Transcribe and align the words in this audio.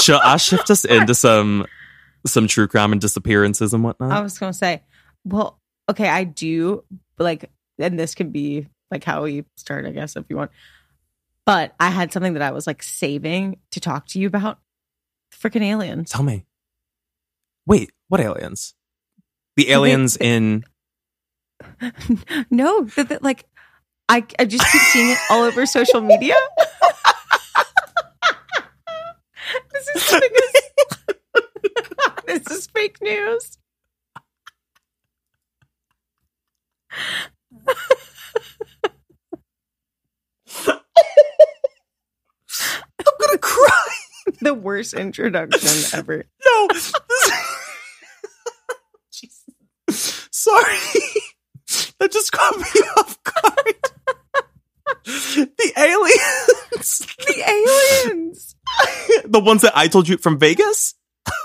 Shall 0.00 0.20
I 0.22 0.36
shift 0.36 0.70
us 0.70 0.84
into 0.84 1.14
some 1.14 1.66
some 2.26 2.46
true 2.46 2.68
crime 2.68 2.92
and 2.92 3.00
disappearances 3.00 3.74
and 3.74 3.82
whatnot? 3.82 4.12
I 4.12 4.20
was 4.20 4.38
gonna 4.38 4.52
say, 4.52 4.82
well, 5.24 5.58
okay, 5.88 6.08
I 6.08 6.24
do 6.24 6.84
like, 7.18 7.50
and 7.78 7.98
this 7.98 8.14
can 8.14 8.30
be 8.30 8.66
like 8.90 9.04
how 9.04 9.24
we 9.24 9.44
start, 9.56 9.86
I 9.86 9.90
guess, 9.90 10.16
if 10.16 10.24
you 10.28 10.36
want. 10.36 10.50
But 11.44 11.74
I 11.80 11.90
had 11.90 12.12
something 12.12 12.34
that 12.34 12.42
I 12.42 12.52
was 12.52 12.66
like 12.66 12.82
saving 12.82 13.58
to 13.72 13.80
talk 13.80 14.06
to 14.08 14.20
you 14.20 14.26
about. 14.26 14.58
Freaking 15.34 15.62
aliens. 15.62 16.10
Tell 16.10 16.22
me. 16.22 16.44
Wait, 17.66 17.90
what 18.08 18.20
aliens? 18.20 18.74
The 19.56 19.70
aliens 19.70 20.16
in 20.16 20.64
no, 22.50 22.84
that, 22.84 23.08
that, 23.08 23.22
like 23.22 23.46
I, 24.08 24.24
I 24.38 24.44
just 24.44 24.70
keep 24.70 24.82
seeing 24.82 25.10
it 25.10 25.18
all 25.30 25.44
over 25.44 25.66
social 25.66 26.00
media. 26.00 26.34
this 29.86 30.04
is 30.04 30.22
this 32.26 32.46
is 32.50 32.66
fake 32.68 32.98
news. 33.02 33.58
I'm 40.66 40.78
gonna 43.20 43.38
cry. 43.38 43.88
The 44.40 44.54
worst 44.54 44.94
introduction 44.94 45.98
ever. 45.98 46.24
No. 46.44 46.68
Sorry. 49.90 50.78
That 51.98 52.12
just 52.12 52.30
caught 52.32 52.56
me 52.56 52.64
off 52.96 53.18
guard. 53.24 53.74
The 55.04 55.72
aliens. 55.76 57.08
The 57.26 57.44
aliens. 57.46 58.56
the 59.24 59.38
ones 59.38 59.62
that 59.62 59.76
I 59.76 59.86
told 59.86 60.08
you 60.08 60.16
from 60.16 60.38
Vegas? 60.38 60.94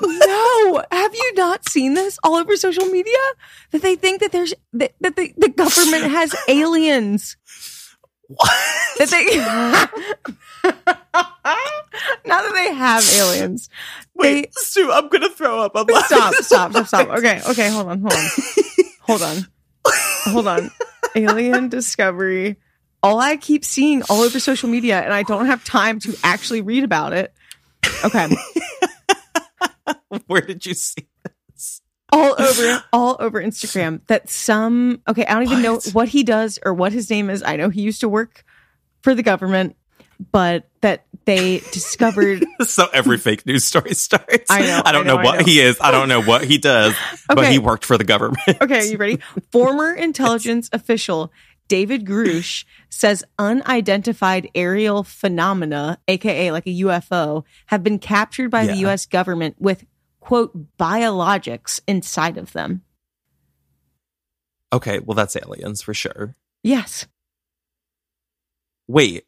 No, 0.01 0.83
have 0.91 1.13
you 1.13 1.33
not 1.35 1.69
seen 1.69 1.93
this 1.93 2.17
all 2.23 2.35
over 2.35 2.55
social 2.55 2.85
media? 2.85 3.17
That 3.71 3.81
they 3.81 3.95
think 3.95 4.21
that 4.21 4.31
there's 4.31 4.53
that, 4.73 4.93
that 5.01 5.15
the, 5.15 5.33
the 5.37 5.49
government 5.49 6.05
has 6.05 6.35
aliens. 6.47 7.37
What? 8.27 8.51
That 8.97 9.09
they 9.09 9.37
not 12.25 12.43
that 12.43 12.51
they 12.53 12.73
have 12.73 13.07
aliens. 13.17 13.69
Wait, 14.15 14.53
Stu, 14.55 14.91
I'm 14.91 15.09
gonna 15.09 15.29
throw 15.29 15.61
up. 15.61 15.73
I'm 15.75 15.85
They, 15.85 15.93
stop, 15.93 16.33
stop, 16.35 16.71
stop, 16.71 16.87
stop. 16.87 17.09
Okay, 17.09 17.41
okay, 17.49 17.69
hold 17.69 17.87
on, 17.87 18.01
hold 18.01 18.13
on, 18.13 18.29
hold 19.01 19.21
on, 19.21 19.47
hold 20.25 20.47
on. 20.47 20.71
Alien 21.15 21.69
discovery. 21.69 22.57
All 23.03 23.19
I 23.19 23.37
keep 23.37 23.63
seeing 23.63 24.01
all 24.09 24.21
over 24.21 24.39
social 24.39 24.69
media, 24.69 24.99
and 25.01 25.13
I 25.13 25.23
don't 25.23 25.45
have 25.45 25.63
time 25.63 25.99
to 26.01 26.17
actually 26.23 26.61
read 26.61 26.83
about 26.83 27.13
it. 27.13 27.33
Okay. 28.03 28.27
Where 30.27 30.41
did 30.41 30.65
you 30.65 30.73
see 30.73 31.07
this? 31.23 31.81
all 32.11 32.41
over 32.41 32.83
all 32.93 33.17
over 33.19 33.41
Instagram 33.41 33.99
that 34.07 34.29
some 34.29 35.01
okay, 35.07 35.25
I 35.25 35.33
don't 35.33 35.43
even 35.43 35.61
know 35.61 35.73
What? 35.75 35.91
what 35.93 36.07
he 36.09 36.23
does 36.23 36.57
or 36.63 36.73
what 36.73 36.93
his 36.93 37.09
name 37.09 37.29
is. 37.29 37.43
I 37.43 37.57
know 37.57 37.69
he 37.69 37.81
used 37.81 38.01
to 38.01 38.09
work 38.09 38.43
for 39.01 39.13
the 39.13 39.23
government, 39.23 39.75
but 40.31 40.69
that 40.81 41.05
they 41.25 41.59
discovered 41.71 42.45
So 42.63 42.87
every 42.93 43.17
fake 43.17 43.45
news 43.45 43.65
story 43.65 43.93
starts. 43.93 44.49
I 44.49 44.61
know, 44.61 44.81
I 44.85 44.91
don't 44.93 45.05
I 45.05 45.07
know, 45.09 45.17
know, 45.17 45.23
what 45.23 45.39
know. 45.39 45.45
he 45.45 45.59
is. 45.59 45.77
I 45.81 45.91
don't 45.91 46.07
know 46.07 46.21
what 46.21 46.45
he 46.45 46.57
does, 46.57 46.95
but 47.27 47.51
he 47.51 47.59
worked 47.59 47.83
for 47.85 47.97
the 47.97 48.05
government. 48.05 48.39
Okay, 48.61 48.79
are 48.79 48.83
you 48.83 48.97
ready? 48.97 49.19
Former 49.51 49.93
intelligence 49.93 50.69
official 50.71 51.31
David 51.67 52.05
Grusch 52.05 52.65
says 52.89 53.23
unidentified 53.37 54.49
aerial 54.55 55.03
phenomena, 55.03 55.99
aka 56.07 56.51
like 56.51 56.67
a 56.67 56.81
UFO, 56.81 57.43
have 57.67 57.83
been 57.83 57.99
captured 57.99 58.49
by 58.49 58.65
the 58.65 58.75
US 58.87 59.05
government 59.05 59.55
with 59.59 59.85
quote 60.19 60.77
biologics 60.77 61.79
inside 61.87 62.37
of 62.37 62.53
them. 62.53 62.83
Okay, 64.73 64.99
well 64.99 65.15
that's 65.15 65.35
aliens 65.35 65.81
for 65.81 65.93
sure. 65.93 66.35
Yes. 66.63 67.07
Wait. 68.87 69.25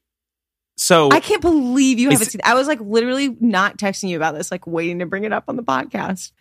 So 0.78 1.10
I 1.12 1.20
can't 1.20 1.42
believe 1.42 2.00
you 2.00 2.10
haven't 2.10 2.30
seen. 2.30 2.42
I 2.44 2.54
was 2.54 2.68
like 2.68 2.80
literally 2.80 3.36
not 3.42 3.78
texting 3.78 4.10
you 4.10 4.16
about 4.16 4.36
this, 4.36 4.50
like 4.50 4.66
waiting 4.66 5.00
to 5.00 5.06
bring 5.06 5.26
it 5.26 5.34
up 5.34 5.46
on 5.48 5.58
the 5.58 5.64
podcast. 5.64 6.32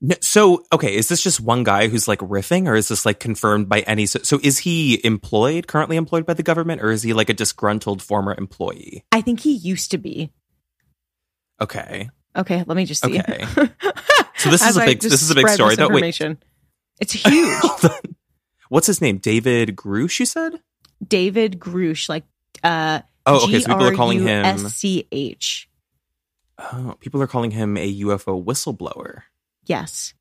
No, 0.00 0.14
so 0.20 0.64
okay, 0.72 0.94
is 0.94 1.08
this 1.08 1.22
just 1.22 1.40
one 1.40 1.64
guy 1.64 1.88
who's 1.88 2.06
like 2.06 2.20
riffing, 2.20 2.68
or 2.68 2.76
is 2.76 2.88
this 2.88 3.04
like 3.04 3.18
confirmed 3.18 3.68
by 3.68 3.80
any? 3.80 4.06
So, 4.06 4.20
so 4.22 4.38
is 4.42 4.58
he 4.58 5.04
employed, 5.04 5.66
currently 5.66 5.96
employed 5.96 6.24
by 6.24 6.34
the 6.34 6.44
government, 6.44 6.82
or 6.82 6.90
is 6.92 7.02
he 7.02 7.12
like 7.12 7.28
a 7.30 7.34
disgruntled 7.34 8.00
former 8.00 8.34
employee? 8.38 9.04
I 9.10 9.20
think 9.22 9.40
he 9.40 9.52
used 9.54 9.90
to 9.90 9.98
be. 9.98 10.30
Okay, 11.60 12.10
Okay, 12.36 12.62
let 12.66 12.76
me 12.76 12.84
just 12.84 13.04
see. 13.04 13.18
Okay. 13.18 13.44
So 14.36 14.50
this 14.50 14.64
is 14.64 14.76
a 14.76 14.84
big- 14.84 15.00
this 15.00 15.20
is 15.20 15.32
a 15.32 15.34
big 15.34 15.48
story. 15.48 15.74
That- 15.74 15.90
wait. 15.90 16.14
It's 17.00 17.12
huge. 17.12 17.60
what's 18.68 18.86
his 18.86 19.00
name? 19.00 19.18
David 19.18 19.74
Grusch. 19.74 20.20
You 20.20 20.26
said? 20.26 20.60
David 21.04 21.58
Grusch, 21.58 22.08
like 22.08 22.22
uh, 22.62 23.00
Oh, 23.26 23.44
okay. 23.44 23.58
So 23.58 23.66
people 23.66 23.84
are 23.84 23.96
calling 23.96 24.20
him. 24.22 24.44
S 24.44 24.62
C 24.74 25.08
H. 25.10 25.68
Oh, 26.56 26.94
people 27.00 27.20
are 27.20 27.26
calling 27.26 27.50
him 27.50 27.76
a 27.76 28.00
UFO 28.02 28.42
whistleblower. 28.44 29.22
Yes. 29.68 30.14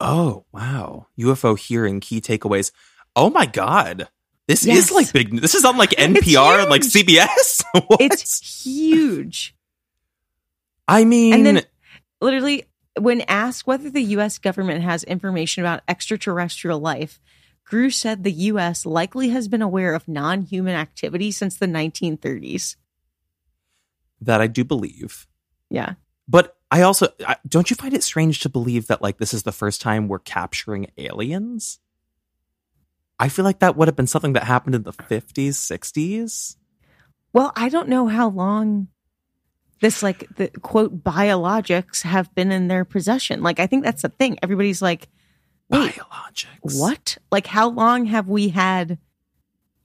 Oh, 0.00 0.44
wow. 0.52 1.06
UFO 1.18 1.58
hearing 1.58 2.00
key 2.00 2.20
takeaways. 2.20 2.70
Oh 3.16 3.30
my 3.30 3.46
god. 3.46 4.08
This 4.46 4.64
Yes. 4.66 4.86
is 4.86 4.92
like 4.92 5.12
big. 5.12 5.40
This 5.40 5.54
is 5.54 5.64
on 5.64 5.76
like 5.78 5.90
NPR 5.98 6.60
and 6.60 6.70
like. 6.70 6.82
CBS. 6.82 7.62
It's 8.00 8.64
huge. 8.64 9.56
I 10.86 11.04
mean, 11.04 11.32
And 11.32 11.46
then 11.46 11.62
literally, 12.20 12.64
when 13.00 13.22
asked 13.22 13.66
whether 13.66 13.88
the 13.88 14.02
U.S. 14.02 14.38
government 14.38 14.82
has 14.84 15.02
information 15.04 15.62
about 15.64 15.80
extraterrestrial 15.88 16.78
life, 16.78 17.18
Grusch 17.68 17.94
said 17.94 18.22
the 18.22 18.32
U.S. 18.52 18.84
likely 18.84 19.30
has 19.30 19.48
been 19.48 19.62
aware 19.62 19.94
of 19.94 20.06
non 20.06 20.42
human 20.42 20.74
activity 20.74 21.30
since 21.30 21.56
the 21.56 21.66
1930s. 21.66 22.76
that 24.20 24.40
I 24.42 24.46
do 24.46 24.62
believe. 24.64 25.26
Yeah. 25.70 25.94
But 26.26 26.56
I 26.70 26.82
also 26.82 27.08
I, 27.26 27.36
don't 27.46 27.70
you 27.70 27.76
find 27.76 27.94
it 27.94 28.02
strange 28.02 28.40
to 28.40 28.48
believe 28.48 28.86
that 28.86 29.02
like 29.02 29.18
this 29.18 29.34
is 29.34 29.42
the 29.42 29.52
first 29.52 29.80
time 29.80 30.08
we're 30.08 30.18
capturing 30.18 30.90
aliens? 30.96 31.78
I 33.18 33.28
feel 33.28 33.44
like 33.44 33.60
that 33.60 33.76
would 33.76 33.88
have 33.88 33.96
been 33.96 34.06
something 34.06 34.32
that 34.32 34.44
happened 34.44 34.74
in 34.74 34.82
the 34.82 34.92
50s, 34.92 35.50
60s. 35.50 36.56
Well, 37.32 37.52
I 37.56 37.68
don't 37.68 37.88
know 37.88 38.06
how 38.08 38.28
long 38.28 38.88
this, 39.80 40.02
like, 40.02 40.26
the 40.36 40.48
quote, 40.62 41.02
biologics 41.02 42.02
have 42.02 42.34
been 42.34 42.50
in 42.50 42.68
their 42.68 42.84
possession. 42.84 43.42
Like, 43.42 43.60
I 43.60 43.66
think 43.66 43.84
that's 43.84 44.02
the 44.02 44.08
thing. 44.08 44.38
Everybody's 44.42 44.80
like, 44.80 45.08
wait, 45.68 45.92
Biologics. 45.92 46.80
what? 46.80 47.18
Like, 47.30 47.46
how 47.46 47.68
long 47.68 48.06
have 48.06 48.28
we 48.28 48.48
had 48.48 48.98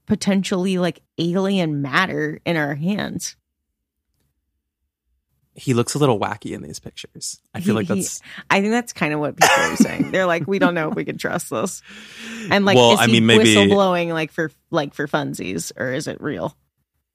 potentially 0.05 0.77
like 0.77 1.01
alien 1.17 1.81
matter 1.81 2.39
in 2.45 2.55
our 2.55 2.75
hands? 2.75 3.35
He 5.59 5.73
looks 5.73 5.93
a 5.95 5.99
little 5.99 6.19
wacky 6.19 6.53
in 6.55 6.61
these 6.61 6.79
pictures. 6.79 7.39
I 7.53 7.59
feel 7.59 7.73
He- 7.75 7.85
like 7.85 7.87
he- 7.87 7.95
that's 7.95 8.21
I 8.49 8.61
think 8.61 8.71
that's 8.71 8.93
kind 8.93 9.13
of 9.13 9.19
what 9.19 9.35
people 9.37 9.55
are 9.55 9.75
saying. 9.75 10.11
They're 10.11 10.25
like, 10.25 10.47
we 10.47 10.57
don't 10.59 10.73
know 10.73 10.89
if 10.89 10.95
we 10.95 11.05
can 11.05 11.17
trust 11.17 11.49
this. 11.49 11.81
And 12.49 12.65
like, 12.65 12.75
Well, 12.77 12.93
is 12.93 12.99
I 12.99 13.05
he 13.07 13.13
mean, 13.13 13.25
maybe- 13.25 13.55
whistleblowing 13.55 14.13
like 14.13 14.31
for 14.31 14.51
like 14.71 14.93
for 14.93 15.07
funsies, 15.07 15.71
or 15.77 15.93
is 15.93 16.07
it 16.07 16.21
real? 16.21 16.55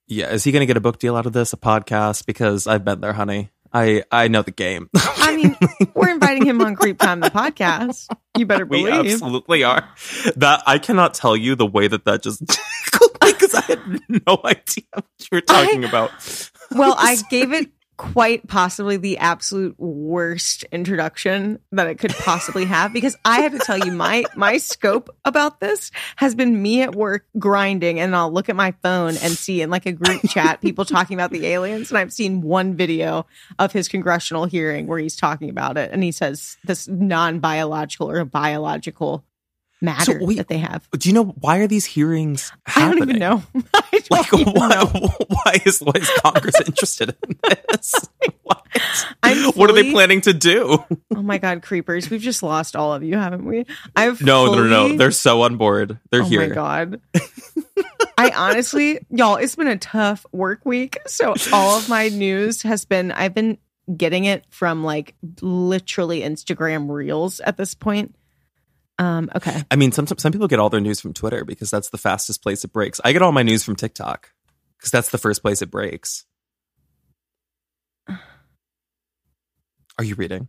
yeah. 0.07 0.29
Is 0.31 0.45
he 0.45 0.53
going 0.53 0.61
to 0.61 0.67
get 0.67 0.77
a 0.77 0.81
book 0.81 0.99
deal 0.99 1.17
out 1.17 1.27
of 1.27 1.33
this? 1.33 1.53
A 1.53 1.57
podcast? 1.57 2.27
Because 2.27 2.67
I've 2.67 2.85
been 2.85 3.01
there, 3.01 3.15
honey. 3.15 3.51
I 3.73 4.05
I 4.13 4.29
know 4.29 4.43
the 4.43 4.53
game. 4.53 4.89
I 4.97 5.35
mean, 5.35 5.57
we're 5.95 6.11
inviting 6.11 6.47
him 6.47 6.61
on 6.61 6.77
Creep 6.77 6.99
Time, 7.01 7.19
the 7.21 7.31
podcast. 7.31 8.07
You 8.37 8.47
better 8.47 8.65
believe. 8.67 8.85
we 8.85 9.13
absolutely 9.13 9.65
are. 9.65 9.89
That 10.37 10.63
I 10.67 10.79
cannot 10.79 11.15
tell 11.15 11.37
you 11.37 11.57
the 11.57 11.67
way 11.67 11.89
that 11.89 12.05
that 12.05 12.23
just 12.23 12.41
because 13.21 13.55
I 13.55 13.63
had 13.63 13.81
no 14.27 14.41
idea 14.45 14.85
what 14.93 15.05
you 15.19 15.29
were 15.33 15.41
talking 15.41 15.85
about. 15.85 16.11
Well, 16.71 16.95
I 16.97 17.17
gave 17.31 17.53
it 17.53 17.69
quite 17.97 18.47
possibly 18.49 18.97
the 18.97 19.19
absolute 19.19 19.79
worst 19.79 20.65
introduction 20.73 21.61
that 21.71 21.87
it 21.87 21.99
could 21.99 22.13
possibly 22.13 22.65
have 22.65 22.93
because 22.93 23.17
I 23.25 23.43
have 23.43 23.53
to 23.53 23.59
tell 23.59 23.79
you 23.79 23.93
my 23.93 24.25
my 24.35 24.59
scope 24.59 25.15
about 25.25 25.61
this 25.61 25.93
has 26.17 26.35
been 26.35 26.61
me 26.61 26.83
at 26.83 26.95
work 26.95 27.25
grinding 27.39 28.01
and 28.01 28.17
I'll 28.17 28.33
look 28.33 28.49
at 28.49 28.57
my 28.57 28.73
phone 28.83 29.11
and 29.11 29.33
see 29.33 29.63
in 29.63 29.71
like 29.71 29.87
a 29.87 29.93
group 29.93 30.23
chat 30.29 30.61
people 30.61 30.85
talking 30.85 31.15
about 31.15 31.31
the 31.31 31.47
aliens 31.47 31.91
and 31.91 31.99
I've 31.99 32.13
seen 32.13 32.41
one 32.41 32.75
video 32.75 33.27
of 33.59 33.73
his 33.73 33.89
congressional 33.89 34.47
hearing 34.47 34.87
where 34.89 34.99
he's 34.99 35.17
talking 35.17 35.49
about 35.49 35.77
it 35.77 35.91
and 35.93 36.03
he 36.03 36.11
says 36.11 36.57
this 36.65 36.89
non-biological 36.89 38.11
or 38.11 38.25
biological 38.25 39.25
matter 39.85 40.19
wait, 40.21 40.37
that 40.39 40.49
they 40.49 40.59
have. 40.59 40.89
Do 40.93 41.09
you 41.09 41.15
know 41.15 41.25
why 41.25 41.59
are 41.59 41.67
these 41.67 41.85
hearings 41.85 42.53
I 42.67 42.89
don't 42.89 43.03
even 43.03 43.19
know. 43.19 43.43
Don't 43.55 44.11
Like, 44.11 44.33
even 44.35 44.53
why, 44.53 44.69
know. 44.69 44.87
why 45.29 45.61
is 45.65 45.81
why 45.81 45.93
is 45.95 46.11
Congress 46.23 46.61
interested 46.61 47.17
in 47.29 47.39
this? 47.43 47.95
What? 48.43 49.57
What 49.57 49.71
are 49.71 49.73
they 49.73 49.93
planning 49.93 50.21
to 50.23 50.35
do? 50.35 50.85
Oh 51.15 51.23
my 51.23 51.39
god, 51.39 51.63
creepers! 51.63 52.11
We've 52.11 52.21
just 52.21 52.43
lost 52.43 52.75
all 52.75 52.93
of 52.93 53.03
you, 53.03 53.17
haven't 53.17 53.45
we? 53.45 53.67
I've 53.95 54.21
No, 54.21 54.47
no, 54.47 54.67
no, 54.67 54.89
no. 54.89 54.97
They're 54.97 55.13
so 55.13 55.43
on 55.43 55.57
board. 55.57 55.99
They're 56.11 56.23
oh 56.23 56.27
here. 56.27 56.43
Oh 56.43 56.49
my 56.49 56.55
god. 56.55 57.01
I 58.19 58.31
honestly, 58.31 58.99
y'all, 59.11 59.37
it's 59.37 59.57
been 59.57 59.69
a 59.69 59.79
tough 59.79 60.27
work 60.33 60.61
week. 60.65 60.99
So 61.07 61.35
all 61.53 61.79
of 61.79 61.89
my 61.89 62.09
news 62.09 62.63
has 62.63 62.85
been, 62.85 63.13
I've 63.13 63.35
been 63.35 63.59
getting 63.97 64.25
it 64.25 64.45
from 64.51 64.85
like 64.85 65.15
literally 65.41 66.21
Instagram 66.21 66.89
reels 66.91 67.41
at 67.41 67.57
this 67.57 67.75
point. 67.75 68.15
Um, 68.99 69.31
okay. 69.35 69.65
I 69.71 69.77
mean, 69.77 69.93
some 69.93 70.07
some 70.07 70.33
people 70.33 70.47
get 70.49 70.59
all 70.61 70.71
their 70.71 70.81
news 70.81 71.01
from 71.01 71.13
Twitter 71.15 71.45
because 71.45 71.71
that's 71.71 71.91
the 71.91 71.99
fastest 71.99 72.43
place 72.43 72.65
it 72.65 72.73
breaks. 72.73 73.01
I 73.05 73.13
get 73.13 73.23
all 73.23 73.33
my 73.33 73.43
news 73.43 73.65
from 73.65 73.77
TikTok 73.77 74.31
because 74.79 74.91
that's 74.91 75.11
the 75.11 75.19
first 75.19 75.43
place 75.43 75.63
it 75.63 75.71
breaks. 75.71 76.25
Are 79.99 80.05
you 80.05 80.15
reading? 80.15 80.49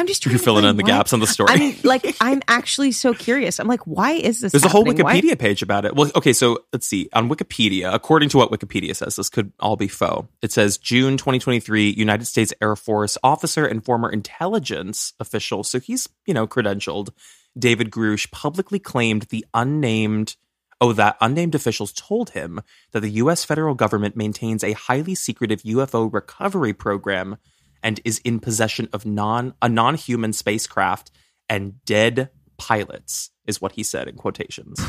I'm 0.00 0.06
just 0.06 0.24
You're 0.24 0.38
filling 0.38 0.64
in 0.64 0.76
the 0.76 0.84
what- 0.84 0.88
gaps 0.88 1.12
on 1.12 1.18
the 1.18 1.26
story. 1.26 1.48
I'm 1.50 1.74
like, 1.82 2.16
I'm 2.20 2.40
actually 2.46 2.92
so 2.92 3.12
curious. 3.14 3.58
I'm 3.58 3.66
like, 3.66 3.80
why 3.80 4.12
is 4.12 4.40
this? 4.40 4.52
There's 4.52 4.64
a 4.64 4.68
whole 4.68 4.84
happening? 4.84 5.04
Why- 5.04 5.20
Wikipedia 5.20 5.36
page 5.36 5.60
about 5.60 5.84
it. 5.84 5.96
Well, 5.96 6.08
okay, 6.14 6.32
so 6.32 6.60
let's 6.72 6.86
see. 6.86 7.08
On 7.14 7.28
Wikipedia, 7.28 7.92
according 7.92 8.28
to 8.28 8.36
what 8.36 8.52
Wikipedia 8.52 8.94
says, 8.94 9.16
this 9.16 9.28
could 9.28 9.52
all 9.58 9.74
be 9.74 9.88
faux. 9.88 10.28
It 10.40 10.52
says 10.52 10.78
June 10.78 11.16
2023, 11.16 11.90
United 11.90 12.26
States 12.26 12.54
Air 12.62 12.76
Force 12.76 13.18
officer 13.24 13.66
and 13.66 13.84
former 13.84 14.08
intelligence 14.08 15.14
official. 15.18 15.64
So 15.64 15.80
he's, 15.80 16.08
you 16.26 16.34
know, 16.34 16.46
credentialed. 16.46 17.08
David 17.56 17.90
Grusch 17.90 18.30
publicly 18.30 18.78
claimed 18.78 19.22
the 19.22 19.44
unnamed, 19.54 20.36
oh, 20.80 20.92
that 20.92 21.16
unnamed 21.20 21.54
officials 21.54 21.92
told 21.92 22.30
him 22.30 22.60
that 22.92 23.00
the 23.00 23.10
U.S. 23.10 23.44
federal 23.44 23.74
government 23.74 24.16
maintains 24.16 24.62
a 24.64 24.72
highly 24.72 25.14
secretive 25.14 25.62
UFO 25.62 26.12
recovery 26.12 26.72
program 26.72 27.36
and 27.82 28.00
is 28.04 28.18
in 28.20 28.40
possession 28.40 28.88
of 28.92 29.06
non 29.06 29.54
a 29.62 29.68
non-human 29.68 30.32
spacecraft 30.32 31.10
and 31.48 31.84
dead 31.84 32.30
pilots 32.56 33.30
is 33.46 33.60
what 33.60 33.72
he 33.72 33.82
said 33.82 34.08
in 34.08 34.16
quotations. 34.16 34.80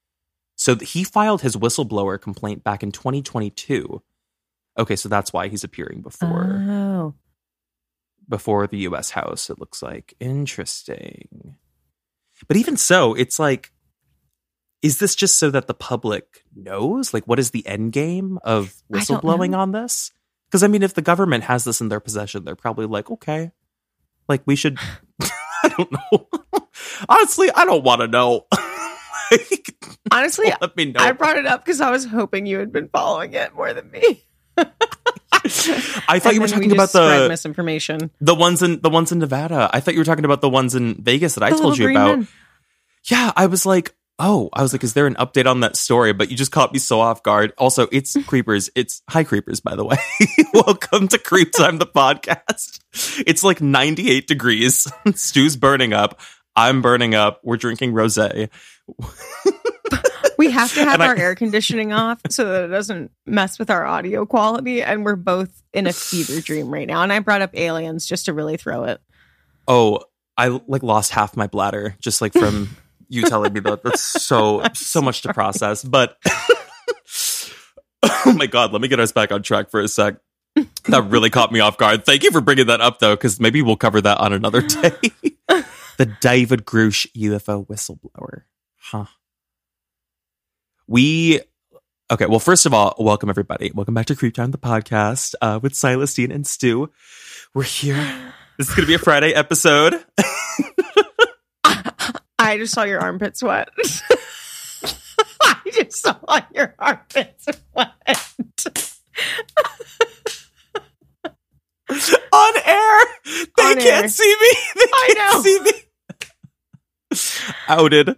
so 0.56 0.76
he 0.76 1.04
filed 1.04 1.42
his 1.42 1.56
whistleblower 1.56 2.20
complaint 2.20 2.64
back 2.64 2.82
in 2.82 2.92
2022. 2.92 4.02
Okay, 4.78 4.96
so 4.96 5.08
that's 5.08 5.32
why 5.32 5.48
he's 5.48 5.64
appearing 5.64 6.00
before 6.00 6.64
Oh, 6.68 7.14
before 8.28 8.66
the 8.66 8.78
US 8.78 9.10
House 9.10 9.50
it 9.50 9.58
looks 9.58 9.82
like. 9.82 10.14
Interesting. 10.20 11.56
But 12.48 12.56
even 12.56 12.76
so, 12.76 13.14
it's 13.14 13.38
like 13.38 13.72
is 14.82 14.98
this 14.98 15.14
just 15.14 15.36
so 15.36 15.50
that 15.50 15.66
the 15.66 15.74
public 15.74 16.42
knows? 16.54 17.12
Like 17.12 17.26
what 17.26 17.38
is 17.38 17.50
the 17.50 17.66
end 17.66 17.92
game 17.92 18.38
of 18.42 18.74
whistleblowing 18.90 19.56
on 19.56 19.72
this? 19.72 20.10
Because 20.48 20.62
I 20.62 20.68
mean 20.68 20.82
if 20.82 20.94
the 20.94 21.02
government 21.02 21.44
has 21.44 21.64
this 21.64 21.80
in 21.80 21.88
their 21.88 22.00
possession, 22.00 22.44
they're 22.44 22.56
probably 22.56 22.86
like, 22.86 23.10
okay. 23.10 23.52
Like 24.28 24.42
we 24.46 24.56
should 24.56 24.78
I 25.62 25.68
don't 25.68 25.92
know. 25.92 26.28
Honestly, 27.08 27.50
I 27.54 27.64
don't 27.64 27.84
want 27.84 28.00
to 28.00 28.08
know. 28.08 28.46
Like, 29.32 29.76
honestly, 30.10 30.52
let 30.60 30.76
me 30.76 30.86
know. 30.86 30.98
I 30.98 31.12
brought 31.12 31.38
it 31.38 31.46
up 31.46 31.64
because 31.64 31.80
I 31.80 31.92
was 31.92 32.04
hoping 32.04 32.46
you 32.46 32.58
had 32.58 32.72
been 32.72 32.88
following 32.88 33.34
it 33.34 33.54
more 33.54 33.72
than 33.72 33.88
me. 33.88 34.24
I 36.10 36.18
thought 36.18 36.30
And 36.30 36.34
you 36.34 36.40
were 36.40 36.46
then 36.48 36.58
we 36.58 36.64
talking 36.68 36.72
about 36.72 36.92
the 36.92 37.28
misinformation. 37.28 38.10
the 38.20 38.34
ones 38.34 38.62
in 38.62 38.80
the 38.80 38.90
ones 38.90 39.12
in 39.12 39.20
Nevada. 39.20 39.70
I 39.72 39.80
thought 39.80 39.94
you 39.94 40.00
were 40.00 40.04
talking 40.04 40.24
about 40.24 40.40
the 40.40 40.48
ones 40.48 40.74
in 40.74 40.96
Vegas 41.02 41.36
that 41.36 41.44
I 41.44 41.50
told 41.50 41.78
you 41.78 41.88
about. 41.90 42.18
men. 42.18 42.28
Yeah, 43.08 43.32
I 43.36 43.46
was 43.46 43.64
like, 43.64 43.94
oh, 44.18 44.50
I 44.52 44.62
was 44.62 44.72
like, 44.72 44.82
is 44.84 44.92
there 44.94 45.06
an 45.06 45.14
update 45.14 45.46
on 45.46 45.60
that 45.60 45.76
story? 45.76 46.12
But 46.12 46.30
you 46.30 46.36
just 46.36 46.50
caught 46.52 46.72
me 46.72 46.78
so 46.80 47.00
off 47.00 47.22
guard. 47.22 47.52
Also, 47.56 47.86
it's 47.92 48.16
creepers. 48.26 48.70
It's 48.74 49.02
hi 49.08 49.22
creepers, 49.24 49.60
by 49.60 49.76
the 49.76 49.84
way. 49.84 49.96
Welcome 50.52 51.06
to 51.08 51.18
Creep 51.18 51.52
Time, 51.52 51.78
the 51.78 51.86
podcast. 51.86 52.80
It's 53.26 53.44
like 53.44 53.60
98 53.62 54.26
degrees. 54.26 54.90
Stu's 55.14 55.56
burning 55.56 55.92
up. 55.92 56.20
I'm 56.56 56.82
burning 56.82 57.14
up. 57.14 57.40
We're 57.44 57.56
drinking 57.56 57.92
rosé. 57.92 58.50
We 60.40 60.50
have 60.50 60.72
to 60.72 60.80
have 60.84 60.94
And 60.94 61.02
I- 61.02 61.08
our 61.08 61.16
air 61.16 61.34
conditioning 61.34 61.92
off 61.92 62.18
so 62.30 62.44
that 62.46 62.64
it 62.64 62.68
doesn't 62.68 63.10
mess 63.26 63.58
with 63.58 63.68
our 63.68 63.84
audio 63.84 64.24
quality. 64.24 64.82
And 64.82 65.04
we're 65.04 65.16
both 65.16 65.62
in 65.74 65.86
a 65.86 65.92
fever 65.92 66.40
dream 66.44 66.72
right 66.72 66.86
now. 66.86 67.02
And 67.02 67.12
I 67.12 67.18
brought 67.18 67.42
up 67.42 67.50
aliens 67.54 68.06
just 68.06 68.24
to 68.24 68.32
really 68.32 68.56
throw 68.56 68.84
it. 68.84 69.00
Oh, 69.68 70.00
I 70.38 70.60
like 70.66 70.82
lost 70.82 71.10
half 71.12 71.36
my 71.36 71.46
bladder 71.46 71.94
just 72.00 72.22
like 72.22 72.32
from 72.32 72.74
you 73.08 73.22
telling 73.24 73.52
me 73.52 73.60
that. 73.60 73.82
That's 73.82 74.00
so 74.02 74.62
so 74.72 75.02
much 75.02 75.20
to 75.22 75.34
process. 75.34 75.84
But 75.84 76.16
oh 78.02 78.34
my 78.34 78.46
god, 78.46 78.72
let 78.72 78.80
me 78.80 78.88
get 78.88 79.00
us 79.00 79.12
back 79.12 79.32
on 79.32 79.42
track 79.42 79.70
for 79.70 79.80
a 79.80 79.88
sec. 79.88 80.16
That 80.88 81.02
really 81.10 81.30
caught 81.30 81.52
me 81.52 81.60
off 81.60 81.76
guard. 81.76 82.04
Thank 82.04 82.22
you 82.24 82.30
for 82.30 82.40
bringing 82.40 82.66
that 82.68 82.80
up 82.80 82.98
though, 82.98 83.14
because 83.14 83.38
maybe 83.38 83.62
we'll 83.62 83.76
cover 83.76 84.00
that 84.00 84.18
on 84.18 84.32
another 84.32 84.60
day. 84.66 84.92
the 85.98 86.06
David 86.20 86.64
Grusch 86.64 87.06
UFO 87.12 87.66
whistleblower. 87.66 88.42
Huh. 88.78 89.04
We 90.90 91.40
okay. 92.10 92.26
Well, 92.26 92.40
first 92.40 92.66
of 92.66 92.74
all, 92.74 92.96
welcome 92.98 93.30
everybody. 93.30 93.70
Welcome 93.72 93.94
back 93.94 94.06
to 94.06 94.16
Creep 94.16 94.34
Time, 94.34 94.50
the 94.50 94.58
podcast 94.58 95.36
uh, 95.40 95.60
with 95.62 95.76
Silas, 95.76 96.12
Dean, 96.14 96.32
and 96.32 96.44
Stu. 96.44 96.90
We're 97.54 97.62
here. 97.62 98.32
This 98.58 98.68
is 98.68 98.74
going 98.74 98.84
to 98.84 98.88
be 98.88 98.94
a 98.94 98.98
Friday 98.98 99.32
episode. 99.32 99.94
I 102.38 102.58
just 102.58 102.74
saw 102.74 102.82
your 102.82 103.00
armpit 103.00 103.38
sweat. 103.38 103.70
I 105.42 105.56
just 105.72 106.02
saw 106.02 106.40
your 106.54 106.74
armpit 106.78 107.40
sweat. 107.40 107.94
on 112.32 112.52
air. 112.66 113.00
They 113.56 113.62
On 113.62 113.76
can't 113.76 113.86
air. 113.86 114.08
see 114.08 114.36
me. 114.42 114.52
They 114.74 114.86
can't 114.86 115.18
know. 115.32 115.40
see 115.42 115.60
me. 115.60 115.72
Outed. 117.68 118.16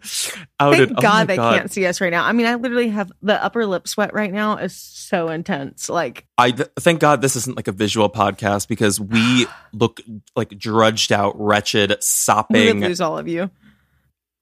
Outed. 0.60 0.88
Thank 0.88 0.98
Oh 0.98 1.02
God 1.02 1.26
they 1.26 1.36
God. 1.36 1.56
can't 1.56 1.72
see 1.72 1.86
us 1.86 2.00
right 2.00 2.10
now. 2.10 2.24
I 2.24 2.32
mean, 2.32 2.46
I 2.46 2.56
literally 2.56 2.88
have 2.90 3.10
the 3.22 3.42
upper 3.42 3.64
lip 3.66 3.88
sweat 3.88 4.12
right 4.14 4.32
now 4.32 4.56
is 4.58 4.74
so 4.76 5.28
intense. 5.28 5.88
Like, 5.88 6.26
I 6.36 6.50
th- 6.50 6.68
thank 6.78 7.00
God 7.00 7.22
this 7.22 7.36
isn't 7.36 7.56
like 7.56 7.68
a 7.68 7.72
visual 7.72 8.10
podcast 8.10 8.68
because 8.68 9.00
we 9.00 9.46
look 9.72 10.00
like 10.36 10.50
drudged 10.58 11.12
out, 11.12 11.34
wretched, 11.40 11.90
we 11.90 11.96
sopping. 12.00 12.80
lose 12.80 13.00
all 13.00 13.18
of 13.18 13.28
you. 13.28 13.50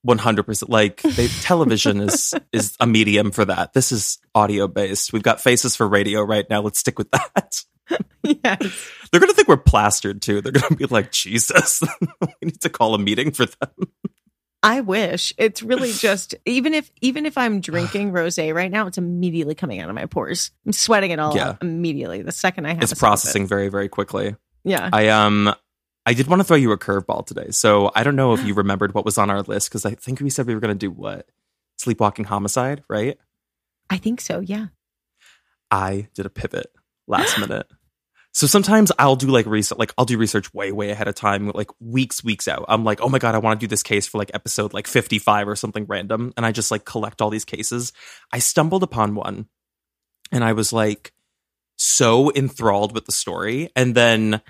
One 0.03 0.19
hundred 0.19 0.45
percent. 0.45 0.71
Like 0.71 1.03
they, 1.03 1.29
television 1.29 2.01
is 2.01 2.33
is 2.53 2.75
a 2.81 2.87
medium 2.87 3.31
for 3.33 3.45
that. 3.45 3.75
This 3.75 3.93
is 3.93 4.19
audio 4.35 4.67
based. 4.67 5.13
We've 5.13 5.23
got 5.23 5.41
faces 5.43 5.77
for 5.77 5.87
radio 5.87 6.23
right 6.23 6.47
now. 6.49 6.63
Let's 6.63 6.79
stick 6.81 6.99
with 6.99 7.11
that. 7.11 7.63
yes. 8.23 8.91
They're 9.13 9.21
gonna 9.21 9.35
think 9.35 9.49
we're 9.49 9.59
plastered 9.59 10.23
too. 10.23 10.41
They're 10.41 10.53
gonna 10.53 10.75
be 10.77 10.87
like, 10.87 11.13
Jesus, 11.13 11.83
we 12.21 12.29
need 12.43 12.61
to 12.63 12.71
call 12.71 12.95
a 12.95 12.99
meeting 12.99 13.31
for 13.33 13.45
them. 13.45 13.69
I 14.63 14.81
wish. 14.83 15.33
It's 15.39 15.63
really 15.63 15.93
just 15.99 16.35
even 16.45 16.75
if 16.75 16.91
even 17.01 17.27
if 17.27 17.39
I'm 17.39 17.61
drinking 17.61 18.13
rosé 18.13 18.55
right 18.55 18.71
now, 18.71 18.87
it's 18.87 18.99
immediately 18.99 19.55
coming 19.55 19.81
out 19.81 19.89
of 19.89 19.95
my 19.95 20.07
pores. 20.07 20.51
I'm 20.67 20.73
sweating 20.73 21.11
it 21.11 21.19
all 21.19 21.35
Yeah. 21.35 21.51
out 21.51 21.63
immediately 21.63 22.23
the 22.23 22.33
second 22.33 22.67
I 22.67 22.75
have 22.75 22.83
It's 22.83 22.93
it. 22.93 22.99
processing 22.99 23.47
very, 23.47 23.69
very 23.69 23.89
quickly. 23.89 24.37
Yeah. 24.65 24.91
I 24.93 25.09
um 25.09 25.55
I 26.07 26.13
did 26.15 26.27
want 26.27 26.41
to 26.41 26.45
throw 26.45 26.57
you 26.57 26.73
a 26.73 26.79
curveball 26.79 27.27
today. 27.27 27.51
So 27.51 27.91
I 27.95 28.03
don't 28.03 28.17
know 28.17 28.33
if 28.35 28.45
you 28.45 28.55
remembered 28.63 28.95
what 28.95 29.05
was 29.05 29.17
on 29.19 29.31
our 29.31 29.43
list 29.43 29.71
because 29.71 29.85
I 29.87 29.95
think 29.95 30.21
we 30.21 30.31
said 30.31 30.47
we 30.47 30.55
were 30.55 30.61
going 30.61 30.75
to 30.75 30.79
do 30.79 30.91
what 30.91 31.29
sleepwalking 31.79 32.25
homicide, 32.27 32.83
right? 32.89 33.19
I 33.89 33.97
think 33.97 34.21
so. 34.21 34.41
Yeah. 34.41 34.67
I 35.71 36.09
did 36.15 36.27
a 36.27 36.31
pivot 36.31 36.71
last 37.07 37.39
minute. 37.41 37.67
So 38.33 38.47
sometimes 38.47 38.93
I'll 38.99 39.17
do 39.17 39.27
like 39.27 39.47
research, 39.47 39.79
like 39.79 39.93
I'll 39.99 40.05
do 40.05 40.17
research 40.17 40.53
way, 40.55 40.71
way 40.71 40.91
ahead 40.91 41.09
of 41.09 41.15
time, 41.17 41.51
like 41.53 41.71
weeks, 41.81 42.23
weeks 42.23 42.47
out. 42.47 42.65
I'm 42.69 42.85
like, 42.85 43.01
oh 43.01 43.09
my 43.09 43.19
god, 43.19 43.35
I 43.35 43.39
want 43.39 43.59
to 43.59 43.65
do 43.67 43.69
this 43.69 43.83
case 43.83 44.07
for 44.07 44.19
like 44.19 44.31
episode 44.33 44.73
like 44.73 44.87
55 44.87 45.49
or 45.49 45.57
something 45.57 45.85
random, 45.87 46.33
and 46.37 46.47
I 46.47 46.53
just 46.53 46.71
like 46.71 46.85
collect 46.85 47.21
all 47.21 47.31
these 47.31 47.45
cases. 47.45 47.93
I 48.33 48.39
stumbled 48.39 48.83
upon 48.83 49.15
one, 49.17 49.47
and 50.31 50.45
I 50.45 50.53
was 50.53 50.73
like 50.73 51.13
so 51.77 52.31
enthralled 52.33 52.95
with 52.95 53.07
the 53.07 53.13
story, 53.13 53.71
and 53.75 53.95
then 53.95 54.41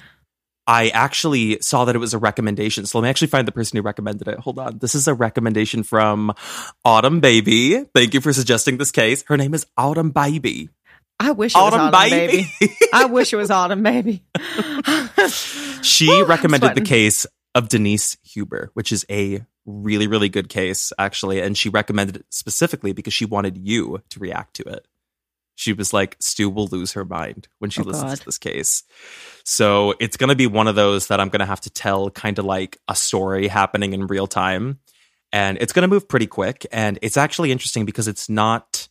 I 0.67 0.91
actually 0.91 1.59
saw 1.61 1.87
that 1.87 1.97
it 1.97 2.01
was 2.01 2.13
a 2.13 2.19
recommendation. 2.19 2.85
So 2.87 2.99
let 2.99 3.05
me 3.05 3.09
actually 3.09 3.29
find 3.29 3.49
the 3.49 3.53
person 3.53 3.77
who 3.77 3.83
recommended 3.83 4.29
it. 4.29 4.39
Hold 4.41 4.59
on, 4.59 4.79
this 4.79 4.95
is 4.95 5.09
a 5.09 5.15
recommendation 5.15 5.85
from 5.85 6.35
Autumn 6.85 7.21
Baby. 7.21 7.87
Thank 7.95 8.13
you 8.13 8.21
for 8.21 8.33
suggesting 8.35 8.77
this 8.77 8.93
case. 8.93 9.25
Her 9.27 9.39
name 9.39 9.55
is 9.55 9.67
Autumn 9.79 10.11
Baby. 10.11 10.69
I 11.21 11.33
wish 11.33 11.55
it 11.55 11.59
was 11.59 11.75
Autumn, 11.75 11.81
autumn, 11.95 12.11
baby. 12.11 12.51
baby. 12.61 12.75
I 12.93 13.05
wish 13.05 13.33
it 13.33 13.37
was 13.37 13.51
autumn, 13.51 13.83
baby. 13.83 14.25
She 15.83 16.11
I'm 16.11 16.27
recommended 16.27 16.75
the 16.75 16.81
case 16.83 17.27
of 17.55 17.69
Denise 17.69 18.17
Huber, 18.23 18.71
which 18.75 18.93
is 18.93 19.07
a 19.11 19.45
really, 19.65 20.07
really 20.07 20.29
good 20.29 20.49
case, 20.49 20.93
actually. 20.99 21.41
And 21.41 21.57
she 21.57 21.69
recommended 21.69 22.17
it 22.17 22.27
specifically 22.31 22.93
because 22.93 23.13
she 23.15 23.25
wanted 23.25 23.57
you 23.57 24.03
to 24.11 24.19
react 24.21 24.55
to 24.57 24.63
it. 24.65 24.87
She 25.55 25.73
was 25.73 25.93
like, 25.93 26.17
Stu 26.21 26.49
will 26.51 26.67
lose 26.69 26.93
her 26.93 27.05
mind 27.05 27.49
when 27.59 27.71
she 27.71 27.81
Oh, 27.81 27.85
listens 27.85 28.11
God. 28.13 28.19
to 28.19 28.25
this 28.27 28.39
case. 28.39 28.83
So 29.45 29.95
it's 30.01 30.17
going 30.17 30.29
to 30.29 30.37
be 30.37 30.47
one 30.47 30.69
of 30.69 30.75
those 30.75 31.07
that 31.09 31.19
I'm 31.21 31.29
going 31.29 31.41
to 31.41 31.47
have 31.47 31.61
to 31.63 31.71
tell 31.71 32.11
kind 32.11 32.39
of 32.39 32.45
like 32.45 32.79
a 32.89 32.95
story 32.97 33.49
happening 33.49 33.93
in 33.95 34.07
real 34.07 34.27
time. 34.27 34.81
And 35.33 35.57
it's 35.61 35.73
going 35.73 35.83
to 35.83 35.89
move 35.89 36.09
pretty 36.09 36.27
quick. 36.27 36.67
And 36.73 36.99
it's 37.03 37.17
actually 37.17 37.53
interesting 37.53 37.85
because 37.87 38.07
it's 38.09 38.29
not 38.29 38.89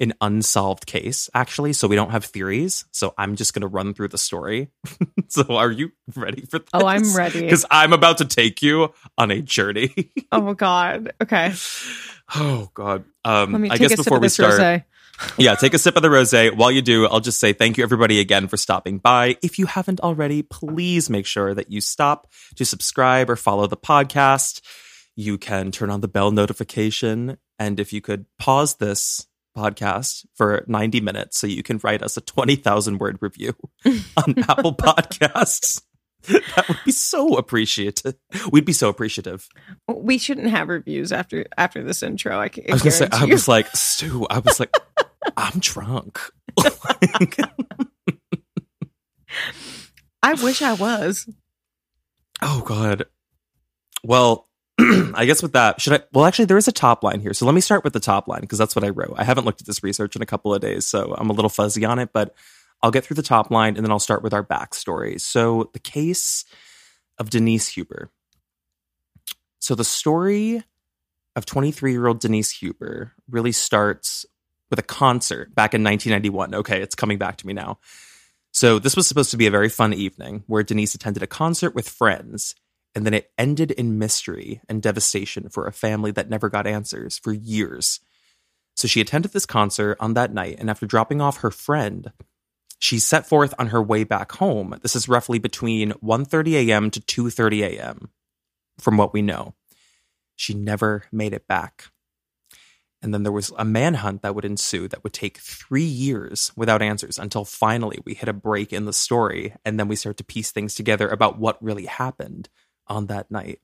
an 0.00 0.12
unsolved 0.20 0.86
case, 0.86 1.30
actually. 1.34 1.72
So 1.72 1.88
we 1.88 1.96
don't 1.96 2.10
have 2.10 2.24
theories. 2.24 2.84
So 2.92 3.14
I'm 3.16 3.36
just 3.36 3.54
going 3.54 3.62
to 3.62 3.66
run 3.66 3.94
through 3.94 4.08
the 4.08 4.18
story. 4.18 4.70
so 5.28 5.44
are 5.56 5.70
you 5.70 5.92
ready 6.14 6.42
for 6.42 6.58
this? 6.58 6.68
Oh, 6.72 6.86
I'm 6.86 7.14
ready. 7.14 7.42
Because 7.42 7.64
I'm 7.70 7.92
about 7.92 8.18
to 8.18 8.24
take 8.24 8.62
you 8.62 8.92
on 9.16 9.30
a 9.30 9.40
journey. 9.40 10.12
oh, 10.32 10.40
my 10.40 10.52
God. 10.54 11.12
Okay. 11.22 11.54
Oh, 12.34 12.70
God. 12.74 13.04
Um, 13.24 13.52
Let 13.52 13.60
me 13.60 13.70
I 13.70 13.76
take 13.76 13.88
guess 13.88 13.92
a 13.92 13.96
sip 13.96 14.04
before 14.04 14.18
of 14.18 14.22
we 14.22 14.28
start, 14.28 14.60
rosé. 14.60 14.84
yeah, 15.38 15.54
take 15.54 15.72
a 15.72 15.78
sip 15.78 15.96
of 15.96 16.02
the 16.02 16.08
rosé. 16.08 16.54
While 16.54 16.70
you 16.70 16.82
do, 16.82 17.06
I'll 17.06 17.20
just 17.20 17.40
say 17.40 17.52
thank 17.52 17.78
you 17.78 17.84
everybody 17.84 18.20
again 18.20 18.48
for 18.48 18.56
stopping 18.56 18.98
by. 18.98 19.36
If 19.42 19.58
you 19.58 19.66
haven't 19.66 20.00
already, 20.00 20.42
please 20.42 21.08
make 21.08 21.26
sure 21.26 21.54
that 21.54 21.70
you 21.70 21.80
stop 21.80 22.26
to 22.56 22.64
subscribe 22.64 23.30
or 23.30 23.36
follow 23.36 23.66
the 23.66 23.76
podcast. 23.76 24.60
You 25.14 25.38
can 25.38 25.70
turn 25.70 25.88
on 25.88 26.02
the 26.02 26.08
bell 26.08 26.30
notification. 26.30 27.38
And 27.58 27.80
if 27.80 27.94
you 27.94 28.02
could 28.02 28.26
pause 28.38 28.74
this 28.74 29.26
podcast 29.56 30.26
for 30.34 30.64
90 30.66 31.00
minutes 31.00 31.40
so 31.40 31.46
you 31.46 31.62
can 31.62 31.80
write 31.82 32.02
us 32.02 32.16
a 32.16 32.20
20,000 32.20 32.98
word 32.98 33.18
review 33.20 33.54
on 34.16 34.38
Apple 34.48 34.74
Podcasts. 34.74 35.82
That 36.28 36.68
would 36.68 36.78
be 36.84 36.92
so 36.92 37.36
appreciative. 37.36 38.14
We'd 38.50 38.64
be 38.64 38.72
so 38.72 38.88
appreciative. 38.88 39.48
We 39.88 40.18
shouldn't 40.18 40.48
have 40.48 40.68
reviews 40.68 41.12
after 41.12 41.46
after 41.56 41.84
this 41.84 42.02
intro. 42.02 42.38
I, 42.38 42.48
can, 42.48 42.64
I 42.68 42.72
was 42.72 42.82
gonna 42.82 42.90
say, 42.90 43.08
I 43.12 43.24
you. 43.24 43.32
was 43.32 43.46
like, 43.46 43.68
Stu, 43.76 44.26
I 44.28 44.40
was 44.40 44.58
like, 44.58 44.74
I'm 45.36 45.60
drunk. 45.60 46.20
I 50.22 50.34
wish 50.34 50.62
I 50.62 50.72
was. 50.72 51.28
Oh 52.42 52.62
God. 52.66 53.06
Well, 54.02 54.48
I 55.14 55.24
guess 55.24 55.42
with 55.42 55.54
that, 55.54 55.80
should 55.80 55.94
I? 55.94 56.00
Well, 56.12 56.26
actually, 56.26 56.44
there 56.44 56.58
is 56.58 56.68
a 56.68 56.72
top 56.72 57.02
line 57.02 57.20
here, 57.20 57.32
so 57.32 57.46
let 57.46 57.54
me 57.54 57.62
start 57.62 57.82
with 57.82 57.94
the 57.94 58.00
top 58.00 58.28
line 58.28 58.42
because 58.42 58.58
that's 58.58 58.76
what 58.76 58.84
I 58.84 58.90
wrote. 58.90 59.14
I 59.16 59.24
haven't 59.24 59.46
looked 59.46 59.62
at 59.62 59.66
this 59.66 59.82
research 59.82 60.16
in 60.16 60.22
a 60.22 60.26
couple 60.26 60.52
of 60.52 60.60
days, 60.60 60.84
so 60.84 61.14
I'm 61.16 61.30
a 61.30 61.32
little 61.32 61.48
fuzzy 61.48 61.84
on 61.86 61.98
it, 61.98 62.10
but 62.12 62.34
I'll 62.82 62.90
get 62.90 63.04
through 63.04 63.14
the 63.14 63.22
top 63.22 63.50
line 63.50 63.76
and 63.76 63.84
then 63.84 63.90
I'll 63.90 63.98
start 63.98 64.22
with 64.22 64.34
our 64.34 64.44
backstory. 64.44 65.18
So, 65.20 65.70
the 65.72 65.78
case 65.78 66.44
of 67.18 67.30
Denise 67.30 67.68
Huber. 67.68 68.10
So, 69.60 69.74
the 69.74 69.84
story 69.84 70.62
of 71.34 71.46
23 71.46 71.92
year 71.92 72.06
old 72.06 72.20
Denise 72.20 72.50
Huber 72.50 73.12
really 73.30 73.52
starts 73.52 74.26
with 74.68 74.78
a 74.78 74.82
concert 74.82 75.54
back 75.54 75.72
in 75.72 75.82
1991. 75.82 76.54
Okay, 76.54 76.82
it's 76.82 76.94
coming 76.94 77.16
back 77.16 77.38
to 77.38 77.46
me 77.46 77.54
now. 77.54 77.78
So, 78.52 78.78
this 78.78 78.94
was 78.94 79.06
supposed 79.06 79.30
to 79.30 79.38
be 79.38 79.46
a 79.46 79.50
very 79.50 79.70
fun 79.70 79.94
evening 79.94 80.44
where 80.46 80.62
Denise 80.62 80.94
attended 80.94 81.22
a 81.22 81.26
concert 81.26 81.74
with 81.74 81.88
friends, 81.88 82.54
and 82.96 83.04
then 83.04 83.12
it 83.12 83.30
ended 83.36 83.70
in 83.72 83.98
mystery 83.98 84.62
and 84.70 84.80
devastation 84.80 85.50
for 85.50 85.66
a 85.66 85.72
family 85.72 86.10
that 86.12 86.30
never 86.30 86.48
got 86.48 86.66
answers 86.66 87.18
for 87.18 87.30
years. 87.30 88.00
So, 88.74 88.88
she 88.88 89.02
attended 89.02 89.32
this 89.32 89.44
concert 89.44 89.98
on 90.00 90.14
that 90.14 90.32
night, 90.32 90.56
and 90.58 90.70
after 90.70 90.86
dropping 90.86 91.20
off 91.20 91.38
her 91.38 91.50
friend, 91.50 92.10
she 92.78 92.98
set 92.98 93.26
forth 93.26 93.52
on 93.58 93.68
her 93.68 93.82
way 93.82 94.04
back 94.04 94.32
home. 94.32 94.74
This 94.82 94.96
is 94.96 95.10
roughly 95.10 95.38
between 95.38 95.92
1:30 96.02 96.68
a.m. 96.68 96.90
to 96.90 97.00
2:30 97.00 97.64
a.m. 97.64 98.08
from 98.78 98.96
what 98.96 99.12
we 99.12 99.20
know. 99.20 99.54
She 100.34 100.54
never 100.54 101.04
made 101.12 101.34
it 101.34 101.46
back. 101.46 101.90
And 103.02 103.12
then 103.12 103.24
there 103.24 103.32
was 103.32 103.52
a 103.58 103.64
manhunt 103.64 104.22
that 104.22 104.34
would 104.34 104.46
ensue 104.46 104.88
that 104.88 105.04
would 105.04 105.12
take 105.12 105.36
three 105.36 105.84
years 105.84 106.50
without 106.56 106.80
answers 106.80 107.18
until 107.18 107.44
finally 107.44 107.98
we 108.06 108.14
hit 108.14 108.28
a 108.28 108.32
break 108.32 108.72
in 108.72 108.86
the 108.86 108.92
story. 108.92 109.54
And 109.66 109.78
then 109.78 109.86
we 109.86 109.96
start 109.96 110.16
to 110.16 110.24
piece 110.24 110.50
things 110.50 110.74
together 110.74 111.08
about 111.08 111.38
what 111.38 111.62
really 111.62 111.86
happened 111.86 112.48
on 112.88 113.06
that 113.06 113.30
night. 113.30 113.60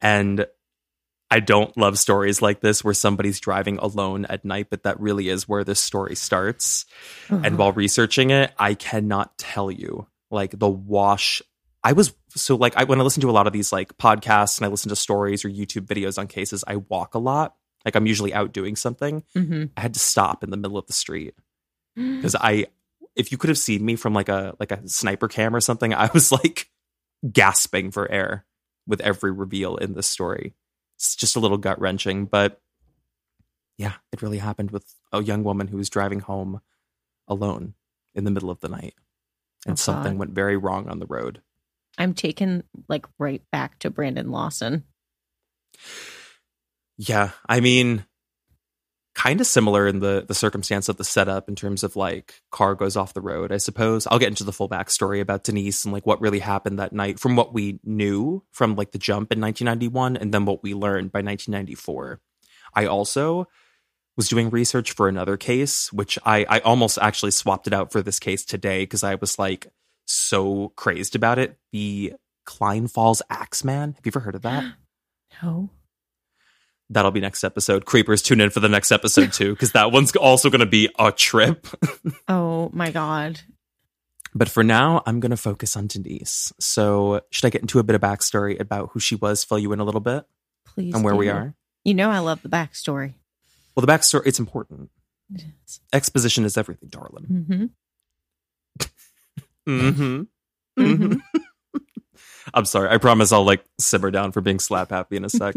And 0.00 0.46
I 1.30 1.40
don't 1.40 1.76
love 1.76 1.98
stories 1.98 2.42
like 2.42 2.60
this 2.60 2.84
where 2.84 2.94
somebody's 2.94 3.40
driving 3.40 3.78
alone 3.78 4.24
at 4.26 4.44
night, 4.44 4.68
but 4.70 4.84
that 4.84 5.00
really 5.00 5.28
is 5.28 5.48
where 5.48 5.64
this 5.64 5.80
story 5.80 6.14
starts. 6.14 6.84
And 7.28 7.58
while 7.58 7.72
researching 7.72 8.30
it, 8.30 8.52
I 8.58 8.74
cannot 8.74 9.36
tell 9.38 9.70
you 9.70 10.06
like 10.30 10.56
the 10.58 10.68
wash. 10.68 11.42
I 11.82 11.92
was 11.92 12.14
so 12.30 12.56
like 12.56 12.76
I 12.76 12.84
when 12.84 13.00
I 13.00 13.02
listen 13.02 13.20
to 13.22 13.30
a 13.30 13.32
lot 13.32 13.46
of 13.46 13.52
these 13.52 13.72
like 13.72 13.96
podcasts 13.98 14.58
and 14.58 14.66
I 14.66 14.68
listen 14.68 14.90
to 14.90 14.96
stories 14.96 15.44
or 15.44 15.48
YouTube 15.48 15.86
videos 15.86 16.18
on 16.18 16.26
cases, 16.28 16.62
I 16.66 16.76
walk 16.76 17.14
a 17.14 17.18
lot. 17.18 17.56
Like 17.84 17.96
I'm 17.96 18.06
usually 18.06 18.32
out 18.32 18.52
doing 18.52 18.76
something. 18.76 19.24
Mhm. 19.34 19.70
I 19.76 19.80
had 19.80 19.94
to 19.94 20.00
stop 20.00 20.44
in 20.44 20.50
the 20.50 20.56
middle 20.56 20.78
of 20.78 20.86
the 20.86 20.92
street 20.92 21.34
because 21.96 22.34
I, 22.34 22.66
if 23.16 23.32
you 23.32 23.38
could 23.38 23.48
have 23.48 23.58
seen 23.58 23.84
me 23.84 23.96
from 23.96 24.14
like 24.14 24.28
a 24.28 24.54
like 24.60 24.72
a 24.72 24.86
sniper 24.88 25.28
cam 25.28 25.54
or 25.54 25.60
something, 25.60 25.92
I 25.94 26.10
was 26.14 26.30
like 26.30 26.68
gasping 27.32 27.90
for 27.90 28.10
air 28.10 28.44
with 28.86 29.00
every 29.00 29.32
reveal 29.32 29.76
in 29.76 29.94
this 29.94 30.06
story. 30.06 30.54
It's 30.96 31.16
just 31.16 31.36
a 31.36 31.40
little 31.40 31.58
gut 31.58 31.80
wrenching, 31.80 32.26
but 32.26 32.60
yeah, 33.78 33.94
it 34.12 34.22
really 34.22 34.38
happened 34.38 34.70
with 34.70 34.84
a 35.12 35.22
young 35.22 35.42
woman 35.42 35.68
who 35.68 35.76
was 35.76 35.90
driving 35.90 36.20
home 36.20 36.60
alone 37.26 37.74
in 38.14 38.24
the 38.24 38.30
middle 38.30 38.50
of 38.50 38.60
the 38.60 38.68
night, 38.68 38.94
and 39.66 39.72
Oh, 39.72 39.76
something 39.76 40.12
God. 40.12 40.18
went 40.18 40.32
very 40.32 40.56
wrong 40.56 40.88
on 40.88 40.98
the 41.00 41.06
road. 41.06 41.40
I'm 41.98 42.14
taken 42.14 42.64
like 42.88 43.06
right 43.18 43.42
back 43.50 43.78
to 43.80 43.90
Brandon 43.90 44.30
Lawson. 44.30 44.84
Yeah, 46.96 47.30
I 47.48 47.60
mean, 47.60 48.04
kind 49.14 49.40
of 49.40 49.46
similar 49.46 49.86
in 49.86 50.00
the 50.00 50.24
the 50.26 50.34
circumstance 50.34 50.88
of 50.88 50.96
the 50.96 51.04
setup 51.04 51.48
in 51.48 51.54
terms 51.54 51.84
of 51.84 51.96
like 51.96 52.42
car 52.50 52.74
goes 52.74 52.96
off 52.96 53.14
the 53.14 53.20
road. 53.20 53.52
I 53.52 53.58
suppose 53.58 54.06
I'll 54.08 54.18
get 54.18 54.28
into 54.28 54.44
the 54.44 54.52
full 54.52 54.68
backstory 54.68 55.20
about 55.20 55.44
Denise 55.44 55.84
and 55.84 55.92
like 55.92 56.06
what 56.06 56.20
really 56.20 56.40
happened 56.40 56.78
that 56.78 56.92
night 56.92 57.20
from 57.20 57.36
what 57.36 57.54
we 57.54 57.78
knew 57.84 58.42
from 58.50 58.74
like 58.74 58.90
the 58.90 58.98
jump 58.98 59.32
in 59.32 59.40
1991 59.40 60.16
and 60.16 60.34
then 60.34 60.44
what 60.44 60.62
we 60.62 60.74
learned 60.74 61.12
by 61.12 61.18
1994. 61.18 62.20
I 62.74 62.86
also 62.86 63.46
was 64.16 64.28
doing 64.28 64.50
research 64.50 64.92
for 64.92 65.08
another 65.08 65.36
case, 65.36 65.92
which 65.92 66.18
I 66.24 66.44
I 66.48 66.58
almost 66.60 66.98
actually 67.00 67.30
swapped 67.30 67.66
it 67.66 67.72
out 67.72 67.92
for 67.92 68.02
this 68.02 68.18
case 68.18 68.44
today 68.44 68.82
because 68.82 69.04
I 69.04 69.14
was 69.14 69.38
like 69.38 69.68
so 70.06 70.72
crazed 70.76 71.14
about 71.14 71.38
it. 71.38 71.56
The 71.72 72.14
Cline 72.44 72.88
Falls 72.88 73.22
Axeman. 73.30 73.94
Have 73.94 74.04
you 74.04 74.10
ever 74.10 74.20
heard 74.20 74.34
of 74.34 74.42
that? 74.42 74.64
No. 75.42 75.68
That'll 76.90 77.10
be 77.10 77.20
next 77.20 77.44
episode. 77.44 77.86
Creepers, 77.86 78.22
tune 78.22 78.40
in 78.40 78.50
for 78.50 78.60
the 78.60 78.68
next 78.68 78.92
episode 78.92 79.32
too, 79.32 79.52
because 79.52 79.72
that 79.72 79.90
one's 79.90 80.14
also 80.16 80.50
going 80.50 80.60
to 80.60 80.66
be 80.66 80.88
a 80.98 81.10
trip. 81.12 81.66
Oh 82.28 82.70
my 82.72 82.90
God. 82.90 83.40
but 84.34 84.48
for 84.48 84.62
now, 84.62 85.02
I'm 85.06 85.20
going 85.20 85.30
to 85.30 85.36
focus 85.36 85.76
on 85.76 85.86
Denise. 85.86 86.52
So, 86.60 87.20
should 87.30 87.46
I 87.46 87.50
get 87.50 87.62
into 87.62 87.78
a 87.78 87.82
bit 87.82 87.94
of 87.96 88.02
backstory 88.02 88.58
about 88.60 88.90
who 88.92 89.00
she 89.00 89.14
was, 89.14 89.44
fill 89.44 89.58
you 89.58 89.72
in 89.72 89.80
a 89.80 89.84
little 89.84 90.00
bit, 90.00 90.24
Please. 90.66 90.94
and 90.94 91.02
where 91.04 91.14
we 91.16 91.28
are? 91.30 91.54
You 91.84 91.94
know 91.94 92.10
I 92.10 92.18
love 92.20 92.42
the 92.42 92.48
backstory. 92.48 93.14
Well, 93.74 93.84
the 93.84 93.92
backstory, 93.92 94.22
it's 94.26 94.38
important. 94.38 94.90
It 95.34 95.44
is. 95.66 95.80
Exposition 95.92 96.44
is 96.44 96.56
everything, 96.58 96.88
darling. 96.90 97.26
Mm-hmm. 97.30 97.64
Mm-hmm. 99.66 100.22
Mhm. 100.78 101.12
hmm 101.12 101.14
I'm 102.54 102.66
sorry. 102.66 102.90
I 102.90 102.98
promise 102.98 103.32
I'll 103.32 103.44
like 103.44 103.64
simmer 103.80 104.10
down 104.10 104.30
for 104.32 104.40
being 104.42 104.58
slap 104.58 104.90
happy 104.90 105.16
in 105.16 105.24
a 105.24 105.30
sec. 105.30 105.54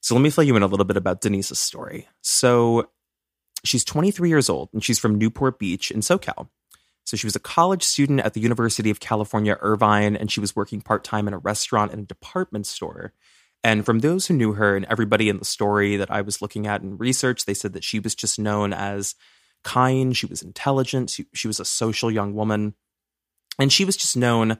So 0.00 0.14
let 0.14 0.20
me 0.20 0.30
fill 0.30 0.44
you 0.44 0.56
in 0.56 0.62
a 0.62 0.66
little 0.66 0.84
bit 0.84 0.96
about 0.96 1.20
Denise's 1.20 1.58
story. 1.58 2.08
So 2.22 2.88
she's 3.64 3.84
23 3.84 4.28
years 4.28 4.48
old 4.48 4.70
and 4.72 4.82
she's 4.82 4.98
from 4.98 5.16
Newport 5.16 5.58
Beach 5.58 5.90
in 5.90 6.00
SoCal. 6.00 6.48
So 7.04 7.16
she 7.16 7.26
was 7.26 7.36
a 7.36 7.40
college 7.40 7.82
student 7.82 8.20
at 8.20 8.34
the 8.34 8.40
University 8.40 8.90
of 8.90 9.00
California, 9.00 9.58
Irvine, 9.60 10.16
and 10.16 10.30
she 10.30 10.40
was 10.40 10.54
working 10.54 10.80
part 10.80 11.02
time 11.02 11.26
in 11.26 11.34
a 11.34 11.38
restaurant 11.38 11.92
and 11.92 12.02
a 12.02 12.06
department 12.06 12.66
store. 12.66 13.12
And 13.62 13.84
from 13.84 13.98
those 13.98 14.26
who 14.26 14.34
knew 14.34 14.52
her 14.52 14.76
and 14.76 14.86
everybody 14.86 15.28
in 15.28 15.38
the 15.38 15.44
story 15.44 15.96
that 15.96 16.10
I 16.10 16.22
was 16.22 16.40
looking 16.40 16.66
at 16.66 16.82
in 16.82 16.96
research, 16.96 17.44
they 17.44 17.54
said 17.54 17.72
that 17.72 17.84
she 17.84 17.98
was 17.98 18.14
just 18.14 18.38
known 18.38 18.72
as 18.72 19.14
kind, 19.64 20.16
she 20.16 20.26
was 20.26 20.40
intelligent, 20.40 21.10
she, 21.10 21.26
she 21.34 21.48
was 21.48 21.60
a 21.60 21.64
social 21.64 22.10
young 22.10 22.34
woman, 22.34 22.74
and 23.58 23.72
she 23.72 23.84
was 23.84 23.96
just 23.96 24.16
known 24.16 24.58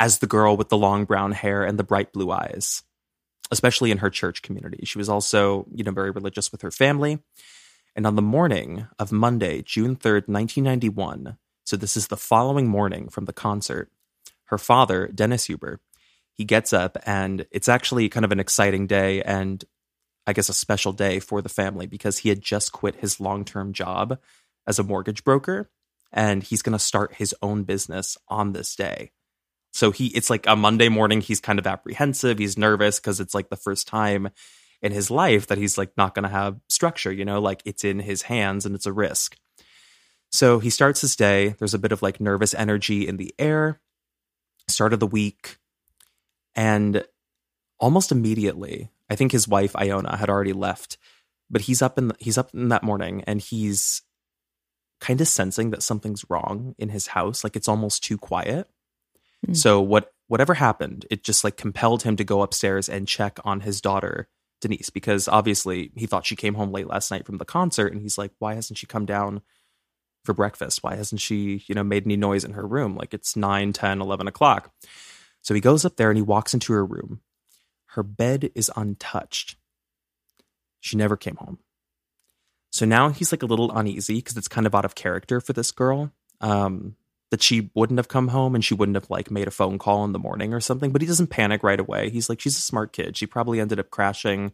as 0.00 0.18
the 0.18 0.26
girl 0.26 0.56
with 0.56 0.70
the 0.70 0.78
long 0.78 1.04
brown 1.04 1.32
hair 1.32 1.62
and 1.64 1.78
the 1.78 1.84
bright 1.84 2.12
blue 2.12 2.30
eyes, 2.30 2.82
especially 3.50 3.90
in 3.90 3.98
her 3.98 4.10
church 4.10 4.42
community. 4.42 4.84
She 4.84 4.98
was 4.98 5.08
also, 5.08 5.66
you 5.74 5.84
know, 5.84 5.90
very 5.90 6.10
religious 6.10 6.52
with 6.52 6.62
her 6.62 6.70
family. 6.70 7.18
And 7.96 8.06
on 8.06 8.16
the 8.16 8.22
morning 8.22 8.86
of 8.98 9.10
Monday, 9.12 9.62
June 9.62 9.96
3rd, 9.96 10.28
1991, 10.28 11.36
so 11.64 11.76
this 11.76 11.96
is 11.96 12.08
the 12.08 12.16
following 12.16 12.68
morning 12.68 13.08
from 13.08 13.24
the 13.24 13.32
concert, 13.32 13.90
her 14.46 14.58
father, 14.58 15.08
Dennis 15.08 15.46
Huber, 15.46 15.80
he 16.32 16.44
gets 16.44 16.72
up 16.72 16.96
and 17.04 17.46
it's 17.50 17.68
actually 17.68 18.08
kind 18.08 18.24
of 18.24 18.32
an 18.32 18.40
exciting 18.40 18.86
day 18.86 19.22
and 19.22 19.64
I 20.26 20.32
guess 20.32 20.48
a 20.48 20.54
special 20.54 20.92
day 20.92 21.20
for 21.20 21.42
the 21.42 21.48
family 21.48 21.86
because 21.86 22.18
he 22.18 22.28
had 22.28 22.40
just 22.40 22.72
quit 22.72 22.96
his 22.96 23.20
long 23.20 23.44
term 23.44 23.72
job 23.72 24.18
as 24.66 24.78
a 24.78 24.84
mortgage 24.84 25.24
broker 25.24 25.70
and 26.12 26.42
he's 26.42 26.62
going 26.62 26.72
to 26.72 26.78
start 26.78 27.14
his 27.14 27.34
own 27.42 27.64
business 27.64 28.16
on 28.28 28.52
this 28.52 28.74
day. 28.74 29.10
So 29.72 29.90
he 29.90 30.06
it's 30.08 30.30
like 30.30 30.46
a 30.46 30.56
Monday 30.56 30.88
morning 30.88 31.20
he's 31.20 31.40
kind 31.40 31.58
of 31.58 31.66
apprehensive, 31.66 32.38
he's 32.38 32.58
nervous 32.58 32.98
cuz 32.98 33.20
it's 33.20 33.34
like 33.34 33.48
the 33.48 33.56
first 33.56 33.86
time 33.86 34.30
in 34.82 34.92
his 34.92 35.10
life 35.10 35.46
that 35.48 35.58
he's 35.58 35.76
like 35.76 35.92
not 35.96 36.14
going 36.14 36.22
to 36.22 36.28
have 36.28 36.58
structure, 36.68 37.12
you 37.12 37.24
know, 37.24 37.40
like 37.40 37.62
it's 37.64 37.84
in 37.84 38.00
his 38.00 38.22
hands 38.22 38.64
and 38.64 38.74
it's 38.74 38.86
a 38.86 38.92
risk. 38.92 39.36
So 40.32 40.58
he 40.58 40.70
starts 40.70 41.02
his 41.02 41.16
day, 41.16 41.54
there's 41.58 41.74
a 41.74 41.78
bit 41.78 41.92
of 41.92 42.02
like 42.02 42.20
nervous 42.20 42.54
energy 42.54 43.06
in 43.06 43.16
the 43.16 43.34
air. 43.38 43.80
Start 44.68 44.92
of 44.92 45.00
the 45.00 45.06
week 45.06 45.58
and 46.54 47.04
almost 47.78 48.12
immediately, 48.12 48.90
I 49.10 49.16
think 49.16 49.32
his 49.32 49.48
wife 49.48 49.74
Iona 49.76 50.16
had 50.16 50.30
already 50.30 50.52
left 50.52 50.96
but 51.50 51.62
he's 51.62 51.82
up 51.82 51.98
in 51.98 52.08
the, 52.08 52.14
he's 52.18 52.38
up 52.38 52.54
in 52.54 52.68
that 52.68 52.84
morning 52.84 53.24
and 53.26 53.40
he's 53.40 54.02
kind 55.00 55.20
of 55.20 55.28
sensing 55.28 55.70
that 55.70 55.82
something's 55.82 56.24
wrong 56.30 56.74
in 56.78 56.90
his 56.90 57.08
house 57.08 57.42
like 57.42 57.56
it's 57.56 57.68
almost 57.68 58.04
too 58.04 58.16
quiet 58.16 58.68
mm. 59.46 59.56
so 59.56 59.80
what 59.80 60.12
whatever 60.28 60.54
happened 60.54 61.06
it 61.10 61.24
just 61.24 61.44
like 61.44 61.56
compelled 61.56 62.02
him 62.02 62.16
to 62.16 62.24
go 62.24 62.42
upstairs 62.42 62.88
and 62.88 63.08
check 63.08 63.38
on 63.44 63.60
his 63.60 63.80
daughter 63.80 64.28
denise 64.60 64.90
because 64.90 65.28
obviously 65.28 65.90
he 65.96 66.06
thought 66.06 66.26
she 66.26 66.36
came 66.36 66.54
home 66.54 66.72
late 66.72 66.86
last 66.86 67.10
night 67.10 67.26
from 67.26 67.38
the 67.38 67.44
concert 67.44 67.92
and 67.92 68.02
he's 68.02 68.18
like 68.18 68.32
why 68.38 68.54
hasn't 68.54 68.78
she 68.78 68.86
come 68.86 69.06
down 69.06 69.40
for 70.24 70.34
breakfast 70.34 70.82
why 70.82 70.94
hasn't 70.94 71.20
she 71.20 71.64
you 71.66 71.74
know 71.74 71.84
made 71.84 72.06
any 72.06 72.16
noise 72.16 72.44
in 72.44 72.52
her 72.52 72.66
room 72.66 72.94
like 72.94 73.14
it's 73.14 73.36
9 73.36 73.72
10 73.72 74.00
11 74.00 74.28
o'clock 74.28 74.72
so 75.42 75.54
he 75.54 75.60
goes 75.60 75.84
up 75.84 75.96
there 75.96 76.10
and 76.10 76.18
he 76.18 76.22
walks 76.22 76.52
into 76.52 76.72
her 76.72 76.84
room 76.84 77.20
her 77.86 78.02
bed 78.02 78.50
is 78.54 78.70
untouched 78.76 79.56
she 80.80 80.96
never 80.96 81.16
came 81.16 81.36
home. 81.36 81.58
So 82.72 82.86
now 82.86 83.10
he's 83.10 83.32
like 83.32 83.42
a 83.42 83.46
little 83.46 83.70
uneasy 83.70 84.16
because 84.16 84.36
it's 84.36 84.48
kind 84.48 84.66
of 84.66 84.74
out 84.74 84.84
of 84.84 84.94
character 84.94 85.40
for 85.40 85.52
this 85.52 85.70
girl. 85.70 86.12
Um, 86.40 86.96
that 87.30 87.42
she 87.42 87.70
wouldn't 87.74 87.98
have 87.98 88.08
come 88.08 88.28
home 88.28 88.54
and 88.54 88.64
she 88.64 88.74
wouldn't 88.74 88.96
have 88.96 89.08
like 89.08 89.30
made 89.30 89.48
a 89.48 89.52
phone 89.52 89.78
call 89.78 90.04
in 90.04 90.12
the 90.12 90.18
morning 90.18 90.52
or 90.52 90.60
something, 90.60 90.90
but 90.90 91.00
he 91.00 91.06
doesn't 91.06 91.28
panic 91.28 91.62
right 91.62 91.78
away. 91.78 92.10
He's 92.10 92.28
like, 92.28 92.40
she's 92.40 92.58
a 92.58 92.62
smart 92.62 92.92
kid. 92.92 93.16
She 93.16 93.26
probably 93.26 93.60
ended 93.60 93.78
up 93.78 93.90
crashing 93.90 94.52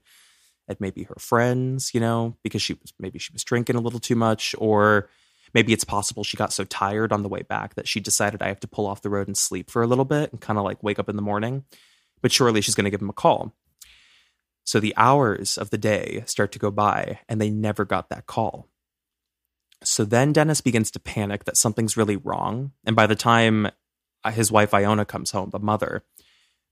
at 0.69 0.81
maybe 0.81 1.05
her 1.05 1.17
friends, 1.19 1.95
you 1.95 2.01
know, 2.01 2.37
because 2.43 2.61
she 2.61 2.75
was 2.75 2.93
maybe 2.99 3.19
she 3.19 3.33
was 3.33 3.45
drinking 3.45 3.77
a 3.77 3.81
little 3.81 4.01
too 4.01 4.17
much, 4.17 4.55
or 4.59 5.09
maybe 5.55 5.73
it's 5.73 5.85
possible 5.85 6.25
she 6.25 6.37
got 6.37 6.53
so 6.53 6.65
tired 6.65 7.13
on 7.13 7.23
the 7.23 7.29
way 7.29 7.43
back 7.43 7.75
that 7.75 7.89
she 7.89 8.01
decided 8.01 8.43
I 8.43 8.49
have 8.49 8.61
to 8.61 8.69
pull 8.69 8.87
off 8.87 9.03
the 9.03 9.11
road 9.11 9.27
and 9.27 9.37
sleep 9.37 9.71
for 9.71 9.83
a 9.83 9.87
little 9.87 10.05
bit 10.05 10.33
and 10.33 10.41
kind 10.41 10.59
of 10.59 10.65
like 10.65 10.83
wake 10.83 10.99
up 10.99 11.09
in 11.09 11.17
the 11.17 11.23
morning. 11.23 11.65
But 12.21 12.33
surely 12.33 12.61
she's 12.61 12.75
going 12.75 12.85
to 12.85 12.91
give 12.91 13.03
him 13.03 13.11
a 13.11 13.15
call. 13.15 13.55
So 14.65 14.81
the 14.81 14.95
hours 14.97 15.57
of 15.57 15.71
the 15.71 15.79
day 15.79 16.25
start 16.27 16.51
to 16.53 16.59
go 16.59 16.71
by 16.71 17.21
and 17.29 17.41
they 17.41 17.51
never 17.51 17.85
got 17.85 18.09
that 18.09 18.27
call. 18.27 18.69
So 19.87 20.05
then 20.05 20.33
Dennis 20.33 20.61
begins 20.61 20.91
to 20.93 21.01
panic 21.01 21.45
that 21.45 21.57
something's 21.57 21.97
really 21.97 22.17
wrong. 22.17 22.73
And 22.85 22.97
by 22.97 23.07
the 23.07 23.15
time 23.15 23.69
uh, 24.25 24.31
his 24.33 24.51
wife 24.51 24.75
Iona 24.75 25.05
comes 25.05 25.31
home, 25.31 25.51
the 25.51 25.59
mother, 25.59 26.03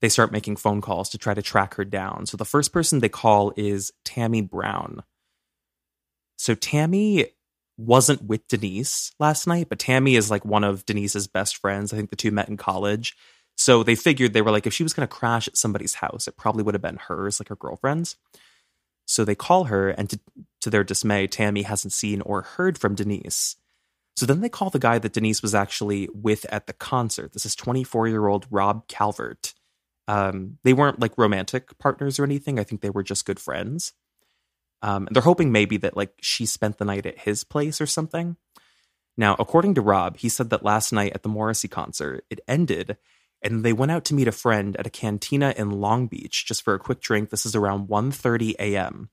they 0.00 0.08
start 0.08 0.32
making 0.32 0.56
phone 0.56 0.80
calls 0.80 1.08
to 1.10 1.18
try 1.18 1.34
to 1.34 1.42
track 1.42 1.74
her 1.74 1.84
down. 1.84 2.26
So 2.26 2.36
the 2.36 2.44
first 2.44 2.72
person 2.72 2.98
they 2.98 3.08
call 3.08 3.52
is 3.56 3.92
Tammy 4.04 4.42
Brown. 4.42 5.02
So 6.36 6.54
Tammy 6.54 7.26
wasn't 7.76 8.22
with 8.22 8.46
Denise 8.48 9.12
last 9.18 9.46
night, 9.46 9.68
but 9.68 9.78
Tammy 9.78 10.16
is 10.16 10.30
like 10.30 10.44
one 10.44 10.64
of 10.64 10.84
Denise's 10.84 11.26
best 11.26 11.56
friends. 11.56 11.92
I 11.92 11.96
think 11.96 12.10
the 12.10 12.16
two 12.16 12.30
met 12.30 12.48
in 12.48 12.56
college. 12.56 13.16
So 13.56 13.82
they 13.82 13.94
figured 13.94 14.32
they 14.32 14.42
were 14.42 14.50
like, 14.50 14.66
if 14.66 14.74
she 14.74 14.82
was 14.82 14.92
going 14.92 15.06
to 15.06 15.14
crash 15.14 15.46
at 15.46 15.56
somebody's 15.56 15.94
house, 15.94 16.26
it 16.26 16.36
probably 16.36 16.64
would 16.64 16.74
have 16.74 16.82
been 16.82 16.96
hers, 16.96 17.38
like 17.38 17.48
her 17.48 17.56
girlfriend's. 17.56 18.16
So 19.06 19.24
they 19.24 19.34
call 19.34 19.64
her, 19.64 19.90
and 19.90 20.10
to, 20.10 20.18
to 20.64 20.70
their 20.70 20.84
dismay, 20.84 21.26
Tammy 21.26 21.62
hasn't 21.62 21.92
seen 21.92 22.20
or 22.22 22.42
heard 22.42 22.76
from 22.76 22.94
Denise. 22.94 23.56
So 24.16 24.26
then 24.26 24.40
they 24.40 24.48
call 24.48 24.70
the 24.70 24.78
guy 24.78 24.98
that 24.98 25.12
Denise 25.12 25.42
was 25.42 25.54
actually 25.54 26.08
with 26.12 26.46
at 26.50 26.66
the 26.66 26.72
concert. 26.72 27.32
This 27.32 27.46
is 27.46 27.56
24 27.56 28.08
year 28.08 28.26
old 28.26 28.46
Rob 28.50 28.86
Calvert. 28.88 29.54
Um, 30.06 30.58
they 30.64 30.72
weren't 30.72 31.00
like 31.00 31.16
romantic 31.16 31.78
partners 31.78 32.18
or 32.18 32.24
anything. 32.24 32.58
I 32.58 32.64
think 32.64 32.80
they 32.80 32.90
were 32.90 33.02
just 33.02 33.24
good 33.24 33.40
friends. 33.40 33.92
Um, 34.82 35.08
they're 35.10 35.22
hoping 35.22 35.50
maybe 35.50 35.78
that 35.78 35.96
like 35.96 36.12
she 36.20 36.44
spent 36.44 36.78
the 36.78 36.84
night 36.84 37.06
at 37.06 37.20
his 37.20 37.42
place 37.42 37.80
or 37.80 37.86
something. 37.86 38.36
Now, 39.16 39.36
according 39.38 39.74
to 39.74 39.80
Rob, 39.80 40.18
he 40.18 40.28
said 40.28 40.50
that 40.50 40.64
last 40.64 40.92
night 40.92 41.12
at 41.14 41.22
the 41.22 41.28
Morrissey 41.28 41.68
concert, 41.68 42.24
it 42.28 42.40
ended 42.46 42.98
and 43.44 43.62
they 43.62 43.74
went 43.74 43.92
out 43.92 44.04
to 44.06 44.14
meet 44.14 44.26
a 44.26 44.32
friend 44.32 44.74
at 44.76 44.86
a 44.86 44.90
cantina 44.90 45.54
in 45.56 45.70
Long 45.70 46.06
Beach 46.06 46.46
just 46.46 46.62
for 46.62 46.74
a 46.74 46.78
quick 46.78 47.00
drink. 47.00 47.28
This 47.28 47.44
is 47.44 47.54
around 47.54 47.88
1:30 47.88 48.54
a.m. 48.58 49.10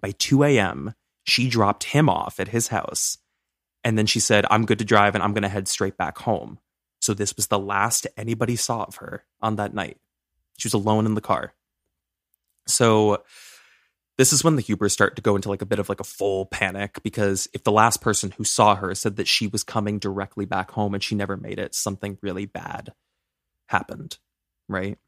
By 0.00 0.12
2 0.12 0.44
a.m., 0.44 0.94
she 1.24 1.48
dropped 1.48 1.84
him 1.84 2.08
off 2.08 2.38
at 2.38 2.48
his 2.48 2.68
house. 2.68 3.18
And 3.82 3.96
then 3.96 4.06
she 4.06 4.20
said, 4.20 4.46
"I'm 4.50 4.66
good 4.66 4.78
to 4.80 4.84
drive 4.84 5.14
and 5.14 5.22
I'm 5.22 5.32
going 5.32 5.42
to 5.42 5.48
head 5.48 5.68
straight 5.68 5.96
back 5.96 6.18
home." 6.18 6.58
So 7.00 7.14
this 7.14 7.36
was 7.36 7.46
the 7.46 7.58
last 7.58 8.06
anybody 8.16 8.56
saw 8.56 8.84
of 8.84 8.96
her 8.96 9.24
on 9.40 9.56
that 9.56 9.74
night. 9.74 9.98
She 10.58 10.66
was 10.66 10.74
alone 10.74 11.06
in 11.06 11.14
the 11.14 11.20
car. 11.20 11.54
So 12.66 13.22
this 14.18 14.32
is 14.32 14.42
when 14.42 14.56
the 14.56 14.62
Hubers 14.62 14.92
start 14.92 15.14
to 15.16 15.22
go 15.22 15.36
into 15.36 15.48
like 15.48 15.62
a 15.62 15.66
bit 15.66 15.78
of 15.78 15.88
like 15.88 16.00
a 16.00 16.04
full 16.04 16.46
panic 16.46 17.02
because 17.02 17.48
if 17.52 17.62
the 17.64 17.72
last 17.72 18.00
person 18.00 18.32
who 18.32 18.44
saw 18.44 18.74
her 18.74 18.94
said 18.94 19.16
that 19.16 19.28
she 19.28 19.46
was 19.46 19.62
coming 19.62 19.98
directly 19.98 20.46
back 20.46 20.70
home 20.70 20.94
and 20.94 21.02
she 21.02 21.14
never 21.14 21.36
made 21.36 21.58
it, 21.58 21.74
something 21.74 22.18
really 22.22 22.46
bad 22.46 22.92
happened, 23.66 24.18
right? 24.68 24.98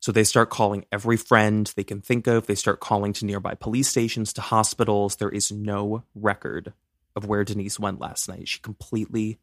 So 0.00 0.12
they 0.12 0.24
start 0.24 0.50
calling 0.50 0.84
every 0.92 1.16
friend 1.16 1.70
they 1.74 1.84
can 1.84 2.00
think 2.00 2.26
of. 2.26 2.46
They 2.46 2.54
start 2.54 2.80
calling 2.80 3.12
to 3.14 3.26
nearby 3.26 3.54
police 3.54 3.88
stations, 3.88 4.32
to 4.34 4.40
hospitals. 4.40 5.16
There 5.16 5.30
is 5.30 5.50
no 5.50 6.04
record 6.14 6.72
of 7.14 7.26
where 7.26 7.44
Denise 7.44 7.80
went 7.80 8.00
last 8.00 8.28
night. 8.28 8.48
She 8.48 8.60
completely 8.60 9.38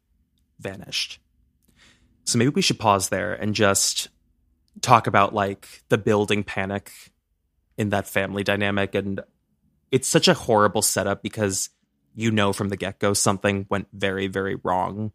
vanished. 0.58 1.20
So 2.24 2.38
maybe 2.38 2.50
we 2.50 2.62
should 2.62 2.78
pause 2.78 3.08
there 3.08 3.34
and 3.34 3.54
just 3.54 4.08
talk 4.80 5.06
about 5.06 5.34
like 5.34 5.82
the 5.88 5.98
building 5.98 6.44
panic 6.44 6.92
in 7.76 7.90
that 7.90 8.08
family 8.08 8.44
dynamic. 8.44 8.94
And 8.94 9.20
it's 9.90 10.08
such 10.08 10.28
a 10.28 10.34
horrible 10.34 10.82
setup 10.82 11.22
because 11.22 11.70
you 12.14 12.30
know 12.30 12.52
from 12.52 12.68
the 12.68 12.76
get 12.76 13.00
go 13.00 13.12
something 13.12 13.66
went 13.68 13.88
very, 13.92 14.28
very 14.28 14.56
wrong 14.62 15.12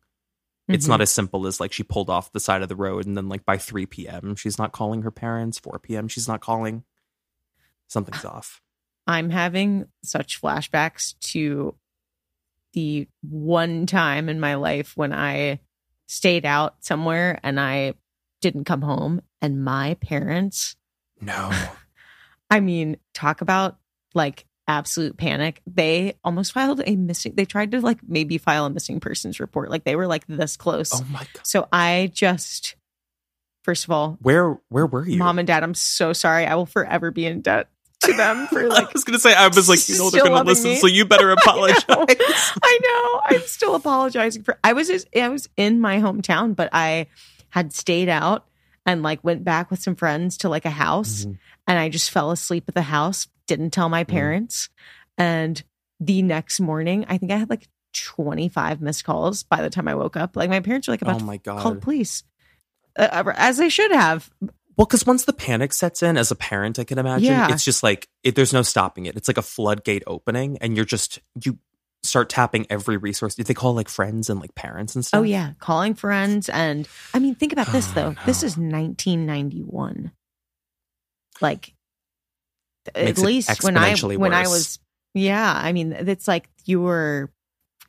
it's 0.69 0.85
mm-hmm. 0.85 0.91
not 0.91 1.01
as 1.01 1.11
simple 1.11 1.47
as 1.47 1.59
like 1.59 1.73
she 1.73 1.83
pulled 1.83 2.09
off 2.09 2.31
the 2.31 2.39
side 2.39 2.61
of 2.61 2.69
the 2.69 2.75
road 2.75 3.05
and 3.05 3.17
then 3.17 3.27
like 3.27 3.43
by 3.43 3.57
3 3.57 3.85
p.m. 3.87 4.35
she's 4.35 4.57
not 4.57 4.71
calling 4.71 5.01
her 5.01 5.11
parents, 5.11 5.57
4 5.57 5.79
p.m. 5.79 6.07
she's 6.07 6.27
not 6.27 6.41
calling. 6.41 6.83
Something's 7.87 8.23
off. 8.23 8.61
I'm 9.07 9.31
having 9.31 9.87
such 10.03 10.39
flashbacks 10.39 11.17
to 11.31 11.73
the 12.73 13.07
one 13.27 13.87
time 13.87 14.29
in 14.29 14.39
my 14.39 14.55
life 14.55 14.95
when 14.95 15.11
I 15.11 15.59
stayed 16.07 16.45
out 16.45 16.75
somewhere 16.81 17.39
and 17.41 17.59
I 17.59 17.95
didn't 18.41 18.65
come 18.65 18.83
home 18.83 19.21
and 19.41 19.63
my 19.63 19.95
parents 19.95 20.75
No. 21.19 21.51
I 22.51 22.59
mean, 22.59 22.97
talk 23.13 23.41
about 23.41 23.77
like 24.13 24.45
absolute 24.69 25.17
panic. 25.17 25.61
They 25.65 26.13
almost 26.23 26.53
filed 26.53 26.81
a 26.85 26.95
missing. 26.95 27.33
They 27.35 27.45
tried 27.45 27.71
to 27.71 27.81
like 27.81 27.97
maybe 28.07 28.37
file 28.37 28.67
a 28.67 28.69
missing 28.69 28.99
persons 28.99 29.39
report. 29.39 29.69
Like 29.69 29.83
they 29.83 29.95
were 29.95 30.07
like 30.07 30.25
this 30.27 30.55
close. 30.55 30.91
Oh 30.93 31.05
my 31.09 31.25
god! 31.33 31.45
So 31.45 31.67
I 31.73 32.11
just, 32.13 32.75
first 33.63 33.83
of 33.83 33.91
all, 33.91 34.17
where 34.21 34.59
where 34.69 34.85
were 34.85 35.05
you, 35.05 35.17
mom 35.17 35.39
and 35.39 35.47
dad? 35.47 35.63
I'm 35.63 35.73
so 35.73 36.13
sorry. 36.13 36.45
I 36.45 36.55
will 36.55 36.67
forever 36.67 37.09
be 37.09 37.25
in 37.25 37.41
debt 37.41 37.67
to 38.01 38.13
them 38.13 38.45
for 38.47 38.67
like. 38.69 38.87
I 38.87 38.91
was 38.93 39.03
gonna 39.03 39.19
say 39.19 39.33
I 39.33 39.47
was 39.47 39.67
like, 39.67 39.89
you 39.89 39.97
know, 39.97 40.11
they're 40.11 40.23
gonna 40.23 40.43
listen, 40.43 40.69
me. 40.69 40.75
so 40.77 40.85
you 40.85 41.03
better 41.03 41.31
apologize. 41.31 41.83
I 41.89 41.95
know. 41.95 42.05
I 42.63 42.79
know. 42.81 43.21
I'm 43.25 43.47
still 43.47 43.73
apologizing 43.73 44.43
for. 44.43 44.59
I 44.63 44.73
was 44.73 44.87
just, 44.87 45.07
I 45.15 45.29
was 45.29 45.49
in 45.57 45.81
my 45.81 45.97
hometown, 45.97 46.55
but 46.55 46.69
I 46.71 47.07
had 47.49 47.73
stayed 47.73 48.07
out 48.07 48.45
and 48.85 49.03
like 49.03 49.23
went 49.23 49.43
back 49.43 49.71
with 49.71 49.81
some 49.81 49.95
friends 49.95 50.37
to 50.37 50.49
like 50.49 50.65
a 50.65 50.69
house, 50.69 51.25
mm-hmm. 51.25 51.33
And 51.69 51.79
I 51.79 51.87
just 51.87 52.11
fell 52.11 52.31
asleep 52.31 52.65
at 52.67 52.75
the 52.75 52.81
house 52.81 53.27
didn't 53.49 53.71
tell 53.71 53.89
my 53.89 54.05
mm. 54.05 54.07
parents. 54.07 54.69
Mm. 55.19 55.23
And 55.23 55.63
the 55.99 56.21
next 56.21 56.61
morning, 56.61 57.05
I 57.09 57.17
think 57.17 57.33
I 57.33 57.37
had 57.37 57.49
like 57.49 57.67
25 57.93 58.79
missed 58.79 59.03
calls 59.03 59.43
by 59.43 59.61
the 59.61 59.69
time 59.69 59.89
I 59.89 59.95
woke 59.95 60.15
up. 60.15 60.37
Like 60.37 60.49
my 60.49 60.61
parents 60.61 60.87
were 60.87 60.93
like 60.93 61.01
about 61.01 61.21
oh 61.21 61.25
my 61.25 61.37
God. 61.37 61.61
call 61.61 61.73
the 61.73 61.81
police. 61.81 62.23
Uh, 62.95 63.33
as 63.35 63.57
they 63.57 63.69
should 63.69 63.91
have. 63.91 64.29
Well, 64.77 64.85
because 64.85 65.05
once 65.05 65.25
the 65.25 65.33
panic 65.33 65.73
sets 65.73 66.01
in 66.01 66.15
as 66.15 66.31
a 66.31 66.35
parent, 66.35 66.79
I 66.79 66.85
can 66.85 66.99
imagine 66.99 67.25
yeah. 67.27 67.51
it's 67.51 67.65
just 67.65 67.83
like 67.83 68.07
it, 68.23 68.35
there's 68.35 68.53
no 68.53 68.61
stopping 68.61 69.07
it. 69.07 69.17
It's 69.17 69.27
like 69.27 69.37
a 69.37 69.41
floodgate 69.41 70.03
opening, 70.07 70.57
and 70.59 70.75
you're 70.75 70.85
just 70.85 71.19
you 71.43 71.57
start 72.01 72.29
tapping 72.29 72.65
every 72.69 72.95
resource. 72.95 73.35
Did 73.35 73.47
they 73.47 73.53
call 73.53 73.73
like 73.73 73.89
friends 73.89 74.29
and 74.29 74.39
like 74.39 74.55
parents 74.55 74.95
and 74.95 75.05
stuff? 75.05 75.19
Oh 75.19 75.23
yeah, 75.23 75.51
calling 75.59 75.95
friends, 75.95 76.47
and 76.47 76.87
I 77.13 77.19
mean, 77.19 77.35
think 77.35 77.51
about 77.51 77.67
this 77.67 77.89
oh, 77.91 77.93
though. 77.93 78.11
No. 78.11 78.19
This 78.25 78.37
is 78.37 78.57
1991. 78.57 80.11
Like 81.41 81.73
at 82.95 83.17
least 83.17 83.63
when 83.63 83.77
I 83.77 83.95
when 83.95 84.33
I 84.33 84.47
was 84.47 84.79
yeah, 85.13 85.53
I 85.55 85.73
mean 85.73 85.93
it's 85.93 86.27
like 86.27 86.49
you 86.65 86.81
were 86.81 87.31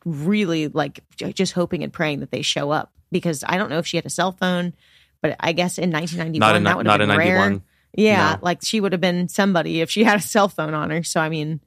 really 0.05 0.69
like 0.69 1.01
just 1.19 1.53
hoping 1.53 1.83
and 1.83 1.93
praying 1.93 2.21
that 2.21 2.31
they 2.31 2.43
show 2.43 2.71
up 2.71 2.93
because 3.11 3.45
I 3.47 3.59
don't 3.59 3.71
know 3.71 3.79
if 3.79 3.87
she 3.87 3.97
had 3.97 4.07
a 4.07 4.11
cell 4.11 4.33
phone, 4.33 4.75
but 5.23 5.37
I 5.41 5.53
guess 5.53 5.79
in 5.79 5.91
1991 5.91 6.65
that 6.65 6.77
would 6.77 6.87
have 6.87 6.99
been 6.99 7.17
rare. 7.17 7.61
Yeah, 7.93 8.35
no. 8.35 8.39
like 8.45 8.61
she 8.63 8.81
would 8.81 8.93
have 8.93 9.01
been 9.01 9.29
somebody 9.29 9.81
if 9.81 9.91
she 9.91 10.05
had 10.05 10.19
a 10.19 10.23
cell 10.23 10.49
phone 10.49 10.75
on 10.75 10.91
her. 10.91 11.03
So 11.03 11.21
I 11.21 11.29
mean, 11.29 11.61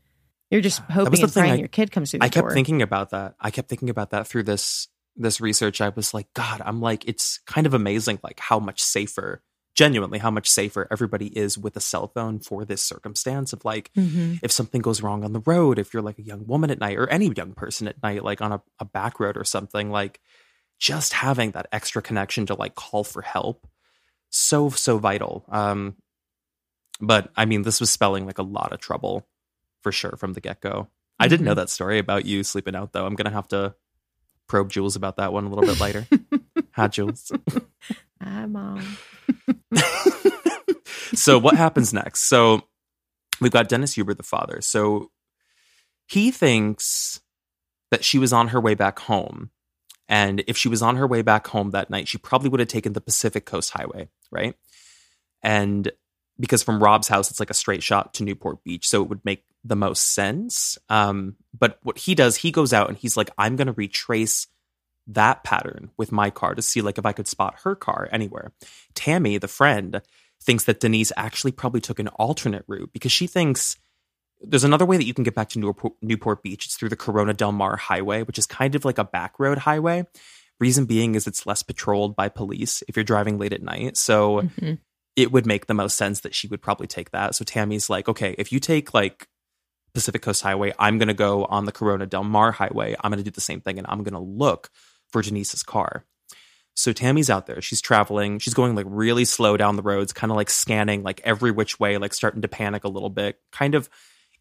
you're 0.50 0.62
just 0.62 0.80
hoping 0.80 1.22
and 1.22 1.34
praying 1.34 1.54
I, 1.54 1.56
your 1.56 1.68
kid 1.68 1.92
comes 1.92 2.12
through. 2.12 2.20
I 2.22 2.30
kept 2.30 2.46
door. 2.46 2.54
thinking 2.54 2.82
about 2.82 3.10
that. 3.10 3.36
I 3.40 3.52
kept 3.52 3.70
thinking 3.70 3.90
about 3.90 4.12
that 4.12 4.28
through 4.28 4.44
this 4.44 4.88
this 5.16 5.42
research. 5.42 5.82
I 5.82 5.90
was 5.90 6.14
like, 6.14 6.28
God, 6.34 6.62
I'm 6.64 6.82
like, 6.82 7.08
it's 7.08 7.40
kind 7.46 7.68
of 7.68 7.74
amazing, 7.74 8.20
like 8.24 8.40
how 8.40 8.60
much 8.60 8.82
safer 8.82 9.42
genuinely 9.76 10.20
how 10.20 10.30
much 10.32 10.50
safer 10.50 10.88
everybody 10.92 11.28
is 11.38 11.58
with 11.58 11.76
a 11.76 11.80
cell 11.82 12.08
phone 12.08 12.40
for 12.40 12.64
this 12.64 12.82
circumstance 12.82 13.54
of 13.54 13.66
like 13.66 13.92
mm-hmm. 13.98 14.36
if 14.44 14.52
something 14.52 14.82
goes 14.82 15.02
wrong 15.02 15.24
on 15.24 15.34
the 15.34 15.40
road 15.42 15.80
if 15.80 15.94
you're 15.94 16.04
like 16.04 16.20
a 16.20 16.24
young 16.24 16.46
woman 16.46 16.70
at 16.70 16.80
night 16.80 16.98
or 16.98 17.08
any 17.10 17.32
young 17.36 17.54
person 17.54 17.88
at 17.88 18.02
night 18.04 18.24
like 18.24 18.42
on 18.42 18.52
a, 18.52 18.62
a 18.80 18.86
back 18.86 19.20
road 19.20 19.36
or 19.36 19.44
something 19.44 19.90
like 19.90 20.20
just 20.80 21.14
having 21.14 21.52
that 21.52 21.68
extra 21.72 22.02
connection 22.02 22.46
to 22.46 22.54
like 22.54 22.76
call 22.76 23.04
for 23.04 23.22
help 23.24 23.68
so 24.30 24.70
so 24.70 24.98
vital 24.98 25.44
um 25.50 25.96
but 27.02 27.32
i 27.36 27.46
mean 27.46 27.64
this 27.64 27.80
was 27.80 27.90
spelling 27.90 28.26
like 28.28 28.38
a 28.38 28.44
lot 28.44 28.72
of 28.74 28.80
trouble 28.80 29.28
for 29.82 29.92
sure 29.92 30.16
from 30.18 30.32
the 30.34 30.40
get 30.40 30.62
go. 30.62 30.88
I 31.20 31.28
didn't 31.28 31.46
know 31.46 31.52
Mhm. 31.52 31.58
that 31.58 31.70
story 31.70 32.00
about 32.00 32.26
you 32.26 32.44
sleeping 32.44 32.74
out 32.76 32.94
though. 32.94 33.06
I'm 33.06 33.16
gonna 33.16 33.32
have 33.32 33.50
to 33.50 33.76
probe 34.48 34.70
Jules 34.72 34.96
about 34.96 35.18
that 35.18 35.34
one 35.34 35.44
a 35.46 35.50
little 35.50 35.66
bit 35.66 35.80
later. 35.80 36.08
Hi, 36.72 36.88
Jules. 36.88 37.32
Hi, 38.22 38.46
mom. 38.46 38.98
so 41.14 41.38
what 41.38 41.56
happens 41.56 41.94
next? 41.94 42.28
So 42.28 42.64
we've 43.42 43.52
got 43.52 43.70
Dennis 43.70 43.94
Huber, 43.94 44.14
the 44.14 44.24
father. 44.24 44.62
So 44.62 45.12
he 46.08 46.32
thinks 46.32 47.22
that 47.92 48.04
she 48.04 48.18
was 48.18 48.34
on 48.34 48.50
her 48.50 48.60
way 48.60 48.76
back 48.76 49.00
home. 49.00 49.52
And 50.10 50.44
if 50.48 50.58
she 50.58 50.68
was 50.68 50.82
on 50.82 50.98
her 50.98 51.08
way 51.08 51.22
back 51.22 51.48
home 51.48 51.72
that 51.72 51.90
night, 51.90 52.08
she 52.08 52.18
probably 52.18 52.50
would 52.50 52.60
have 52.60 52.70
taken 52.70 52.94
the 52.94 53.02
Pacific 53.02 53.46
Coast 53.46 53.72
Highway, 53.72 54.10
right? 54.32 54.56
And 55.42 55.92
because 56.40 56.64
from 56.64 56.82
Rob's 56.82 57.08
house, 57.08 57.30
it's 57.30 57.40
like 57.40 57.50
a 57.50 57.56
straight 57.56 57.84
shot 57.84 58.14
to 58.16 58.24
Newport 58.24 58.64
Beach. 58.64 58.88
So 58.88 59.02
it 59.02 59.10
would 59.10 59.24
make 59.24 59.44
the 59.64 59.76
most 59.76 60.14
sense. 60.14 60.78
Um, 60.90 61.36
but 61.58 61.80
what 61.84 61.98
he 61.98 62.16
does, 62.16 62.38
he 62.38 62.52
goes 62.52 62.74
out 62.74 62.90
and 62.90 62.98
he's 62.98 63.16
like, 63.16 63.30
I'm 63.38 63.56
going 63.56 63.68
to 63.68 63.74
retrace 63.74 64.48
that 65.08 65.44
pattern 65.44 65.92
with 65.98 66.12
my 66.12 66.30
car 66.30 66.56
to 66.56 66.62
see 66.62 66.82
like 66.82 66.98
if 66.98 67.06
I 67.06 67.12
could 67.14 67.28
spot 67.28 67.56
her 67.64 67.76
car 67.76 68.08
anywhere. 68.12 68.52
Tammy, 68.96 69.38
the 69.38 69.48
friend, 69.48 70.02
thinks 70.42 70.64
that 70.66 70.80
Denise 70.80 71.12
actually 71.18 71.52
probably 71.52 71.82
took 71.82 72.00
an 72.00 72.08
alternate 72.10 72.64
route 72.68 72.92
because 72.94 73.12
she 73.12 73.28
thinks 73.28 73.78
there's 74.42 74.64
another 74.66 74.86
way 74.86 74.98
that 74.98 75.06
you 75.06 75.14
can 75.14 75.24
get 75.24 75.36
back 75.36 75.50
to 75.50 75.60
Newport, 75.60 75.94
Newport 76.02 76.44
Beach. 76.44 76.66
It's 76.66 76.76
through 76.76 76.90
the 76.90 76.96
Corona 76.98 77.34
Del 77.34 77.54
Mar 77.54 77.78
Highway, 77.78 78.24
which 78.24 78.38
is 78.38 78.46
kind 78.46 78.76
of 78.76 78.84
like 78.84 78.98
a 78.98 79.06
back 79.06 79.40
road 79.40 79.60
highway. 79.60 80.06
Reason 80.60 80.86
being 80.86 81.16
is 81.16 81.28
it's 81.28 81.46
less 81.46 81.64
patrolled 81.64 82.16
by 82.16 82.28
police 82.30 82.84
if 82.88 82.96
you're 82.98 83.04
driving 83.06 83.38
late 83.38 83.54
at 83.54 83.62
night. 83.64 83.96
So 83.98 84.42
Mhm. 84.42 84.80
it 85.16 85.32
would 85.32 85.46
make 85.46 85.68
the 85.68 85.74
most 85.74 85.96
sense 85.96 86.22
that 86.22 86.36
she 86.36 86.48
would 86.48 86.62
probably 86.62 86.88
take 86.88 87.12
that. 87.12 87.36
So 87.36 87.46
Tammy's 87.46 87.90
like, 87.90 88.10
okay, 88.10 88.36
if 88.38 88.52
you 88.52 88.60
take 88.60 88.94
like 88.94 89.28
Pacific 89.94 90.22
Coast 90.22 90.42
Highway, 90.42 90.74
I'm 90.80 90.98
going 90.98 91.08
to 91.08 91.14
go 91.14 91.46
on 91.46 91.66
the 91.66 91.72
Corona 91.72 92.06
Del 92.06 92.24
Mar 92.24 92.52
Highway. 92.52 92.96
I'm 93.00 93.12
going 93.12 93.20
to 93.20 93.24
do 93.24 93.32
the 93.34 93.42
same 93.42 93.62
thing 93.62 93.78
and 93.78 93.88
I'm 93.90 94.04
going 94.04 94.14
to 94.14 94.20
look 94.20 94.70
for 95.14 95.22
Denise's 95.22 95.64
car. 95.64 96.04
So 96.76 96.92
Tammy's 96.92 97.30
out 97.30 97.46
there. 97.46 97.62
She's 97.62 97.82
traveling. 97.82 98.40
She's 98.40 98.56
going 98.56 98.76
like 98.76 98.88
really 98.90 99.26
slow 99.26 99.56
down 99.58 99.76
the 99.78 99.84
roads, 99.84 100.12
kind 100.12 100.32
of 100.32 100.36
like 100.36 100.50
scanning 100.50 101.04
like 101.04 101.22
every 101.24 101.52
which 101.52 101.80
way, 101.80 101.98
like 102.00 102.14
starting 102.16 102.42
to 102.42 102.48
panic 102.48 102.84
a 102.84 102.90
little 102.90 103.12
bit. 103.12 103.40
Kind 103.52 103.76
of, 103.76 103.90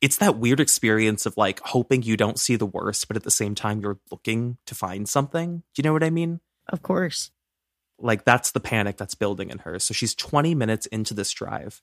it's 0.01 0.17
that 0.17 0.39
weird 0.39 0.59
experience 0.59 1.27
of 1.27 1.37
like 1.37 1.61
hoping 1.61 2.03
you 2.03 2.17
don't 2.17 2.41
see 2.41 2.57
the 2.57 2.67
worst, 2.67 3.07
but 3.07 3.17
at 3.19 3.23
the 3.23 3.31
same 3.31 3.55
time, 3.55 3.81
you're 3.81 4.01
looking 4.11 4.57
to 4.65 4.75
find 4.75 5.09
something. 5.09 5.59
Do 5.59 5.63
you 5.77 5.85
know 5.85 5.93
what 5.93 6.03
I 6.03 6.11
mean? 6.11 6.41
Of 6.69 6.83
course. 6.83 7.31
like 7.99 8.25
that's 8.25 8.51
the 8.51 8.61
panic 8.61 8.97
that's 8.97 9.15
building 9.15 9.51
in 9.51 9.59
her. 9.61 9.79
So 9.79 9.95
she's 9.95 10.15
20 10.15 10.55
minutes 10.55 10.87
into 10.87 11.15
this 11.15 11.31
drive 11.33 11.83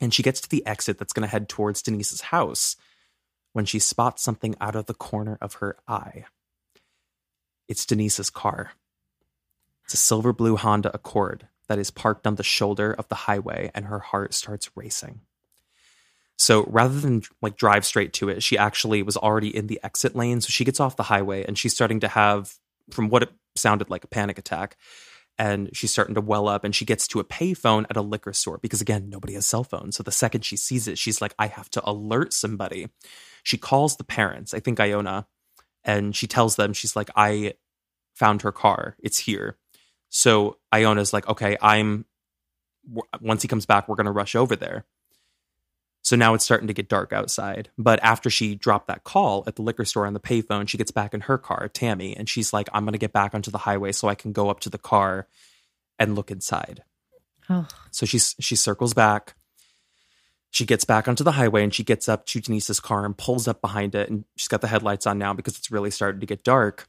and 0.00 0.12
she 0.12 0.22
gets 0.22 0.40
to 0.42 0.48
the 0.48 0.64
exit 0.66 0.98
that's 0.98 1.12
going 1.12 1.26
to 1.26 1.30
head 1.30 1.48
towards 1.48 1.82
Denise's 1.82 2.20
house 2.20 2.76
when 3.52 3.64
she 3.64 3.78
spots 3.78 4.22
something 4.22 4.54
out 4.60 4.76
of 4.76 4.86
the 4.86 4.94
corner 4.94 5.38
of 5.40 5.54
her 5.54 5.76
eye. 5.88 6.24
It's 7.68 7.86
Denise's 7.86 8.30
car. 8.30 8.72
It's 9.84 9.94
a 9.94 9.98
silver 9.98 10.32
blue 10.32 10.56
Honda 10.56 10.90
Accord 10.94 11.48
that 11.68 11.78
is 11.78 11.90
parked 11.90 12.26
on 12.26 12.36
the 12.36 12.42
shoulder 12.42 12.92
of 12.92 13.08
the 13.08 13.14
highway 13.14 13.70
and 13.74 13.86
her 13.86 13.98
heart 13.98 14.34
starts 14.34 14.70
racing. 14.74 15.20
So 16.38 16.64
rather 16.64 17.00
than 17.00 17.22
like 17.40 17.56
drive 17.56 17.84
straight 17.84 18.12
to 18.14 18.28
it, 18.28 18.42
she 18.42 18.58
actually 18.58 19.02
was 19.02 19.16
already 19.16 19.54
in 19.54 19.66
the 19.68 19.80
exit 19.82 20.14
lane. 20.14 20.40
So 20.40 20.48
she 20.48 20.64
gets 20.64 20.80
off 20.80 20.96
the 20.96 21.04
highway 21.04 21.44
and 21.44 21.56
she's 21.56 21.74
starting 21.74 22.00
to 22.00 22.08
have, 22.08 22.54
from 22.90 23.08
what 23.08 23.22
it 23.22 23.30
sounded 23.56 23.90
like, 23.90 24.04
a 24.04 24.08
panic 24.08 24.38
attack 24.38 24.76
and 25.38 25.74
she's 25.74 25.90
starting 25.90 26.14
to 26.14 26.20
well 26.20 26.48
up 26.48 26.64
and 26.64 26.74
she 26.74 26.84
gets 26.84 27.06
to 27.08 27.20
a 27.20 27.24
payphone 27.24 27.84
at 27.90 27.96
a 27.96 28.02
liquor 28.02 28.32
store 28.32 28.58
because 28.58 28.80
again 28.80 29.08
nobody 29.08 29.34
has 29.34 29.46
cell 29.46 29.64
phones 29.64 29.96
so 29.96 30.02
the 30.02 30.12
second 30.12 30.44
she 30.44 30.56
sees 30.56 30.88
it 30.88 30.98
she's 30.98 31.20
like 31.20 31.34
i 31.38 31.46
have 31.46 31.68
to 31.70 31.82
alert 31.88 32.32
somebody 32.32 32.88
she 33.42 33.58
calls 33.58 33.96
the 33.96 34.04
parents 34.04 34.54
i 34.54 34.60
think 34.60 34.80
iona 34.80 35.26
and 35.86 36.14
she 36.14 36.26
tells 36.26 36.56
them 36.56 36.74
she's 36.74 36.94
like 36.94 37.08
i 37.16 37.54
found 38.14 38.42
her 38.42 38.52
car 38.52 38.96
it's 39.02 39.18
here 39.18 39.56
so 40.10 40.58
iona's 40.70 41.14
like 41.14 41.26
okay 41.28 41.56
i'm 41.62 42.04
once 43.20 43.40
he 43.40 43.48
comes 43.48 43.64
back 43.64 43.88
we're 43.88 43.96
going 43.96 44.04
to 44.04 44.12
rush 44.12 44.34
over 44.34 44.54
there 44.54 44.84
so 46.06 46.14
now 46.14 46.34
it's 46.34 46.44
starting 46.44 46.68
to 46.68 46.72
get 46.72 46.88
dark 46.88 47.12
outside. 47.12 47.70
But 47.76 47.98
after 48.00 48.30
she 48.30 48.54
dropped 48.54 48.86
that 48.86 49.02
call 49.02 49.42
at 49.48 49.56
the 49.56 49.62
liquor 49.62 49.84
store 49.84 50.06
on 50.06 50.14
the 50.14 50.20
payphone, 50.20 50.68
she 50.68 50.78
gets 50.78 50.92
back 50.92 51.14
in 51.14 51.22
her 51.22 51.36
car, 51.36 51.68
Tammy, 51.68 52.16
and 52.16 52.28
she's 52.28 52.52
like, 52.52 52.68
I'm 52.72 52.84
going 52.84 52.92
to 52.92 52.98
get 52.98 53.12
back 53.12 53.34
onto 53.34 53.50
the 53.50 53.58
highway 53.58 53.90
so 53.90 54.06
I 54.06 54.14
can 54.14 54.30
go 54.30 54.48
up 54.48 54.60
to 54.60 54.70
the 54.70 54.78
car 54.78 55.26
and 55.98 56.14
look 56.14 56.30
inside. 56.30 56.84
Oh, 57.50 57.66
So 57.90 58.06
she 58.06 58.18
she 58.18 58.54
circles 58.54 58.94
back. 58.94 59.34
She 60.56 60.64
gets 60.64 60.86
back 60.86 61.06
onto 61.06 61.22
the 61.22 61.32
highway 61.32 61.64
and 61.64 61.74
she 61.74 61.84
gets 61.84 62.08
up 62.08 62.24
to 62.28 62.40
Denise's 62.40 62.80
car 62.80 63.04
and 63.04 63.14
pulls 63.14 63.46
up 63.46 63.60
behind 63.60 63.94
it. 63.94 64.08
And 64.08 64.24
she's 64.36 64.48
got 64.48 64.62
the 64.62 64.68
headlights 64.68 65.06
on 65.06 65.18
now 65.18 65.34
because 65.34 65.58
it's 65.58 65.70
really 65.70 65.90
starting 65.90 66.20
to 66.20 66.26
get 66.26 66.44
dark. 66.44 66.88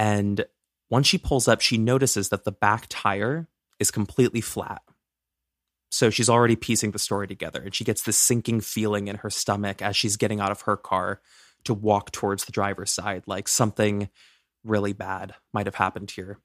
And 0.00 0.44
once 0.90 1.06
she 1.06 1.16
pulls 1.16 1.46
up, 1.46 1.60
she 1.60 1.78
notices 1.78 2.30
that 2.30 2.42
the 2.42 2.50
back 2.50 2.86
tire 2.88 3.46
is 3.78 3.92
completely 3.92 4.40
flat. 4.40 4.82
So 5.92 6.10
she's 6.10 6.28
already 6.28 6.56
piecing 6.56 6.90
the 6.90 6.98
story 6.98 7.28
together 7.28 7.62
and 7.62 7.72
she 7.72 7.84
gets 7.84 8.02
this 8.02 8.18
sinking 8.18 8.62
feeling 8.62 9.06
in 9.06 9.14
her 9.18 9.30
stomach 9.30 9.80
as 9.80 9.94
she's 9.94 10.16
getting 10.16 10.40
out 10.40 10.50
of 10.50 10.62
her 10.62 10.76
car 10.76 11.20
to 11.66 11.74
walk 11.74 12.10
towards 12.10 12.46
the 12.46 12.52
driver's 12.52 12.90
side, 12.90 13.22
like 13.28 13.46
something 13.46 14.08
really 14.64 14.92
bad 14.92 15.36
might 15.52 15.66
have 15.66 15.76
happened 15.76 16.10
here. 16.10 16.40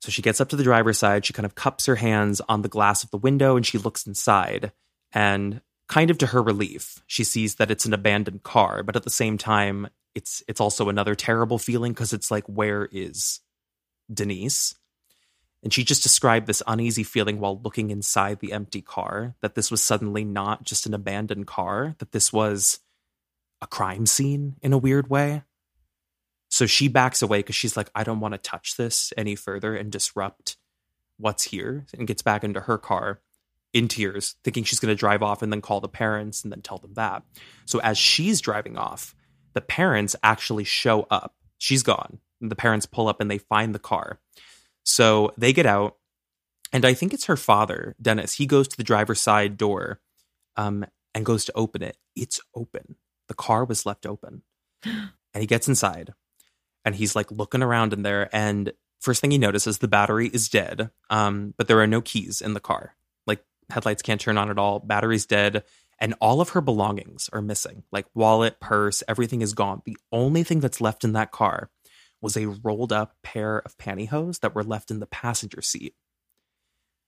So 0.00 0.10
she 0.10 0.22
gets 0.22 0.40
up 0.40 0.48
to 0.48 0.56
the 0.56 0.64
driver's 0.64 0.98
side, 0.98 1.24
she 1.24 1.32
kind 1.32 1.46
of 1.46 1.54
cups 1.54 1.86
her 1.86 1.94
hands 1.94 2.40
on 2.48 2.62
the 2.62 2.68
glass 2.68 3.04
of 3.04 3.12
the 3.12 3.16
window 3.16 3.54
and 3.54 3.64
she 3.64 3.78
looks 3.78 4.08
inside. 4.08 4.72
And 5.16 5.62
kind 5.88 6.10
of 6.10 6.18
to 6.18 6.26
her 6.26 6.42
relief, 6.42 7.02
she 7.06 7.24
sees 7.24 7.54
that 7.54 7.70
it's 7.70 7.86
an 7.86 7.94
abandoned 7.94 8.42
car, 8.42 8.82
but 8.82 8.96
at 8.96 9.04
the 9.04 9.08
same 9.08 9.38
time, 9.38 9.88
it's 10.14 10.42
it's 10.46 10.60
also 10.60 10.90
another 10.90 11.14
terrible 11.14 11.56
feeling 11.56 11.92
because 11.92 12.12
it's 12.12 12.30
like, 12.30 12.44
where 12.44 12.86
is 12.92 13.40
Denise? 14.12 14.74
And 15.62 15.72
she 15.72 15.84
just 15.84 16.02
described 16.02 16.46
this 16.46 16.62
uneasy 16.66 17.02
feeling 17.02 17.40
while 17.40 17.58
looking 17.58 17.90
inside 17.90 18.40
the 18.40 18.52
empty 18.52 18.82
car 18.82 19.34
that 19.40 19.54
this 19.54 19.70
was 19.70 19.82
suddenly 19.82 20.22
not 20.22 20.64
just 20.64 20.84
an 20.84 20.92
abandoned 20.92 21.46
car, 21.46 21.94
that 21.96 22.12
this 22.12 22.30
was 22.30 22.80
a 23.62 23.66
crime 23.66 24.04
scene 24.04 24.56
in 24.60 24.74
a 24.74 24.78
weird 24.78 25.08
way. 25.08 25.44
So 26.50 26.66
she 26.66 26.88
backs 26.88 27.22
away 27.22 27.38
because 27.38 27.56
she's 27.56 27.76
like, 27.76 27.88
I 27.94 28.04
don't 28.04 28.20
want 28.20 28.34
to 28.34 28.38
touch 28.38 28.76
this 28.76 29.14
any 29.16 29.34
further 29.34 29.74
and 29.74 29.90
disrupt 29.90 30.58
what's 31.16 31.44
here, 31.44 31.86
and 31.96 32.06
gets 32.06 32.20
back 32.20 32.44
into 32.44 32.60
her 32.60 32.76
car 32.76 33.22
in 33.76 33.88
tears, 33.88 34.36
thinking 34.42 34.64
she's 34.64 34.80
going 34.80 34.90
to 34.90 34.98
drive 34.98 35.22
off 35.22 35.42
and 35.42 35.52
then 35.52 35.60
call 35.60 35.80
the 35.80 35.88
parents 35.88 36.42
and 36.42 36.50
then 36.50 36.62
tell 36.62 36.78
them 36.78 36.94
that. 36.94 37.22
So 37.66 37.78
as 37.80 37.98
she's 37.98 38.40
driving 38.40 38.78
off, 38.78 39.14
the 39.52 39.60
parents 39.60 40.16
actually 40.22 40.64
show 40.64 41.06
up. 41.10 41.34
She's 41.58 41.82
gone. 41.82 42.18
The 42.40 42.56
parents 42.56 42.86
pull 42.86 43.06
up 43.06 43.20
and 43.20 43.30
they 43.30 43.36
find 43.36 43.74
the 43.74 43.78
car. 43.78 44.18
So 44.82 45.34
they 45.36 45.52
get 45.52 45.66
out, 45.66 45.96
and 46.72 46.86
I 46.86 46.94
think 46.94 47.12
it's 47.12 47.26
her 47.26 47.36
father, 47.36 47.94
Dennis. 48.00 48.32
He 48.32 48.46
goes 48.46 48.66
to 48.68 48.76
the 48.78 48.82
driver's 48.82 49.20
side 49.20 49.58
door 49.58 50.00
um, 50.56 50.86
and 51.14 51.26
goes 51.26 51.44
to 51.44 51.52
open 51.54 51.82
it. 51.82 51.98
It's 52.14 52.40
open. 52.54 52.96
The 53.28 53.34
car 53.34 53.64
was 53.64 53.86
left 53.86 54.06
open. 54.06 54.42
And 55.34 55.42
he 55.42 55.46
gets 55.46 55.68
inside 55.68 56.14
and 56.82 56.94
he's 56.94 57.14
like 57.14 57.30
looking 57.30 57.62
around 57.62 57.92
in 57.92 58.00
there. 58.00 58.30
And 58.34 58.72
first 59.00 59.20
thing 59.20 59.32
he 59.32 59.36
notices, 59.36 59.76
the 59.76 59.88
battery 59.88 60.28
is 60.28 60.48
dead, 60.48 60.88
um, 61.10 61.52
but 61.58 61.68
there 61.68 61.80
are 61.80 61.86
no 61.86 62.00
keys 62.00 62.40
in 62.40 62.54
the 62.54 62.60
car. 62.60 62.94
Headlights 63.70 64.02
can't 64.02 64.20
turn 64.20 64.38
on 64.38 64.50
at 64.50 64.58
all. 64.58 64.80
Battery's 64.80 65.26
dead. 65.26 65.64
And 65.98 66.14
all 66.20 66.40
of 66.40 66.50
her 66.50 66.60
belongings 66.60 67.30
are 67.32 67.40
missing 67.40 67.84
like 67.90 68.06
wallet, 68.14 68.60
purse, 68.60 69.02
everything 69.08 69.40
is 69.40 69.54
gone. 69.54 69.82
The 69.86 69.96
only 70.12 70.42
thing 70.42 70.60
that's 70.60 70.80
left 70.80 71.04
in 71.04 71.12
that 71.14 71.32
car 71.32 71.70
was 72.20 72.36
a 72.36 72.46
rolled 72.46 72.92
up 72.92 73.14
pair 73.22 73.58
of 73.58 73.78
pantyhose 73.78 74.40
that 74.40 74.54
were 74.54 74.64
left 74.64 74.90
in 74.90 75.00
the 75.00 75.06
passenger 75.06 75.62
seat, 75.62 75.94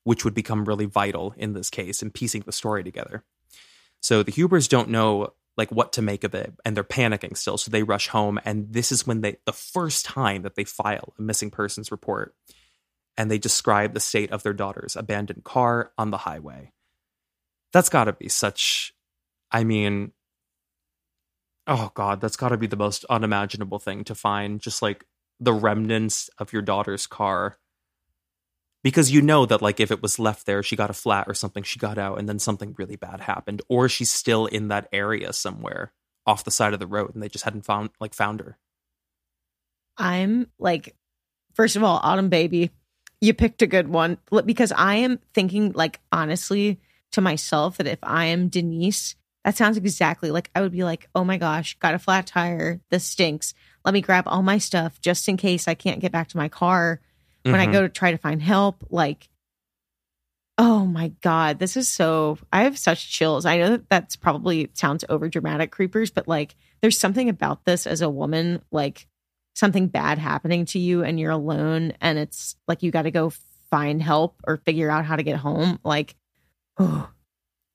which 0.05 0.25
would 0.25 0.35
become 0.35 0.65
really 0.65 0.87
vital 0.87 1.35
in 1.37 1.53
this 1.53 1.71
case 1.71 2.03
in 2.03 2.11
piecing 2.11 2.43
the 2.43 2.53
story 2.53 2.83
together. 2.83 3.25
So 4.01 4.23
the 4.23 4.33
Hubers 4.33 4.69
don't 4.69 4.91
know 4.91 5.35
like 5.59 5.71
what 5.73 5.93
to 5.95 6.03
make 6.03 6.25
of 6.25 6.35
it 6.35 6.55
and 6.65 6.77
they're 6.77 6.85
panicking 6.85 7.37
still 7.37 7.59
so 7.59 7.69
they 7.69 7.83
rush 7.83 8.07
home 8.09 8.39
and 8.45 8.73
this 8.73 8.93
is 8.93 9.07
when 9.07 9.21
they 9.23 9.37
the 9.45 9.53
first 9.53 10.07
time 10.07 10.43
that 10.43 10.55
they 10.55 10.63
file 10.63 11.13
a 11.19 11.23
missing 11.23 11.51
persons 11.51 11.91
report 11.91 12.33
and 13.19 13.31
they 13.31 13.37
describe 13.37 13.93
the 13.93 14.01
state 14.01 14.31
of 14.31 14.43
their 14.45 14.55
daughter's 14.55 14.97
abandoned 14.97 15.45
car 15.45 15.93
on 15.99 16.11
the 16.11 16.19
highway. 16.19 16.73
That's 17.73 17.91
got 17.91 18.05
to 18.05 18.15
be 18.15 18.31
such 18.31 18.95
i 19.51 19.65
mean 19.65 20.13
oh 21.67 21.91
god 21.95 22.21
that's 22.21 22.37
got 22.37 22.51
to 22.51 22.59
be 22.59 22.67
the 22.67 22.77
most 22.77 23.07
unimaginable 23.09 23.79
thing 23.79 24.05
to 24.05 24.15
find 24.15 24.61
just 24.61 24.83
like 24.83 25.07
the 25.41 25.53
remnants 25.53 26.29
of 26.39 26.53
your 26.53 26.63
daughter's 26.63 27.07
car. 27.07 27.59
Because 28.85 29.11
you 29.11 29.23
know 29.23 29.45
that 29.47 29.61
like 29.61 29.81
if 29.81 29.91
it 29.91 30.01
was 30.01 30.19
left 30.19 30.47
there 30.47 30.63
she 30.63 30.77
got 30.77 30.91
a 30.91 30.95
flat 30.95 31.27
or 31.29 31.35
something 31.35 31.65
she 31.65 31.79
got 31.79 31.99
out 31.99 32.19
and 32.19 32.29
then 32.29 32.39
something 32.39 32.75
really 32.79 32.97
bad 32.97 33.21
happened 33.21 33.61
or 33.69 33.89
she's 33.89 34.11
still 34.11 34.47
in 34.47 34.69
that 34.69 34.89
area 34.93 35.33
somewhere 35.33 35.93
off 36.27 36.45
the 36.45 36.51
side 36.51 36.73
of 36.73 36.81
the 36.81 36.87
road 36.87 37.13
and 37.15 37.23
they 37.23 37.29
just 37.29 37.45
hadn't 37.45 37.65
found 37.65 37.91
like 38.01 38.15
found 38.15 38.41
her. 38.41 38.59
I'm 39.97 40.51
like, 40.59 40.95
first 41.55 41.75
of 41.75 41.83
all, 41.83 41.99
Autumn 42.03 42.29
Baby, 42.29 42.71
you 43.21 43.35
picked 43.35 43.63
a 43.63 43.67
good 43.67 43.89
one 43.89 44.19
because 44.45 44.73
I 44.73 44.97
am 44.97 45.19
thinking, 45.35 45.73
like, 45.73 46.01
honestly, 46.13 46.81
to 47.13 47.21
myself 47.21 47.79
that 47.79 47.87
if 47.87 47.99
I 48.03 48.27
am 48.27 48.49
Denise, 48.49 49.15
That 49.45 49.57
sounds 49.57 49.77
exactly 49.79 50.31
like 50.31 50.51
I 50.55 50.61
would 50.61 50.73
be 50.73 50.85
like, 50.85 51.09
oh 51.15 51.25
my 51.25 51.39
gosh, 51.39 51.79
got 51.79 51.95
a 51.95 51.99
flat 51.99 52.27
tire. 52.27 52.81
This 52.91 53.05
stinks. 53.05 53.55
Let 53.85 53.95
me 53.95 54.03
grab 54.03 54.25
all 54.27 54.43
my 54.43 54.59
stuff 54.59 55.01
just 55.01 55.27
in 55.29 55.37
case 55.39 55.67
I 55.69 55.75
can't 55.75 56.01
get 56.01 56.13
back 56.13 56.29
to 56.29 56.37
my 56.37 56.49
car 56.49 57.01
when 57.45 57.55
I 57.55 57.67
Mhm. 57.67 57.73
go 57.73 57.81
to 57.83 57.89
try 57.89 58.11
to 58.11 58.19
find 58.19 58.43
help. 58.43 58.85
Like, 58.91 59.31
oh 60.59 60.85
my 60.85 61.13
God, 61.23 61.61
this 61.61 61.77
is 61.77 61.89
so, 61.89 62.37
I 62.53 62.65
have 62.65 62.77
such 62.77 63.11
chills. 63.11 63.47
I 63.47 63.59
know 63.59 63.71
that 63.71 63.89
that's 63.89 64.17
probably 64.17 64.71
sounds 64.75 65.05
over 65.09 65.29
dramatic, 65.29 65.71
creepers, 65.71 66.11
but 66.11 66.27
like, 66.29 66.57
there's 66.83 66.99
something 66.99 67.29
about 67.29 67.65
this 67.65 67.87
as 67.87 68.03
a 68.03 68.11
woman, 68.11 68.61
like 68.73 69.07
something 69.59 69.89
bad 69.89 70.19
happening 70.19 70.65
to 70.67 70.79
you 70.79 71.03
and 71.03 71.19
you're 71.19 71.31
alone 71.33 71.93
and 72.01 72.19
it's 72.19 72.57
like 72.69 72.83
you 72.83 72.91
got 72.91 73.03
to 73.03 73.11
go 73.11 73.33
find 73.71 74.01
help 74.03 74.41
or 74.47 74.59
figure 74.59 74.89
out 74.91 75.05
how 75.05 75.17
to 75.17 75.23
get 75.23 75.37
home. 75.37 75.79
Like, 75.85 76.15
oh, 76.79 77.11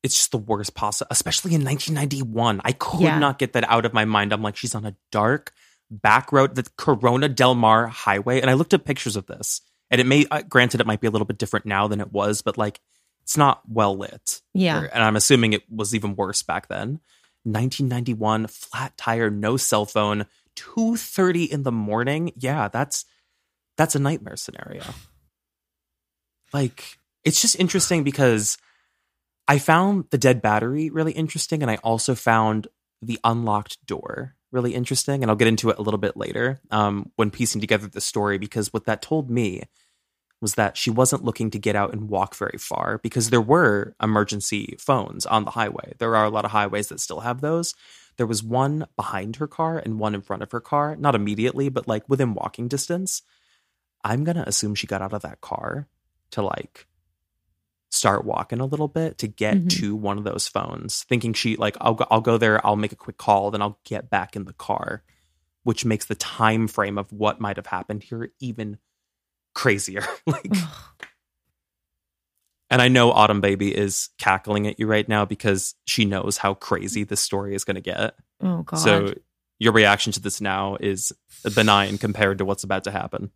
it's 0.01 0.15
just 0.15 0.31
the 0.31 0.37
worst 0.37 0.73
possible, 0.75 1.07
especially 1.11 1.53
in 1.55 1.63
1991. 1.63 2.61
I 2.63 2.71
could 2.71 3.01
Yeah. 3.01 3.19
not 3.19 3.37
get 3.37 3.53
that 3.53 3.69
out 3.69 3.85
of 3.85 3.93
my 3.93 4.05
mind. 4.05 4.33
I'm 4.33 4.41
like, 4.41 4.55
she's 4.55 4.75
on 4.75 4.85
a 4.85 4.95
dark 5.11 5.51
back 5.91 6.31
road, 6.31 6.55
the 6.55 6.67
Corona 6.77 7.29
Del 7.29 7.53
Mar 7.55 7.87
highway. 7.87 8.41
And 8.41 8.49
I 8.49 8.53
looked 8.53 8.73
at 8.73 8.85
pictures 8.85 9.15
of 9.15 9.27
this, 9.27 9.61
and 9.91 10.01
it 10.01 10.07
may, 10.07 10.25
uh, 10.31 10.41
granted, 10.41 10.81
it 10.81 10.87
might 10.87 11.01
be 11.01 11.07
a 11.07 11.11
little 11.11 11.25
bit 11.27 11.37
different 11.37 11.65
now 11.65 11.87
than 11.87 12.01
it 12.01 12.11
was, 12.11 12.41
but 12.41 12.57
like, 12.57 12.79
it's 13.21 13.37
not 13.37 13.61
well 13.69 13.95
lit. 13.97 14.41
yeah. 14.53 14.81
Or- 14.81 14.85
And 14.85 15.03
I'm 15.03 15.15
assuming 15.15 15.53
it 15.53 15.63
was 15.69 15.93
even 15.93 16.15
worse 16.15 16.41
back 16.43 16.67
then. 16.69 16.99
1991, 17.45 18.47
flat 18.47 18.97
tire, 18.97 19.29
no 19.29 19.57
cell 19.57 19.85
phone, 19.85 20.25
2:30 20.55 21.45
in 21.51 21.63
the 21.63 21.71
morning. 21.71 22.31
Yeah, 22.35 22.67
that's 22.67 23.05
that's 23.77 23.95
a 23.95 23.99
nightmare 23.99 24.35
scenario. 24.35 24.83
Like, 26.53 26.99
it's 27.23 27.41
just 27.41 27.59
interesting 27.59 28.03
because 28.03 28.57
I 29.47 29.57
found 29.57 30.05
the 30.11 30.17
dead 30.17 30.41
battery 30.41 30.89
really 30.89 31.13
interesting, 31.13 31.61
and 31.61 31.71
I 31.71 31.77
also 31.77 32.15
found 32.15 32.67
the 33.01 33.19
unlocked 33.23 33.85
door 33.85 34.35
really 34.51 34.75
interesting. 34.75 35.23
And 35.23 35.29
I'll 35.29 35.35
get 35.35 35.47
into 35.47 35.69
it 35.69 35.79
a 35.79 35.81
little 35.81 35.97
bit 35.97 36.15
later 36.15 36.61
um, 36.71 37.11
when 37.15 37.31
piecing 37.31 37.59
together 37.59 37.87
the 37.87 37.99
story, 37.99 38.37
because 38.37 38.71
what 38.71 38.85
that 38.85 39.01
told 39.01 39.29
me 39.29 39.63
was 40.39 40.55
that 40.55 40.77
she 40.77 40.89
wasn't 40.89 41.23
looking 41.23 41.49
to 41.49 41.57
get 41.57 41.75
out 41.75 41.93
and 41.93 42.09
walk 42.09 42.35
very 42.35 42.57
far 42.59 42.99
because 43.01 43.29
there 43.29 43.41
were 43.41 43.95
emergency 44.01 44.75
phones 44.77 45.25
on 45.25 45.45
the 45.45 45.51
highway. 45.51 45.93
There 45.97 46.15
are 46.15 46.25
a 46.25 46.29
lot 46.29 46.45
of 46.45 46.51
highways 46.51 46.89
that 46.89 46.99
still 46.99 47.21
have 47.21 47.41
those. 47.41 47.73
There 48.17 48.27
was 48.27 48.43
one 48.43 48.85
behind 48.95 49.37
her 49.37 49.47
car 49.47 49.77
and 49.79 49.99
one 49.99 50.13
in 50.15 50.21
front 50.21 50.43
of 50.43 50.51
her 50.51 50.61
car, 50.61 50.95
not 50.95 51.15
immediately, 51.15 51.69
but 51.69 51.87
like 51.87 52.07
within 52.07 52.33
walking 52.33 52.67
distance. 52.67 53.21
I'm 54.03 54.23
going 54.23 54.35
to 54.35 54.47
assume 54.47 54.75
she 54.75 54.87
got 54.87 55.01
out 55.01 55.13
of 55.13 55.21
that 55.23 55.41
car 55.41 55.87
to 56.31 56.41
like 56.41 56.87
start 57.89 58.25
walking 58.25 58.59
a 58.59 58.65
little 58.65 58.87
bit 58.87 59.17
to 59.19 59.27
get 59.27 59.55
Mhm. 59.55 59.69
to 59.79 59.95
one 59.95 60.17
of 60.17 60.23
those 60.23 60.47
phones, 60.47 61.03
thinking 61.03 61.33
she 61.33 61.55
like 61.55 61.77
I'll 61.79 61.93
go, 61.93 62.05
I'll 62.09 62.21
go 62.21 62.37
there, 62.37 62.65
I'll 62.65 62.75
make 62.75 62.91
a 62.91 62.97
quick 62.97 63.17
call, 63.17 63.51
then 63.51 63.61
I'll 63.61 63.79
get 63.85 64.09
back 64.09 64.35
in 64.35 64.45
the 64.45 64.53
car, 64.53 65.03
which 65.63 65.85
makes 65.85 66.05
the 66.05 66.15
time 66.15 66.67
frame 66.67 66.97
of 66.97 67.11
what 67.11 67.39
might 67.39 67.57
have 67.57 67.67
happened 67.67 68.03
here 68.03 68.31
even 68.39 68.77
crazier. 69.53 70.03
like 70.27 70.53
and 72.73 72.81
I 72.81 72.87
know 72.87 73.11
Autumn 73.11 73.39
Baby 73.41 73.75
is 73.75 74.09
cackling 74.17 74.67
at 74.67 74.79
you 74.79 74.87
right 74.87 75.07
now 75.07 75.25
because 75.25 75.75
she 75.85 76.05
knows 76.05 76.37
how 76.37 76.55
crazy 76.55 77.03
this 77.03 77.21
story 77.21 77.55
is 77.55 77.63
going 77.63 77.75
to 77.75 77.81
get. 77.81 78.15
Oh 78.41 78.63
God. 78.63 78.77
So 78.77 79.13
your 79.59 79.71
reaction 79.71 80.11
to 80.13 80.19
this 80.19 80.41
now 80.41 80.77
is 80.79 81.13
benign 81.55 81.97
compared 81.97 82.39
to 82.39 82.45
what's 82.45 82.63
about 82.63 82.83
to 82.85 82.91
happen. 82.91 83.31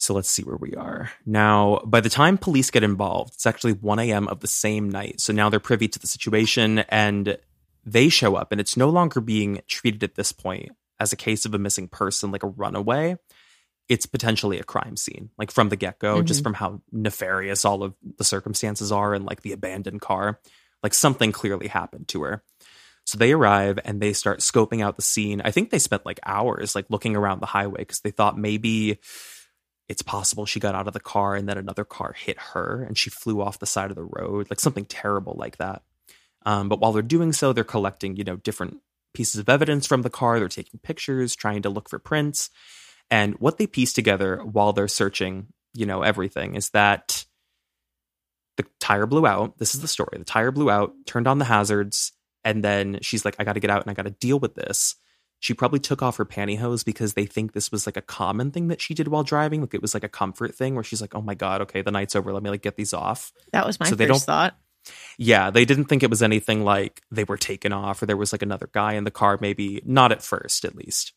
So 0.00 0.14
let's 0.14 0.30
see 0.30 0.42
where 0.44 0.56
we 0.56 0.74
are. 0.74 1.10
Now, 1.26 1.80
by 1.84 2.00
the 2.00 2.08
time 2.08 2.38
police 2.38 2.70
get 2.70 2.84
involved, 2.84 3.34
it's 3.34 3.46
actually 3.46 3.72
1 3.72 3.98
a.m. 3.98 4.28
of 4.28 4.40
the 4.40 4.46
same 4.46 4.88
night. 4.88 5.20
So 5.20 5.32
now 5.32 5.48
they're 5.48 5.58
privy 5.58 5.88
to 5.88 5.98
the 5.98 6.06
situation 6.06 6.80
and 6.88 7.36
they 7.84 8.08
show 8.08 8.36
up, 8.36 8.52
and 8.52 8.60
it's 8.60 8.76
no 8.76 8.90
longer 8.90 9.20
being 9.20 9.60
treated 9.66 10.04
at 10.04 10.14
this 10.14 10.30
point 10.30 10.70
as 11.00 11.12
a 11.12 11.16
case 11.16 11.46
of 11.46 11.54
a 11.54 11.58
missing 11.58 11.88
person, 11.88 12.30
like 12.30 12.42
a 12.42 12.48
runaway. 12.48 13.16
It's 13.88 14.06
potentially 14.06 14.58
a 14.58 14.64
crime 14.64 14.96
scene, 14.96 15.30
like 15.38 15.50
from 15.50 15.70
the 15.70 15.76
get 15.76 15.98
go, 15.98 16.22
just 16.22 16.40
Mhm. 16.40 16.44
from 16.44 16.54
how 16.54 16.82
nefarious 16.92 17.64
all 17.64 17.82
of 17.82 17.94
the 18.18 18.24
circumstances 18.24 18.92
are 18.92 19.14
and 19.14 19.24
like 19.24 19.40
the 19.42 19.52
abandoned 19.52 20.00
car. 20.00 20.40
Like 20.82 20.94
something 20.94 21.32
clearly 21.32 21.68
happened 21.68 22.08
to 22.08 22.22
her. 22.22 22.42
So 23.04 23.16
they 23.16 23.32
arrive 23.32 23.78
and 23.84 24.00
they 24.02 24.12
start 24.12 24.40
scoping 24.40 24.82
out 24.82 24.96
the 24.96 25.02
scene. 25.02 25.40
I 25.42 25.50
think 25.50 25.70
they 25.70 25.78
spent 25.78 26.04
like 26.04 26.20
hours 26.26 26.74
like 26.74 26.84
looking 26.90 27.16
around 27.16 27.40
the 27.40 27.46
highway 27.46 27.78
because 27.78 28.00
they 28.00 28.10
thought 28.10 28.36
maybe 28.38 28.98
it's 29.88 30.02
possible 30.02 30.44
she 30.44 30.60
got 30.60 30.74
out 30.74 30.86
of 30.86 30.92
the 30.92 31.00
car 31.00 31.34
and 31.34 31.48
then 31.48 31.56
another 31.56 31.84
car 31.84 32.12
hit 32.12 32.38
her 32.52 32.82
and 32.82 32.98
she 32.98 33.08
flew 33.08 33.40
off 33.40 33.58
the 33.58 33.64
side 33.66 33.88
of 33.90 33.96
the 33.96 34.04
road, 34.04 34.48
like 34.50 34.60
something 34.60 34.84
terrible 34.84 35.34
like 35.38 35.56
that. 35.56 35.82
Um, 36.44 36.68
but 36.68 36.78
while 36.78 36.92
they're 36.92 37.00
doing 37.02 37.32
so, 37.32 37.54
they're 37.54 37.64
collecting, 37.64 38.14
you 38.16 38.24
know, 38.24 38.36
different 38.36 38.82
pieces 39.14 39.40
of 39.40 39.48
evidence 39.48 39.86
from 39.86 40.02
the 40.02 40.10
car. 40.10 40.38
They're 40.38 40.48
taking 40.48 40.78
pictures, 40.80 41.34
trying 41.34 41.62
to 41.62 41.70
look 41.70 41.88
for 41.88 41.98
prints. 41.98 42.50
And 43.10 43.34
what 43.38 43.58
they 43.58 43.66
piece 43.66 43.92
together 43.92 44.38
while 44.44 44.72
they're 44.72 44.88
searching, 44.88 45.46
you 45.74 45.86
know, 45.86 46.02
everything 46.02 46.54
is 46.54 46.70
that 46.70 47.24
the 48.56 48.66
tire 48.80 49.06
blew 49.06 49.26
out. 49.26 49.58
This 49.58 49.74
is 49.74 49.80
the 49.80 49.88
story. 49.88 50.18
The 50.18 50.24
tire 50.24 50.50
blew 50.50 50.70
out, 50.70 50.92
turned 51.06 51.26
on 51.26 51.38
the 51.38 51.44
hazards, 51.44 52.12
and 52.44 52.62
then 52.62 52.98
she's 53.02 53.24
like, 53.24 53.36
I 53.38 53.44
got 53.44 53.54
to 53.54 53.60
get 53.60 53.70
out 53.70 53.82
and 53.82 53.90
I 53.90 53.94
got 53.94 54.02
to 54.04 54.10
deal 54.10 54.38
with 54.38 54.54
this. 54.54 54.96
She 55.40 55.54
probably 55.54 55.78
took 55.78 56.02
off 56.02 56.16
her 56.16 56.26
pantyhose 56.26 56.84
because 56.84 57.14
they 57.14 57.24
think 57.24 57.52
this 57.52 57.70
was 57.70 57.86
like 57.86 57.96
a 57.96 58.02
common 58.02 58.50
thing 58.50 58.68
that 58.68 58.80
she 58.80 58.92
did 58.94 59.06
while 59.08 59.22
driving. 59.22 59.60
Like 59.60 59.74
it 59.74 59.80
was 59.82 59.94
like 59.94 60.02
a 60.02 60.08
comfort 60.08 60.54
thing 60.56 60.74
where 60.74 60.82
she's 60.82 61.00
like, 61.00 61.14
oh 61.14 61.22
my 61.22 61.34
God, 61.34 61.60
okay, 61.62 61.80
the 61.80 61.92
night's 61.92 62.16
over. 62.16 62.32
Let 62.32 62.42
me 62.42 62.50
like 62.50 62.62
get 62.62 62.76
these 62.76 62.92
off. 62.92 63.32
that 63.52 63.64
was 63.64 63.78
my 63.78 63.86
so 63.86 63.94
they 63.94 64.06
first 64.08 64.26
don't- 64.26 64.34
thought. 64.34 64.58
Yeah, 65.18 65.50
they 65.50 65.64
didn't 65.66 65.84
think 65.84 66.02
it 66.02 66.08
was 66.10 66.22
anything 66.22 66.64
like 66.64 67.02
they 67.10 67.24
were 67.24 67.36
taken 67.36 67.72
off 67.72 68.00
or 68.02 68.06
there 68.06 68.16
was 68.16 68.32
like 68.32 68.42
another 68.42 68.70
guy 68.72 68.94
in 68.94 69.04
the 69.04 69.10
car, 69.10 69.36
maybe 69.40 69.82
not 69.84 70.12
at 70.12 70.22
first, 70.22 70.64
at 70.64 70.74
least. 70.74 71.12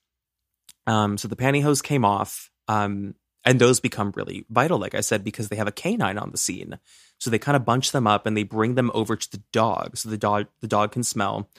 Um, 0.88 1.18
so 1.18 1.28
the 1.28 1.36
pantyhose 1.36 1.84
came 1.84 2.06
off. 2.06 2.50
Um, 2.68 3.16
and 3.44 3.60
those 3.60 3.80
become 3.80 4.14
really 4.16 4.46
vital, 4.50 4.78
like 4.78 4.96
I 4.96 5.02
said, 5.02 5.24
because 5.24 5.50
they 5.50 5.56
have 5.56 5.68
a 5.68 5.72
canine 5.72 6.18
on 6.18 6.32
the 6.32 6.38
scene. 6.38 6.78
So 7.20 7.30
they 7.30 7.40
kind 7.40 7.56
of 7.56 7.66
bunch 7.66 7.92
them 7.92 8.08
up 8.08 8.26
and 8.26 8.38
they 8.38 8.44
bring 8.44 8.76
them 8.76 8.92
over 8.94 9.16
to 9.16 9.32
the 9.32 9.42
dog. 9.52 9.98
So 9.98 10.10
the 10.10 10.18
dog 10.18 10.48
the 10.62 10.68
dog 10.68 10.92
can 10.92 11.04
smell. 11.04 11.50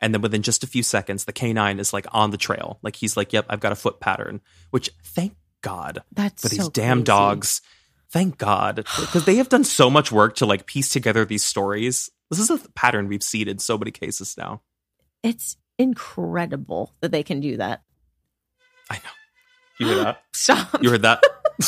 And 0.00 0.12
then 0.12 0.20
within 0.20 0.42
just 0.42 0.64
a 0.64 0.68
few 0.68 0.82
seconds, 0.82 1.24
the 1.24 1.32
canine 1.32 1.78
is 1.78 1.92
like 1.92 2.06
on 2.10 2.30
the 2.30 2.36
trail. 2.36 2.78
Like 2.82 2.96
he's 2.96 3.16
like, 3.16 3.32
Yep, 3.32 3.46
I've 3.48 3.60
got 3.60 3.72
a 3.72 3.76
foot 3.76 4.00
pattern. 4.00 4.40
Which 4.70 4.90
thank 5.04 5.34
God 5.62 6.02
That's 6.12 6.42
for 6.42 6.48
these 6.48 6.64
so 6.64 6.70
damn 6.70 6.98
crazy. 6.98 7.04
dogs. 7.04 7.62
Thank 8.10 8.38
God. 8.38 8.86
Because 9.00 9.24
they 9.24 9.36
have 9.36 9.48
done 9.48 9.64
so 9.64 9.90
much 9.90 10.12
work 10.12 10.36
to 10.36 10.46
like 10.46 10.66
piece 10.66 10.90
together 10.90 11.24
these 11.24 11.44
stories. 11.44 12.10
This 12.30 12.38
is 12.38 12.50
a 12.50 12.58
pattern 12.70 13.08
we've 13.08 13.22
seen 13.22 13.48
in 13.48 13.58
so 13.58 13.76
many 13.76 13.90
cases 13.90 14.36
now. 14.38 14.62
It's 15.22 15.56
incredible 15.78 16.92
that 17.00 17.10
they 17.10 17.22
can 17.22 17.40
do 17.40 17.56
that. 17.58 17.82
I 18.92 18.96
know. 18.96 19.10
You 19.80 19.86
hear 19.86 20.04
that? 20.04 20.22
Stop. 20.34 20.82
You 20.82 20.90
heard 20.90 21.02
that? 21.02 21.22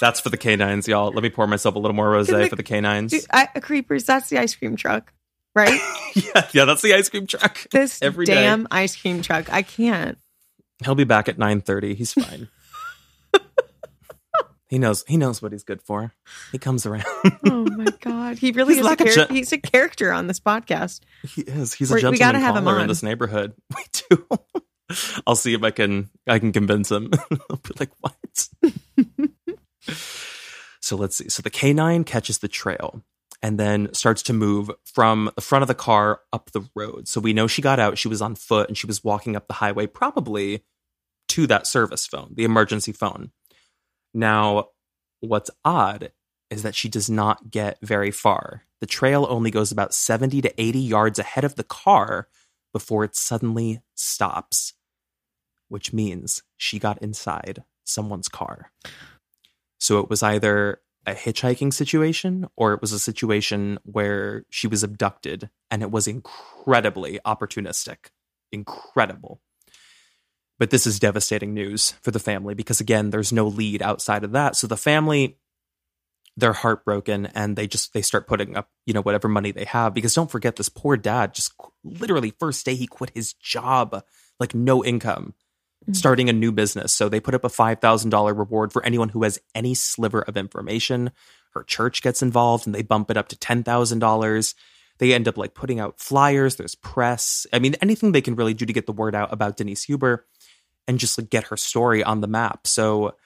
That's 0.00 0.20
for 0.20 0.28
the 0.28 0.36
canines, 0.36 0.88
y'all. 0.88 1.12
Let 1.12 1.22
me 1.22 1.30
pour 1.30 1.46
myself 1.46 1.76
a 1.76 1.78
little 1.78 1.94
more 1.94 2.12
rosé 2.12 2.42
the- 2.44 2.48
for 2.48 2.56
the 2.56 2.62
canines. 2.62 3.12
Dude, 3.12 3.24
I, 3.32 3.46
creepers. 3.46 4.04
That's 4.04 4.28
the 4.28 4.38
ice 4.38 4.54
cream 4.54 4.76
truck, 4.76 5.12
right? 5.54 5.80
yeah, 6.14 6.48
yeah, 6.52 6.64
that's 6.64 6.82
the 6.82 6.94
ice 6.94 7.08
cream 7.08 7.26
truck. 7.26 7.68
This 7.70 8.02
Every 8.02 8.26
day. 8.26 8.34
damn 8.34 8.66
ice 8.70 8.96
cream 8.96 9.22
truck. 9.22 9.52
I 9.52 9.62
can't. 9.62 10.18
He'll 10.84 10.96
be 10.96 11.04
back 11.04 11.28
at 11.28 11.38
9:30. 11.38 11.94
He's 11.94 12.12
fine. 12.12 12.48
he 14.68 14.78
knows 14.78 15.04
he 15.06 15.16
knows 15.16 15.40
what 15.40 15.52
he's 15.52 15.62
good 15.62 15.80
for. 15.80 16.12
He 16.50 16.58
comes 16.58 16.84
around. 16.86 17.04
Oh 17.46 17.64
my 17.76 17.86
god, 18.00 18.38
he 18.38 18.50
really 18.50 18.74
He's 18.74 18.80
is 18.80 18.84
like 18.86 19.00
a 19.00 19.04
a 19.04 19.12
char- 19.12 19.26
gen- 19.26 19.36
he's 19.36 19.52
a 19.52 19.58
character 19.58 20.12
on 20.12 20.26
this 20.26 20.40
podcast. 20.40 21.00
He 21.22 21.42
is. 21.42 21.72
He's 21.72 21.90
We're- 21.90 22.02
a 22.02 22.10
we 22.10 22.18
gotta 22.18 22.40
have 22.40 22.56
him 22.56 22.64
caller 22.64 22.76
in 22.78 22.82
on. 22.82 22.88
this 22.88 23.04
neighborhood. 23.04 23.54
We 23.76 23.84
do. 24.10 24.26
I'll 25.26 25.36
see 25.36 25.54
if 25.54 25.62
I 25.62 25.70
can 25.70 26.10
I 26.26 26.38
can 26.38 26.52
convince 26.52 26.90
him. 26.90 27.10
I'll 27.50 27.56
be 27.56 27.74
like, 27.78 27.90
what? 28.00 28.48
so 30.80 30.96
let's 30.96 31.16
see. 31.16 31.28
So 31.28 31.42
the 31.42 31.50
canine 31.50 32.04
catches 32.04 32.38
the 32.38 32.48
trail 32.48 33.02
and 33.42 33.58
then 33.58 33.92
starts 33.92 34.22
to 34.22 34.32
move 34.32 34.70
from 34.84 35.30
the 35.34 35.42
front 35.42 35.62
of 35.62 35.68
the 35.68 35.74
car 35.74 36.20
up 36.32 36.50
the 36.52 36.68
road. 36.74 37.08
So 37.08 37.20
we 37.20 37.32
know 37.32 37.46
she 37.46 37.62
got 37.62 37.78
out, 37.78 37.98
she 37.98 38.08
was 38.08 38.22
on 38.22 38.36
foot, 38.36 38.68
and 38.68 38.78
she 38.78 38.86
was 38.86 39.04
walking 39.04 39.36
up 39.36 39.48
the 39.48 39.54
highway, 39.54 39.86
probably 39.86 40.64
to 41.28 41.46
that 41.48 41.66
service 41.66 42.06
phone, 42.06 42.32
the 42.34 42.44
emergency 42.44 42.92
phone. 42.92 43.32
Now, 44.14 44.68
what's 45.20 45.50
odd 45.64 46.12
is 46.50 46.62
that 46.62 46.74
she 46.74 46.88
does 46.88 47.10
not 47.10 47.50
get 47.50 47.78
very 47.82 48.10
far. 48.10 48.62
The 48.80 48.86
trail 48.86 49.26
only 49.28 49.50
goes 49.50 49.72
about 49.72 49.92
70 49.92 50.40
to 50.42 50.60
80 50.60 50.78
yards 50.78 51.18
ahead 51.18 51.44
of 51.44 51.56
the 51.56 51.64
car 51.64 52.28
before 52.74 53.04
it 53.04 53.16
suddenly 53.16 53.80
stops, 53.94 54.74
which 55.68 55.94
means 55.94 56.42
she 56.58 56.78
got 56.78 57.00
inside 57.00 57.62
someone's 57.84 58.28
car. 58.28 58.72
So 59.78 60.00
it 60.00 60.10
was 60.10 60.22
either 60.22 60.80
a 61.06 61.12
hitchhiking 61.12 61.72
situation 61.72 62.46
or 62.56 62.72
it 62.72 62.80
was 62.80 62.92
a 62.92 62.98
situation 62.98 63.78
where 63.84 64.44
she 64.50 64.66
was 64.66 64.82
abducted 64.82 65.50
and 65.70 65.82
it 65.82 65.90
was 65.90 66.08
incredibly 66.08 67.20
opportunistic. 67.24 68.08
Incredible. 68.50 69.40
But 70.58 70.70
this 70.70 70.86
is 70.86 70.98
devastating 70.98 71.54
news 71.54 71.92
for 72.00 72.10
the 72.10 72.18
family 72.18 72.54
because, 72.54 72.80
again, 72.80 73.10
there's 73.10 73.32
no 73.32 73.46
lead 73.46 73.82
outside 73.82 74.24
of 74.24 74.32
that. 74.32 74.56
So 74.56 74.66
the 74.66 74.76
family 74.76 75.38
they're 76.36 76.52
heartbroken 76.52 77.26
and 77.26 77.56
they 77.56 77.66
just 77.66 77.92
they 77.92 78.02
start 78.02 78.26
putting 78.26 78.56
up 78.56 78.68
you 78.86 78.92
know 78.92 79.02
whatever 79.02 79.28
money 79.28 79.52
they 79.52 79.64
have. 79.64 79.94
Because 79.94 80.14
don't 80.14 80.30
forget 80.30 80.56
this 80.56 80.68
poor 80.68 80.96
dad 80.96 81.34
just 81.34 81.52
literally 81.84 82.32
first 82.38 82.64
day 82.64 82.74
he 82.74 82.86
quit 82.86 83.10
his 83.14 83.32
job 83.34 84.02
like 84.40 84.54
no 84.54 84.84
income 84.84 85.34
mm-hmm. 85.82 85.92
starting 85.92 86.28
a 86.28 86.32
new 86.32 86.52
business. 86.52 86.92
So 86.92 87.08
they 87.08 87.20
put 87.20 87.34
up 87.34 87.44
a 87.44 87.48
$5000 87.48 88.36
reward 88.36 88.72
for 88.72 88.84
anyone 88.84 89.10
who 89.10 89.22
has 89.22 89.40
any 89.54 89.74
sliver 89.74 90.22
of 90.22 90.36
information. 90.36 91.12
Her 91.52 91.62
church 91.62 92.02
gets 92.02 92.22
involved 92.22 92.66
and 92.66 92.74
they 92.74 92.82
bump 92.82 93.10
it 93.10 93.16
up 93.16 93.28
to 93.28 93.36
$10000 93.36 94.54
they 94.98 95.12
end 95.12 95.28
up 95.28 95.36
like 95.36 95.54
putting 95.54 95.80
out 95.80 95.98
flyers. 95.98 96.56
There's 96.56 96.74
press. 96.74 97.46
I 97.52 97.58
mean 97.58 97.74
anything 97.82 98.12
they 98.12 98.20
can 98.20 98.36
really 98.36 98.54
do 98.54 98.66
to 98.66 98.72
get 98.72 98.86
the 98.86 98.92
word 98.92 99.14
out 99.14 99.32
about 99.32 99.56
denise 99.56 99.82
huber 99.82 100.26
and 100.86 100.98
just 100.98 101.18
like 101.18 101.30
get 101.30 101.44
her 101.44 101.56
story 101.56 102.04
on 102.04 102.20
the 102.20 102.26
map. 102.26 102.66
So 102.66 103.16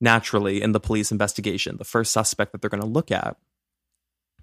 naturally 0.00 0.62
in 0.62 0.72
the 0.72 0.80
police 0.80 1.10
investigation, 1.10 1.76
the 1.76 1.84
first 1.84 2.12
suspect 2.12 2.52
that 2.52 2.60
they're 2.60 2.70
going 2.70 2.82
to 2.82 2.86
look 2.86 3.10
at 3.10 3.36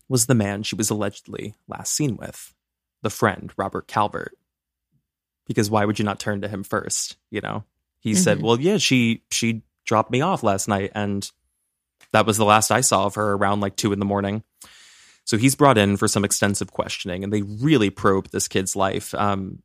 was 0.09 0.25
the 0.25 0.35
man 0.35 0.63
she 0.63 0.75
was 0.75 0.89
allegedly 0.89 1.55
last 1.67 1.93
seen 1.93 2.17
with, 2.17 2.53
the 3.01 3.09
friend, 3.09 3.51
Robert 3.57 3.87
Calvert. 3.87 4.35
Because 5.45 5.69
why 5.69 5.85
would 5.85 5.99
you 5.99 6.05
not 6.05 6.19
turn 6.19 6.41
to 6.41 6.47
him 6.47 6.63
first? 6.63 7.17
You 7.29 7.41
know, 7.41 7.63
he 7.99 8.11
mm-hmm. 8.11 8.21
said, 8.21 8.41
"Well, 8.41 8.59
yeah, 8.59 8.77
she 8.77 9.23
she 9.29 9.63
dropped 9.85 10.09
me 10.09 10.21
off 10.21 10.41
last 10.41 10.67
night, 10.69 10.91
and 10.95 11.29
that 12.13 12.25
was 12.25 12.37
the 12.37 12.45
last 12.45 12.71
I 12.71 12.81
saw 12.81 13.05
of 13.05 13.15
her 13.15 13.33
around 13.33 13.59
like 13.59 13.75
two 13.75 13.91
in 13.91 13.99
the 13.99 14.05
morning." 14.05 14.43
So 15.25 15.37
he's 15.37 15.55
brought 15.55 15.77
in 15.77 15.97
for 15.97 16.07
some 16.07 16.23
extensive 16.23 16.71
questioning, 16.71 17.23
and 17.23 17.33
they 17.33 17.41
really 17.41 17.89
probe 17.89 18.29
this 18.29 18.47
kid's 18.47 18.75
life. 18.75 19.13
Um, 19.15 19.63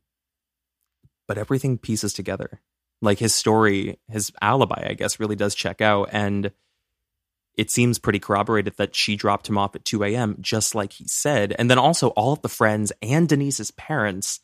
but 1.27 1.37
everything 1.37 1.77
pieces 1.77 2.11
together 2.13 2.59
like 3.01 3.19
his 3.19 3.33
story, 3.33 3.99
his 4.09 4.31
alibi, 4.41 4.87
I 4.89 4.93
guess, 4.93 5.19
really 5.19 5.35
does 5.35 5.55
check 5.55 5.81
out. 5.81 6.09
And 6.11 6.51
it 7.55 7.71
seems 7.71 7.99
pretty 7.99 8.19
corroborated 8.19 8.75
that 8.77 8.95
she 8.95 9.15
dropped 9.15 9.47
him 9.47 9.57
off 9.57 9.75
at 9.75 9.85
2 9.85 10.03
a.m., 10.03 10.37
just 10.39 10.75
like 10.75 10.93
he 10.93 11.07
said. 11.07 11.55
And 11.57 11.69
then 11.69 11.77
also, 11.77 12.09
all 12.09 12.33
of 12.33 12.41
the 12.41 12.49
friends 12.49 12.91
and 13.01 13.27
Denise's 13.27 13.71
parents 13.71 14.39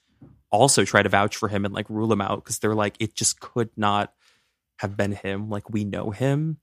also 0.52 0.86
try 0.86 1.02
to 1.02 1.10
vouch 1.10 1.36
for 1.36 1.48
him 1.48 1.65
and 1.65 1.74
like 1.74 1.89
rule 1.89 2.12
him 2.12 2.22
out 2.22 2.44
because 2.44 2.60
they're 2.60 2.76
like, 2.76 2.96
it 3.00 3.15
just 3.15 3.39
could 3.39 3.70
not 3.76 4.13
have 4.78 4.98
been 4.98 5.13
him. 5.13 5.50
Like, 5.50 5.70
we 5.70 5.84
know 5.84 6.12
him. 6.12 6.58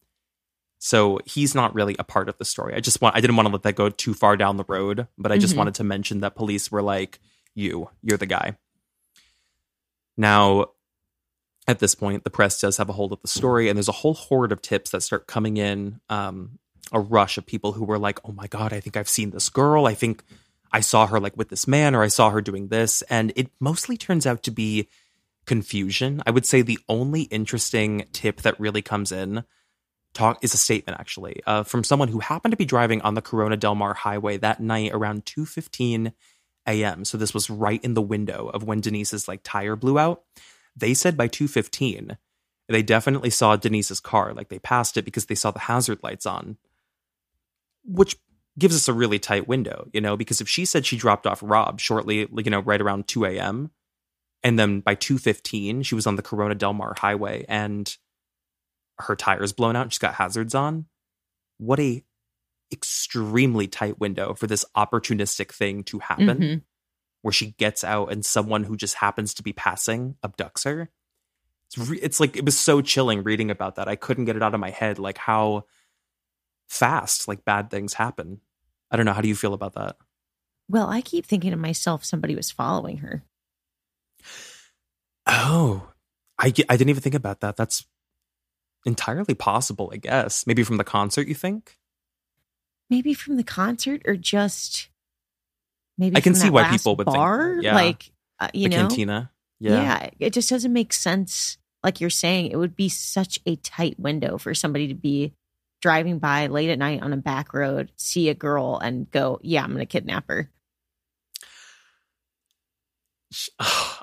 So 0.78 1.20
he's 1.24 1.54
not 1.54 1.74
really 1.74 1.94
a 1.98 2.04
part 2.04 2.28
of 2.28 2.36
the 2.38 2.44
story. 2.44 2.74
I 2.74 2.80
just 2.80 3.00
want, 3.00 3.16
I 3.16 3.20
didn't 3.20 3.36
want 3.36 3.46
to 3.46 3.52
let 3.52 3.62
that 3.62 3.76
go 3.76 3.88
too 3.88 4.14
far 4.14 4.36
down 4.36 4.56
the 4.56 4.64
road, 4.66 5.06
but 5.16 5.30
I 5.30 5.38
just 5.38 5.52
mm-hmm. 5.52 5.58
wanted 5.58 5.74
to 5.76 5.84
mention 5.84 6.20
that 6.20 6.34
police 6.34 6.72
were 6.72 6.82
like, 6.82 7.20
you, 7.54 7.88
you're 8.02 8.18
the 8.18 8.26
guy. 8.26 8.56
Now, 10.16 10.66
at 11.68 11.78
this 11.78 11.94
point, 11.94 12.24
the 12.24 12.30
press 12.30 12.60
does 12.60 12.76
have 12.78 12.88
a 12.88 12.92
hold 12.92 13.12
of 13.12 13.22
the 13.22 13.28
story, 13.28 13.68
and 13.68 13.76
there's 13.76 13.88
a 13.88 13.92
whole 13.92 14.14
horde 14.14 14.52
of 14.52 14.62
tips 14.62 14.90
that 14.90 15.02
start 15.02 15.26
coming 15.26 15.56
in. 15.56 16.00
Um, 16.08 16.58
a 16.90 17.00
rush 17.00 17.38
of 17.38 17.46
people 17.46 17.72
who 17.72 17.84
were 17.84 17.98
like, 17.98 18.18
"Oh 18.24 18.32
my 18.32 18.46
god, 18.46 18.72
I 18.72 18.80
think 18.80 18.96
I've 18.96 19.08
seen 19.08 19.30
this 19.30 19.48
girl. 19.48 19.86
I 19.86 19.94
think 19.94 20.24
I 20.72 20.80
saw 20.80 21.06
her 21.06 21.20
like 21.20 21.36
with 21.36 21.48
this 21.48 21.66
man, 21.66 21.94
or 21.94 22.02
I 22.02 22.08
saw 22.08 22.30
her 22.30 22.40
doing 22.42 22.68
this." 22.68 23.02
And 23.02 23.32
it 23.36 23.50
mostly 23.60 23.96
turns 23.96 24.26
out 24.26 24.42
to 24.42 24.50
be 24.50 24.88
confusion. 25.46 26.22
I 26.26 26.30
would 26.30 26.46
say 26.46 26.62
the 26.62 26.78
only 26.88 27.22
interesting 27.22 28.06
tip 28.12 28.42
that 28.42 28.58
really 28.60 28.82
comes 28.82 29.12
in 29.12 29.44
talk 30.14 30.38
is 30.42 30.52
a 30.52 30.58
statement 30.58 31.00
actually 31.00 31.40
uh, 31.46 31.62
from 31.62 31.84
someone 31.84 32.08
who 32.08 32.18
happened 32.18 32.52
to 32.52 32.56
be 32.56 32.64
driving 32.64 33.00
on 33.00 33.14
the 33.14 33.22
Corona 33.22 33.56
Del 33.56 33.74
Mar 33.74 33.94
highway 33.94 34.36
that 34.36 34.60
night 34.60 34.90
around 34.92 35.24
2:15 35.24 36.12
a.m. 36.66 37.04
So 37.04 37.16
this 37.16 37.34
was 37.34 37.50
right 37.50 37.82
in 37.82 37.94
the 37.94 38.02
window 38.02 38.50
of 38.52 38.64
when 38.64 38.80
Denise's 38.80 39.28
like 39.28 39.40
tire 39.42 39.76
blew 39.76 39.98
out. 39.98 40.22
They 40.76 40.94
said 40.94 41.16
by 41.16 41.28
215, 41.28 42.16
they 42.68 42.82
definitely 42.82 43.30
saw 43.30 43.56
Denise's 43.56 44.00
car. 44.00 44.32
Like 44.32 44.48
they 44.48 44.58
passed 44.58 44.96
it 44.96 45.04
because 45.04 45.26
they 45.26 45.34
saw 45.34 45.50
the 45.50 45.60
hazard 45.60 45.98
lights 46.02 46.26
on, 46.26 46.56
which 47.84 48.16
gives 48.58 48.74
us 48.74 48.88
a 48.88 48.92
really 48.92 49.18
tight 49.18 49.48
window, 49.48 49.88
you 49.92 50.00
know, 50.00 50.16
because 50.16 50.40
if 50.40 50.48
she 50.48 50.64
said 50.64 50.86
she 50.86 50.96
dropped 50.96 51.26
off 51.26 51.42
Rob 51.42 51.80
shortly, 51.80 52.26
like, 52.30 52.46
you 52.46 52.50
know, 52.50 52.60
right 52.60 52.80
around 52.80 53.08
2 53.08 53.24
a.m., 53.26 53.70
and 54.42 54.58
then 54.58 54.80
by 54.80 54.94
2.15 54.94 55.84
she 55.84 55.94
was 55.94 56.06
on 56.06 56.16
the 56.16 56.22
corona 56.22 56.54
del 56.54 56.72
mar 56.72 56.94
highway 56.98 57.44
and 57.48 57.96
her 58.98 59.14
tires 59.14 59.52
blown 59.52 59.76
out 59.76 59.92
she's 59.92 59.98
got 59.98 60.14
hazards 60.14 60.52
on 60.54 60.86
what 61.58 61.78
a 61.78 62.02
extremely 62.72 63.68
tight 63.68 64.00
window 64.00 64.34
for 64.34 64.48
this 64.48 64.64
opportunistic 64.76 65.52
thing 65.52 65.84
to 65.84 66.00
happen 66.00 66.26
mm-hmm 66.26 66.58
where 67.22 67.32
she 67.32 67.52
gets 67.52 67.82
out 67.82 68.12
and 68.12 68.24
someone 68.24 68.64
who 68.64 68.76
just 68.76 68.96
happens 68.96 69.34
to 69.34 69.42
be 69.42 69.52
passing 69.52 70.16
abducts 70.24 70.64
her. 70.64 70.90
It's, 71.66 71.78
re- 71.78 72.00
it's 72.02 72.20
like 72.20 72.36
it 72.36 72.44
was 72.44 72.58
so 72.58 72.82
chilling 72.82 73.22
reading 73.22 73.50
about 73.50 73.76
that. 73.76 73.88
I 73.88 73.96
couldn't 73.96 74.26
get 74.26 74.36
it 74.36 74.42
out 74.42 74.54
of 74.54 74.60
my 74.60 74.70
head 74.70 74.98
like 74.98 75.18
how 75.18 75.64
fast 76.68 77.28
like 77.28 77.44
bad 77.44 77.70
things 77.70 77.94
happen. 77.94 78.40
I 78.90 78.96
don't 78.96 79.06
know. 79.06 79.12
How 79.12 79.22
do 79.22 79.28
you 79.28 79.36
feel 79.36 79.54
about 79.54 79.74
that? 79.74 79.96
Well, 80.68 80.88
I 80.88 81.00
keep 81.00 81.26
thinking 81.26 81.50
to 81.50 81.56
myself 81.56 82.04
somebody 82.04 82.34
was 82.34 82.50
following 82.50 82.98
her. 82.98 83.22
Oh, 85.26 85.88
I 86.38 86.46
I 86.46 86.76
didn't 86.76 86.90
even 86.90 87.02
think 87.02 87.14
about 87.14 87.40
that. 87.40 87.56
That's 87.56 87.86
entirely 88.84 89.34
possible, 89.34 89.90
I 89.92 89.96
guess. 89.96 90.46
Maybe 90.46 90.62
from 90.62 90.76
the 90.76 90.84
concert, 90.84 91.28
you 91.28 91.34
think? 91.34 91.78
Maybe 92.90 93.14
from 93.14 93.36
the 93.36 93.44
concert 93.44 94.02
or 94.04 94.16
just 94.16 94.88
maybe 95.98 96.16
I 96.16 96.20
can 96.20 96.34
see 96.34 96.50
why 96.50 96.70
people 96.70 96.96
would 96.96 97.06
bar, 97.06 97.52
think, 97.52 97.64
yeah. 97.64 97.74
like 97.74 98.10
uh, 98.40 98.48
you 98.52 98.68
the 98.68 98.76
know, 98.76 98.88
cantina. 98.88 99.30
Yeah. 99.60 99.82
yeah, 99.82 100.10
it 100.18 100.32
just 100.32 100.50
doesn't 100.50 100.72
make 100.72 100.92
sense. 100.92 101.58
Like 101.84 102.00
you're 102.00 102.10
saying, 102.10 102.50
it 102.50 102.56
would 102.56 102.76
be 102.76 102.88
such 102.88 103.38
a 103.46 103.56
tight 103.56 103.98
window 103.98 104.38
for 104.38 104.54
somebody 104.54 104.88
to 104.88 104.94
be 104.94 105.34
driving 105.80 106.18
by 106.18 106.46
late 106.46 106.70
at 106.70 106.78
night 106.78 107.02
on 107.02 107.12
a 107.12 107.16
back 107.16 107.54
road, 107.54 107.92
see 107.96 108.28
a 108.28 108.34
girl, 108.34 108.78
and 108.78 109.10
go, 109.10 109.38
"Yeah, 109.42 109.62
I'm 109.62 109.68
going 109.68 109.80
to 109.80 109.86
kidnap 109.86 110.28
her." 110.28 110.50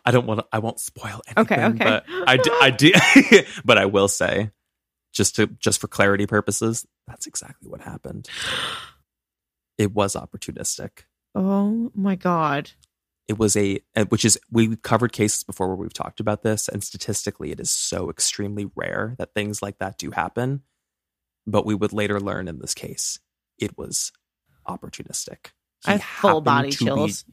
I 0.06 0.12
don't 0.12 0.26
want 0.26 0.42
to. 0.42 0.48
I 0.52 0.60
won't 0.60 0.80
spoil 0.80 1.22
anything. 1.28 1.38
Okay, 1.38 1.64
okay. 1.66 1.78
But 1.78 2.06
I 2.28 2.38
do. 2.38 2.52
I 2.62 2.70
do 2.70 2.92
but 3.66 3.78
I 3.78 3.86
will 3.86 4.08
say, 4.08 4.52
just 5.14 5.36
to 5.38 5.48
just 5.48 5.80
for 5.82 5.88
clarity 5.88 6.28
purposes, 6.28 6.86
that's 7.08 7.28
exactly 7.28 7.70
what 7.70 7.82
happened. 7.82 8.30
It 9.78 9.94
was 9.94 10.18
opportunistic. 10.18 11.04
Oh 11.36 11.92
my 11.96 12.16
God. 12.16 12.72
It 13.28 13.38
was 13.38 13.56
a, 13.56 13.80
which 14.10 14.26
is, 14.26 14.40
we've 14.52 14.82
covered 14.82 15.12
cases 15.12 15.44
before 15.44 15.68
where 15.68 15.76
we've 15.78 15.94
talked 15.94 16.20
about 16.20 16.42
this, 16.42 16.68
and 16.68 16.84
statistically, 16.84 17.52
it 17.52 17.60
is 17.60 17.70
so 17.70 18.10
extremely 18.10 18.70
rare 18.76 19.16
that 19.20 19.34
things 19.34 19.62
like 19.62 19.78
that 19.78 19.98
do 19.98 20.12
happen. 20.12 20.64
But 21.46 21.66
we 21.66 21.76
would 21.76 21.94
later 21.94 22.20
learn 22.20 22.48
in 22.48 22.60
this 22.60 22.74
case, 22.74 23.20
it 23.58 23.78
was 23.78 24.12
opportunistic. 24.68 25.52
He 25.86 25.92
I 25.92 25.92
have 25.94 26.04
full 26.04 26.42
body 26.42 26.72
chills. 26.72 27.26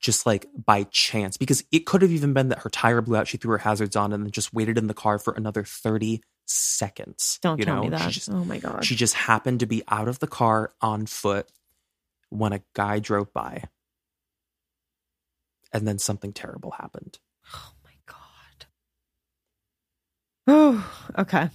Just 0.00 0.24
like 0.24 0.46
by 0.56 0.84
chance, 0.84 1.36
because 1.36 1.62
it 1.70 1.84
could 1.84 2.00
have 2.00 2.10
even 2.10 2.32
been 2.32 2.48
that 2.48 2.60
her 2.60 2.70
tire 2.70 3.02
blew 3.02 3.16
out, 3.16 3.28
she 3.28 3.36
threw 3.36 3.50
her 3.50 3.58
hazards 3.58 3.96
on, 3.96 4.14
and 4.14 4.24
then 4.24 4.30
just 4.30 4.54
waited 4.54 4.78
in 4.78 4.86
the 4.86 4.94
car 4.94 5.18
for 5.18 5.34
another 5.34 5.62
30 5.62 6.22
seconds. 6.46 7.38
Don't 7.42 7.58
you 7.58 7.66
tell 7.66 7.76
know? 7.76 7.82
me 7.82 7.88
that. 7.90 8.10
Just, 8.10 8.30
oh 8.30 8.42
my 8.46 8.56
God. 8.56 8.82
She 8.82 8.96
just 8.96 9.12
happened 9.12 9.60
to 9.60 9.66
be 9.66 9.82
out 9.88 10.08
of 10.08 10.18
the 10.18 10.26
car 10.26 10.72
on 10.80 11.04
foot 11.04 11.50
when 12.30 12.52
a 12.52 12.62
guy 12.74 12.98
drove 12.98 13.32
by 13.32 13.64
and 15.72 15.86
then 15.86 15.98
something 15.98 16.32
terrible 16.32 16.72
happened. 16.72 17.18
Oh 17.54 17.72
my 17.84 17.92
god. 18.06 18.66
Oh, 20.46 21.12
okay. 21.18 21.50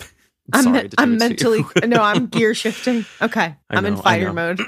I'm, 0.52 0.74
I'm, 0.74 0.88
I'm 0.96 1.18
mentally 1.18 1.64
no, 1.84 2.02
I'm 2.02 2.26
gear 2.26 2.54
shifting. 2.54 3.04
Okay. 3.20 3.54
I'm 3.70 3.84
in 3.84 3.96
fire 3.96 4.32
mode. 4.32 4.60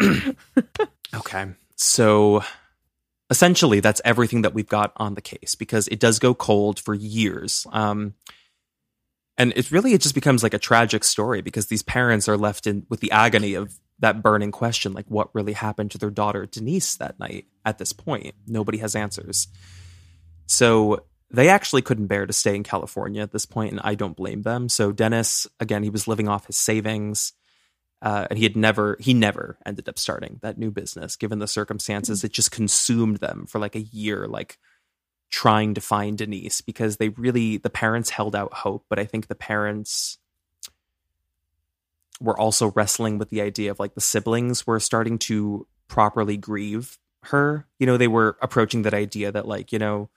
okay. 1.14 1.46
So 1.76 2.44
essentially 3.30 3.80
that's 3.80 4.02
everything 4.04 4.42
that 4.42 4.54
we've 4.54 4.68
got 4.68 4.92
on 4.96 5.14
the 5.14 5.22
case 5.22 5.54
because 5.54 5.88
it 5.88 6.00
does 6.00 6.18
go 6.18 6.34
cold 6.34 6.78
for 6.78 6.94
years. 6.94 7.66
Um 7.72 8.14
and 9.38 9.54
it 9.56 9.70
really 9.70 9.94
it 9.94 10.02
just 10.02 10.14
becomes 10.14 10.42
like 10.42 10.54
a 10.54 10.58
tragic 10.58 11.02
story 11.02 11.40
because 11.40 11.66
these 11.66 11.82
parents 11.82 12.28
are 12.28 12.36
left 12.36 12.66
in 12.66 12.86
with 12.90 13.00
the 13.00 13.10
agony 13.10 13.54
of 13.54 13.78
that 14.00 14.22
burning 14.22 14.50
question 14.50 14.92
like 14.92 15.06
what 15.08 15.34
really 15.34 15.52
happened 15.52 15.90
to 15.92 15.98
their 15.98 16.10
daughter 16.10 16.46
Denise 16.46 16.96
that 16.96 17.18
night 17.18 17.46
at 17.64 17.78
this 17.78 17.92
point? 17.92 18.34
Nobody 18.46 18.78
has 18.78 18.96
answers. 18.96 19.48
So 20.46 21.04
they 21.30 21.48
actually 21.48 21.82
couldn't 21.82 22.08
bear 22.08 22.26
to 22.26 22.32
stay 22.32 22.56
in 22.56 22.64
California 22.64 23.22
at 23.22 23.32
this 23.32 23.46
point 23.46 23.72
and 23.72 23.80
I 23.84 23.94
don't 23.94 24.16
blame 24.16 24.42
them. 24.42 24.68
So 24.68 24.90
Dennis 24.90 25.46
again 25.60 25.82
he 25.82 25.90
was 25.90 26.08
living 26.08 26.28
off 26.28 26.46
his 26.46 26.56
savings 26.56 27.32
uh, 28.02 28.26
and 28.30 28.38
he 28.38 28.44
had 28.44 28.56
never 28.56 28.96
he 28.98 29.14
never 29.14 29.58
ended 29.64 29.88
up 29.88 29.98
starting 29.98 30.38
that 30.42 30.58
new 30.58 30.70
business. 30.70 31.16
Given 31.16 31.38
the 31.38 31.46
circumstances 31.46 32.24
it 32.24 32.32
just 32.32 32.50
consumed 32.50 33.18
them 33.18 33.46
for 33.46 33.58
like 33.58 33.76
a 33.76 33.80
year 33.80 34.26
like 34.26 34.58
trying 35.30 35.74
to 35.74 35.80
find 35.80 36.18
Denise 36.18 36.60
because 36.60 36.96
they 36.96 37.10
really 37.10 37.58
the 37.58 37.70
parents 37.70 38.10
held 38.10 38.34
out 38.34 38.52
hope 38.52 38.86
but 38.88 38.98
I 38.98 39.04
think 39.04 39.28
the 39.28 39.36
parents 39.36 40.18
were 42.20 42.38
also 42.38 42.70
wrestling 42.72 43.18
with 43.18 43.30
the 43.30 43.40
idea 43.40 43.70
of 43.70 43.80
like 43.80 43.94
the 43.94 44.00
siblings 44.00 44.66
were 44.66 44.78
starting 44.78 45.18
to 45.18 45.66
properly 45.88 46.36
grieve 46.36 46.98
her. 47.24 47.66
You 47.78 47.86
know, 47.86 47.96
they 47.96 48.08
were 48.08 48.36
approaching 48.42 48.82
that 48.82 48.94
idea 48.94 49.32
that 49.32 49.48
like, 49.48 49.72
you 49.72 49.78
know, 49.78 50.10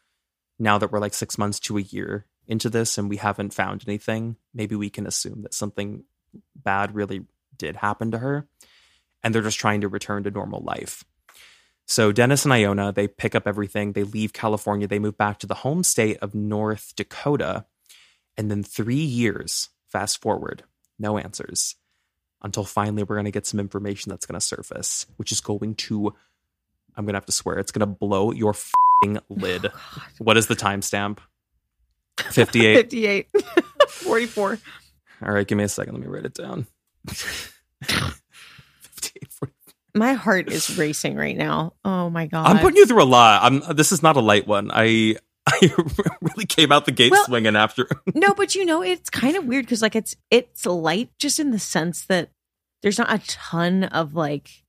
now 0.60 0.78
that 0.78 0.92
we're 0.92 1.00
like 1.00 1.14
6 1.14 1.38
months 1.38 1.60
to 1.62 1.78
a 1.78 1.82
year 1.82 2.26
into 2.48 2.70
this 2.70 2.98
and 2.98 3.10
we 3.10 3.18
haven't 3.18 3.54
found 3.54 3.84
anything, 3.88 4.36
maybe 4.54 4.76
we 4.76 4.90
can 4.90 5.08
assume 5.08 5.42
that 5.44 5.54
something 5.54 6.04
bad 6.56 6.94
really 6.94 7.26
did 7.58 7.78
happen 7.78 8.12
to 8.12 8.18
her. 8.20 8.48
And 9.24 9.34
they're 9.34 9.42
just 9.42 9.60
trying 9.60 9.82
to 9.82 9.88
return 9.88 10.24
to 10.24 10.32
normal 10.32 10.62
life. 10.62 11.06
So 11.86 12.12
Dennis 12.12 12.44
and 12.44 12.54
Iona, 12.54 12.92
they 12.92 13.08
pick 13.08 13.36
up 13.36 13.48
everything. 13.48 13.94
They 13.94 14.04
leave 14.04 14.34
California. 14.34 14.88
They 14.88 15.00
move 15.00 15.18
back 15.18 15.40
to 15.40 15.48
the 15.48 15.54
home 15.56 15.84
state 15.84 16.18
of 16.18 16.36
North 16.36 16.94
Dakota. 16.96 17.66
And 18.36 18.52
then 18.52 18.64
three 18.64 18.96
years, 18.96 19.70
fast 19.90 20.22
forward, 20.22 20.64
no 21.00 21.18
answers 21.18 21.76
until 22.44 22.64
finally 22.64 23.04
we're 23.04 23.16
going 23.16 23.26
to 23.26 23.32
get 23.32 23.46
some 23.46 23.60
information 23.60 24.10
that's 24.10 24.26
going 24.26 24.40
to 24.40 24.46
surface, 24.46 25.06
which 25.18 25.32
is 25.32 25.42
going 25.42 25.76
to, 25.76 26.14
I'm 26.96 27.06
going 27.06 27.14
to 27.14 27.18
have 27.18 27.26
to 27.28 27.32
swear, 27.32 27.58
it's 27.58 27.72
going 27.72 27.82
to 27.82 27.86
blow 27.86 28.32
your 28.32 28.56
oh, 29.06 29.20
lid. 29.30 29.66
Oh, 29.66 30.02
what 30.20 30.38
is 30.38 30.48
the 30.48 30.56
timestamp? 30.56 31.20
58. 32.20 32.76
58. 32.76 33.28
44. 33.88 34.60
All 35.22 35.32
right, 35.32 35.48
give 35.48 35.58
me 35.58 35.64
a 35.64 35.70
second. 35.70 35.94
Let 35.94 36.02
me 36.02 36.08
write 36.08 36.26
it 36.26 36.34
down. 36.34 36.68
58, 37.08 39.32
44. 39.32 39.54
My 39.96 40.14
heart 40.14 40.52
is 40.52 40.78
racing 40.78 41.16
right 41.16 41.38
now. 41.38 41.74
Oh 41.86 42.10
my 42.10 42.26
god. 42.26 42.48
I'm 42.48 42.60
putting 42.60 42.78
you 42.78 42.88
through 42.88 43.04
a 43.04 43.06
lot. 43.06 43.44
I'm 43.44 43.76
this 43.76 43.92
is 43.92 44.02
not 44.02 44.16
a 44.16 44.22
light 44.22 44.48
one. 44.48 44.72
I 44.74 45.18
I 45.48 45.74
really 46.22 46.46
came 46.46 46.72
out 46.72 46.86
the 46.86 46.92
gate 46.92 47.12
well, 47.12 47.26
swinging 47.26 47.56
after. 47.56 47.88
no, 48.14 48.34
but 48.34 48.56
you 48.56 48.66
know, 48.66 48.82
it's 48.82 49.10
kind 49.10 49.36
of 49.36 49.46
weird 49.46 49.66
because 49.66 49.82
like 49.82 49.96
it's 49.96 50.16
it's 50.32 50.66
light 50.66 51.10
just 51.20 51.40
in 51.40 51.52
the 51.52 51.60
sense 51.60 52.06
that 52.06 52.30
there's 52.82 52.98
not 52.98 53.12
a 53.14 53.26
ton 53.28 53.86
of 53.86 54.16
like 54.16 54.64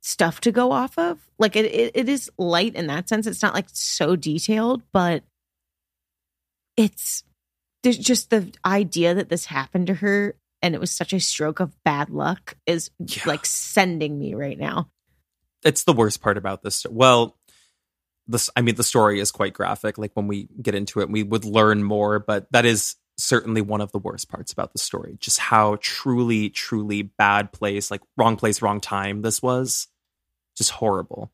stuff 0.00 0.40
to 0.42 0.52
go 0.52 0.72
off 0.72 0.98
of. 0.98 1.18
Like 1.38 1.56
it, 1.56 1.66
it, 1.66 1.92
it 1.94 2.08
is 2.08 2.30
light 2.38 2.74
in 2.74 2.86
that 2.86 3.08
sense. 3.08 3.26
It's 3.26 3.42
not 3.42 3.54
like 3.54 3.68
so 3.72 4.16
detailed, 4.16 4.82
but 4.92 5.24
it's 6.76 7.24
there's 7.82 7.98
just 7.98 8.30
the 8.30 8.52
idea 8.64 9.14
that 9.14 9.28
this 9.28 9.46
happened 9.46 9.88
to 9.88 9.94
her 9.94 10.36
and 10.62 10.74
it 10.74 10.80
was 10.80 10.90
such 10.90 11.12
a 11.12 11.20
stroke 11.20 11.60
of 11.60 11.72
bad 11.84 12.08
luck 12.10 12.56
is 12.66 12.90
yeah. 12.98 13.22
like 13.26 13.44
sending 13.44 14.18
me 14.18 14.34
right 14.34 14.58
now. 14.58 14.88
It's 15.64 15.84
the 15.84 15.92
worst 15.92 16.22
part 16.22 16.36
about 16.36 16.62
this. 16.62 16.86
Well, 16.88 17.36
this 18.26 18.50
I 18.56 18.60
mean 18.62 18.74
the 18.74 18.84
story 18.84 19.20
is 19.20 19.32
quite 19.32 19.52
graphic. 19.52 19.98
Like 19.98 20.12
when 20.14 20.26
we 20.26 20.48
get 20.60 20.74
into 20.74 21.00
it, 21.00 21.10
we 21.10 21.22
would 21.22 21.44
learn 21.44 21.82
more, 21.82 22.18
but 22.18 22.50
that 22.52 22.64
is 22.64 22.96
certainly 23.18 23.60
one 23.60 23.80
of 23.80 23.92
the 23.92 23.98
worst 23.98 24.28
parts 24.28 24.52
about 24.52 24.72
the 24.72 24.78
story. 24.78 25.16
Just 25.20 25.38
how 25.38 25.76
truly, 25.80 26.50
truly 26.50 27.02
bad 27.02 27.52
place, 27.52 27.90
like 27.90 28.00
wrong 28.16 28.36
place, 28.36 28.62
wrong 28.62 28.80
time 28.80 29.22
this 29.22 29.42
was. 29.42 29.88
Just 30.56 30.70
horrible. 30.70 31.32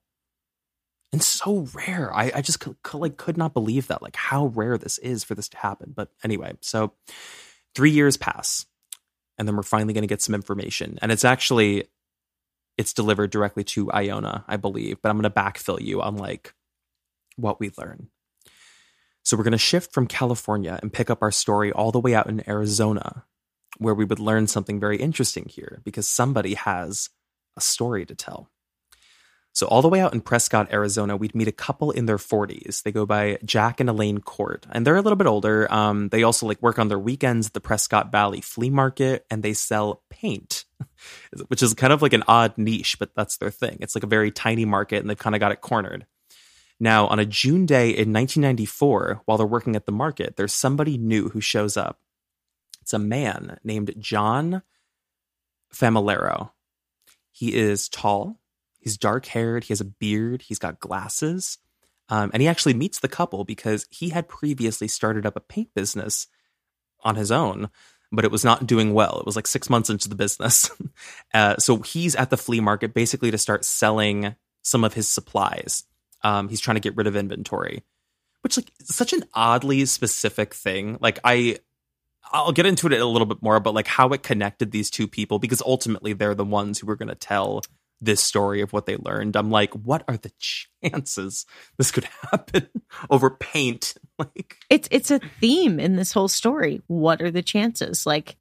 And 1.12 1.22
so 1.22 1.66
rare. 1.74 2.14
I, 2.14 2.30
I 2.34 2.42
just 2.42 2.60
could, 2.60 2.76
could, 2.82 3.00
like 3.00 3.16
could 3.16 3.38
not 3.38 3.54
believe 3.54 3.88
that. 3.88 4.02
Like 4.02 4.16
how 4.16 4.46
rare 4.46 4.76
this 4.76 4.98
is 4.98 5.24
for 5.24 5.34
this 5.34 5.48
to 5.50 5.56
happen. 5.56 5.92
But 5.96 6.10
anyway, 6.22 6.52
so 6.60 6.92
three 7.74 7.90
years 7.90 8.16
pass, 8.16 8.66
and 9.38 9.48
then 9.48 9.56
we're 9.56 9.62
finally 9.62 9.94
going 9.94 10.02
to 10.02 10.08
get 10.08 10.22
some 10.22 10.34
information. 10.34 10.98
And 11.00 11.10
it's 11.10 11.24
actually 11.24 11.86
it's 12.76 12.92
delivered 12.92 13.30
directly 13.30 13.64
to 13.64 13.90
Iona, 13.90 14.44
I 14.46 14.56
believe. 14.56 15.00
But 15.02 15.08
I'm 15.08 15.16
going 15.18 15.22
to 15.24 15.30
backfill 15.30 15.80
you 15.80 16.02
on 16.02 16.16
like 16.16 16.54
what 17.38 17.60
we 17.60 17.70
learn. 17.78 18.08
So 19.22 19.36
we're 19.36 19.44
going 19.44 19.52
to 19.52 19.58
shift 19.58 19.92
from 19.92 20.06
California 20.06 20.78
and 20.80 20.92
pick 20.92 21.10
up 21.10 21.22
our 21.22 21.30
story 21.30 21.70
all 21.70 21.92
the 21.92 22.00
way 22.00 22.14
out 22.14 22.28
in 22.28 22.48
Arizona, 22.48 23.24
where 23.76 23.94
we 23.94 24.04
would 24.04 24.18
learn 24.18 24.46
something 24.46 24.80
very 24.80 24.96
interesting 24.96 25.46
here 25.48 25.80
because 25.84 26.08
somebody 26.08 26.54
has 26.54 27.10
a 27.56 27.60
story 27.60 28.06
to 28.06 28.14
tell. 28.14 28.50
So, 29.52 29.66
all 29.66 29.82
the 29.82 29.88
way 29.88 30.00
out 30.00 30.14
in 30.14 30.20
Prescott, 30.20 30.72
Arizona, 30.72 31.16
we'd 31.16 31.34
meet 31.34 31.48
a 31.48 31.52
couple 31.52 31.90
in 31.90 32.06
their 32.06 32.16
40s. 32.16 32.82
They 32.82 32.92
go 32.92 33.04
by 33.04 33.38
Jack 33.44 33.80
and 33.80 33.90
Elaine 33.90 34.20
Court, 34.20 34.66
and 34.70 34.86
they're 34.86 34.96
a 34.96 35.02
little 35.02 35.16
bit 35.16 35.26
older. 35.26 35.66
Um, 35.72 36.10
they 36.10 36.22
also 36.22 36.46
like 36.46 36.62
work 36.62 36.78
on 36.78 36.86
their 36.86 36.98
weekends 36.98 37.48
at 37.48 37.54
the 37.54 37.60
Prescott 37.60 38.12
Valley 38.12 38.40
Flea 38.40 38.70
Market, 38.70 39.26
and 39.30 39.42
they 39.42 39.52
sell 39.52 40.04
paint, 40.10 40.64
which 41.48 41.62
is 41.62 41.74
kind 41.74 41.92
of 41.92 42.02
like 42.02 42.12
an 42.12 42.22
odd 42.28 42.56
niche, 42.56 43.00
but 43.00 43.10
that's 43.16 43.38
their 43.38 43.50
thing. 43.50 43.78
It's 43.80 43.96
like 43.96 44.04
a 44.04 44.08
very 44.08 44.30
tiny 44.30 44.64
market, 44.64 45.00
and 45.00 45.10
they've 45.10 45.18
kind 45.18 45.34
of 45.34 45.40
got 45.40 45.50
it 45.50 45.60
cornered. 45.60 46.06
Now, 46.80 47.08
on 47.08 47.18
a 47.18 47.26
June 47.26 47.66
day 47.66 47.88
in 47.88 48.12
1994, 48.12 49.22
while 49.24 49.38
they're 49.38 49.46
working 49.46 49.74
at 49.74 49.86
the 49.86 49.92
market, 49.92 50.36
there's 50.36 50.54
somebody 50.54 50.96
new 50.96 51.28
who 51.30 51.40
shows 51.40 51.76
up. 51.76 52.00
It's 52.82 52.92
a 52.92 52.98
man 52.98 53.58
named 53.64 53.94
John 53.98 54.62
Famalaro. 55.74 56.50
He 57.32 57.54
is 57.54 57.88
tall, 57.88 58.40
he's 58.78 58.96
dark 58.96 59.26
haired, 59.26 59.64
he 59.64 59.72
has 59.72 59.80
a 59.80 59.84
beard, 59.84 60.42
he's 60.42 60.58
got 60.58 60.80
glasses. 60.80 61.58
Um, 62.08 62.30
and 62.32 62.40
he 62.40 62.48
actually 62.48 62.74
meets 62.74 63.00
the 63.00 63.08
couple 63.08 63.44
because 63.44 63.86
he 63.90 64.08
had 64.08 64.28
previously 64.28 64.88
started 64.88 65.26
up 65.26 65.36
a 65.36 65.40
paint 65.40 65.74
business 65.74 66.26
on 67.02 67.16
his 67.16 67.30
own, 67.30 67.68
but 68.10 68.24
it 68.24 68.30
was 68.30 68.44
not 68.44 68.66
doing 68.66 68.94
well. 68.94 69.18
It 69.20 69.26
was 69.26 69.36
like 69.36 69.46
six 69.46 69.68
months 69.68 69.90
into 69.90 70.08
the 70.08 70.14
business. 70.14 70.70
uh, 71.34 71.56
so 71.58 71.78
he's 71.78 72.16
at 72.16 72.30
the 72.30 72.36
flea 72.36 72.60
market 72.60 72.94
basically 72.94 73.30
to 73.30 73.38
start 73.38 73.64
selling 73.64 74.34
some 74.62 74.84
of 74.84 74.94
his 74.94 75.08
supplies. 75.08 75.84
Um, 76.22 76.48
he's 76.48 76.60
trying 76.60 76.76
to 76.76 76.80
get 76.80 76.96
rid 76.96 77.06
of 77.06 77.16
inventory, 77.16 77.84
which 78.42 78.56
like 78.56 78.72
such 78.82 79.12
an 79.12 79.24
oddly 79.34 79.84
specific 79.86 80.54
thing. 80.54 80.98
Like 81.00 81.18
I, 81.24 81.58
I'll 82.32 82.52
get 82.52 82.66
into 82.66 82.86
it 82.86 83.00
a 83.00 83.06
little 83.06 83.26
bit 83.26 83.42
more, 83.42 83.60
but 83.60 83.74
like 83.74 83.86
how 83.86 84.08
it 84.10 84.22
connected 84.22 84.70
these 84.70 84.90
two 84.90 85.08
people 85.08 85.38
because 85.38 85.62
ultimately 85.64 86.12
they're 86.12 86.34
the 86.34 86.44
ones 86.44 86.78
who 86.78 86.90
are 86.90 86.96
going 86.96 87.08
to 87.08 87.14
tell 87.14 87.62
this 88.00 88.22
story 88.22 88.60
of 88.60 88.72
what 88.72 88.86
they 88.86 88.96
learned. 88.96 89.36
I'm 89.36 89.50
like, 89.50 89.72
what 89.74 90.04
are 90.08 90.16
the 90.16 90.32
chances 90.84 91.46
this 91.76 91.90
could 91.90 92.04
happen 92.04 92.68
over 93.10 93.30
paint? 93.30 93.94
Like 94.20 94.56
it's 94.68 94.88
it's 94.90 95.12
a 95.12 95.20
theme 95.40 95.78
in 95.78 95.94
this 95.94 96.12
whole 96.12 96.26
story. 96.26 96.82
What 96.88 97.22
are 97.22 97.30
the 97.30 97.40
chances? 97.40 98.04
Like 98.04 98.36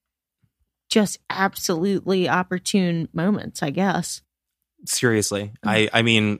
just 0.89 1.19
absolutely 1.29 2.27
opportune 2.27 3.09
moments, 3.13 3.61
I 3.61 3.69
guess. 3.69 4.23
Seriously. 4.87 5.51
Mm. 5.63 5.69
I 5.69 5.89
I 5.93 6.01
mean 6.01 6.39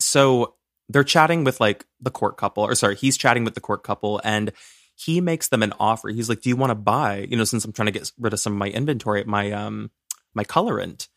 so 0.00 0.54
they're 0.88 1.04
chatting 1.04 1.44
with 1.44 1.60
like 1.60 1.86
the 2.00 2.10
court 2.10 2.36
couple, 2.36 2.64
or 2.64 2.74
sorry, 2.74 2.96
he's 2.96 3.16
chatting 3.16 3.44
with 3.44 3.54
the 3.54 3.60
court 3.60 3.84
couple 3.84 4.20
and 4.24 4.52
he 4.96 5.20
makes 5.20 5.48
them 5.48 5.62
an 5.62 5.72
offer. 5.80 6.08
He's 6.08 6.28
like, 6.28 6.42
Do 6.42 6.48
you 6.48 6.56
want 6.56 6.70
to 6.70 6.74
buy, 6.74 7.26
you 7.30 7.36
know, 7.36 7.44
since 7.44 7.64
I'm 7.64 7.72
trying 7.72 7.86
to 7.86 7.92
get 7.92 8.10
rid 8.18 8.32
of 8.32 8.40
some 8.40 8.52
of 8.52 8.58
my 8.58 8.68
inventory, 8.68 9.24
my 9.24 9.52
um 9.52 9.90
my 10.34 10.44
colorant? 10.44 11.08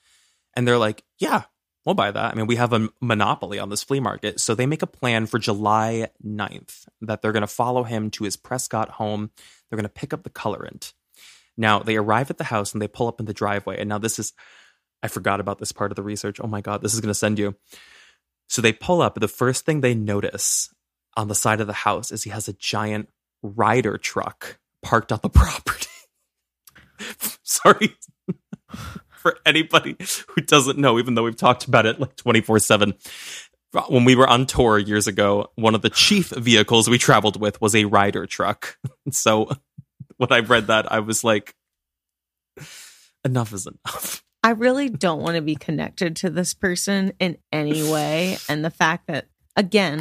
And 0.55 0.67
they're 0.67 0.77
like, 0.77 1.03
Yeah, 1.19 1.43
we'll 1.85 1.95
buy 1.95 2.11
that. 2.11 2.31
I 2.31 2.35
mean, 2.35 2.47
we 2.47 2.55
have 2.55 2.73
a 2.73 2.89
monopoly 3.01 3.59
on 3.59 3.69
this 3.69 3.83
flea 3.83 3.99
market. 3.99 4.39
So 4.39 4.55
they 4.55 4.65
make 4.65 4.81
a 4.81 4.87
plan 4.87 5.25
for 5.25 5.39
July 5.39 6.09
9th 6.25 6.87
that 7.01 7.21
they're 7.21 7.31
going 7.31 7.41
to 7.41 7.47
follow 7.47 7.83
him 7.83 8.09
to 8.11 8.23
his 8.23 8.37
Prescott 8.37 8.89
home. 8.91 9.31
They're 9.69 9.77
going 9.77 9.83
to 9.83 9.89
pick 9.89 10.13
up 10.13 10.23
the 10.23 10.29
colorant. 10.29 10.93
Now 11.57 11.79
they 11.79 11.97
arrive 11.97 12.29
at 12.29 12.37
the 12.37 12.45
house 12.45 12.73
and 12.73 12.81
they 12.81 12.87
pull 12.87 13.07
up 13.07 13.19
in 13.19 13.25
the 13.25 13.33
driveway. 13.33 13.79
And 13.79 13.89
now 13.89 13.97
this 13.97 14.17
is, 14.17 14.33
I 15.01 15.07
forgot 15.07 15.39
about 15.39 15.59
this 15.59 15.71
part 15.71 15.91
of 15.91 15.95
the 15.95 16.03
research. 16.03 16.39
Oh 16.41 16.47
my 16.47 16.61
God, 16.61 16.81
this 16.81 16.93
is 16.93 17.01
going 17.01 17.09
to 17.09 17.13
send 17.13 17.37
you. 17.37 17.55
So 18.47 18.61
they 18.61 18.73
pull 18.73 19.01
up. 19.01 19.15
The 19.19 19.27
first 19.27 19.65
thing 19.65 19.81
they 19.81 19.95
notice 19.95 20.69
on 21.15 21.27
the 21.27 21.35
side 21.35 21.61
of 21.61 21.67
the 21.67 21.73
house 21.73 22.11
is 22.11 22.23
he 22.23 22.29
has 22.29 22.47
a 22.47 22.53
giant 22.53 23.09
Ryder 23.41 23.97
truck 23.97 24.59
parked 24.81 25.11
on 25.11 25.19
the 25.21 25.29
property. 25.29 25.87
Sorry 27.43 27.95
for 29.23 29.37
anybody 29.45 29.95
who 30.29 30.41
doesn't 30.41 30.77
know, 30.77 30.99
even 30.99 31.15
though 31.15 31.23
we've 31.23 31.35
talked 31.35 31.65
about 31.65 31.85
it 31.85 31.99
like 31.99 32.15
24 32.15 32.59
7. 32.59 32.93
When 33.87 34.05
we 34.05 34.15
were 34.15 34.27
on 34.27 34.45
tour 34.45 34.77
years 34.77 35.07
ago, 35.07 35.51
one 35.55 35.73
of 35.73 35.81
the 35.81 35.89
chief 35.89 36.29
vehicles 36.29 36.87
we 36.87 36.99
traveled 36.99 37.41
with 37.41 37.59
was 37.59 37.73
a 37.73 37.85
Ryder 37.85 38.27
truck. 38.27 38.77
So 39.09 39.49
when 40.17 40.31
I 40.31 40.39
read 40.39 40.67
that, 40.67 40.91
I 40.91 40.99
was 40.99 41.23
like, 41.23 41.55
enough 43.25 43.51
is 43.51 43.65
enough. 43.65 44.23
I 44.43 44.49
really 44.51 44.89
don't 44.89 45.21
want 45.21 45.35
to 45.35 45.41
be 45.41 45.55
connected 45.55 46.17
to 46.17 46.29
this 46.29 46.53
person 46.53 47.13
in 47.19 47.37
any 47.51 47.89
way. 47.89 48.37
And 48.49 48.63
the 48.63 48.69
fact 48.69 49.07
that, 49.07 49.27
again, 49.55 49.99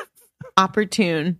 opportune, 0.58 1.38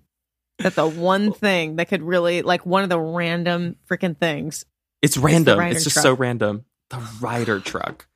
that 0.58 0.74
the 0.74 0.88
one 0.88 1.32
thing 1.32 1.76
that 1.76 1.88
could 1.88 2.02
really, 2.02 2.40
like, 2.40 2.64
one 2.64 2.82
of 2.82 2.88
the 2.88 2.98
random 2.98 3.76
freaking 3.88 4.16
things. 4.16 4.64
It's 5.02 5.18
random. 5.18 5.60
It's 5.60 5.84
just 5.84 5.94
truck. 5.94 6.02
so 6.02 6.14
random. 6.14 6.64
The 6.88 7.06
Ryder 7.20 7.60
truck. 7.60 8.06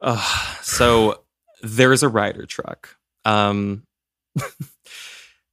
Uh, 0.00 0.56
so 0.62 1.24
there's 1.60 2.04
a 2.04 2.08
Ryder 2.08 2.46
truck. 2.46 2.96
Um, 3.24 3.82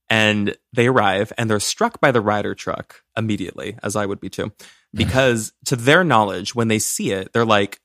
and 0.09 0.57
they 0.73 0.87
arrive 0.87 1.31
and 1.37 1.49
they're 1.49 1.59
struck 1.59 1.99
by 2.01 2.11
the 2.11 2.21
Ryder 2.21 2.55
truck 2.55 3.03
immediately, 3.15 3.77
as 3.83 3.95
I 3.95 4.05
would 4.05 4.19
be 4.19 4.29
too 4.29 4.51
because 4.93 5.53
to 5.65 5.75
their 5.75 6.03
knowledge, 6.03 6.55
when 6.55 6.67
they 6.67 6.79
see 6.79 7.11
it, 7.11 7.31
they're 7.33 7.45
like, 7.45 7.79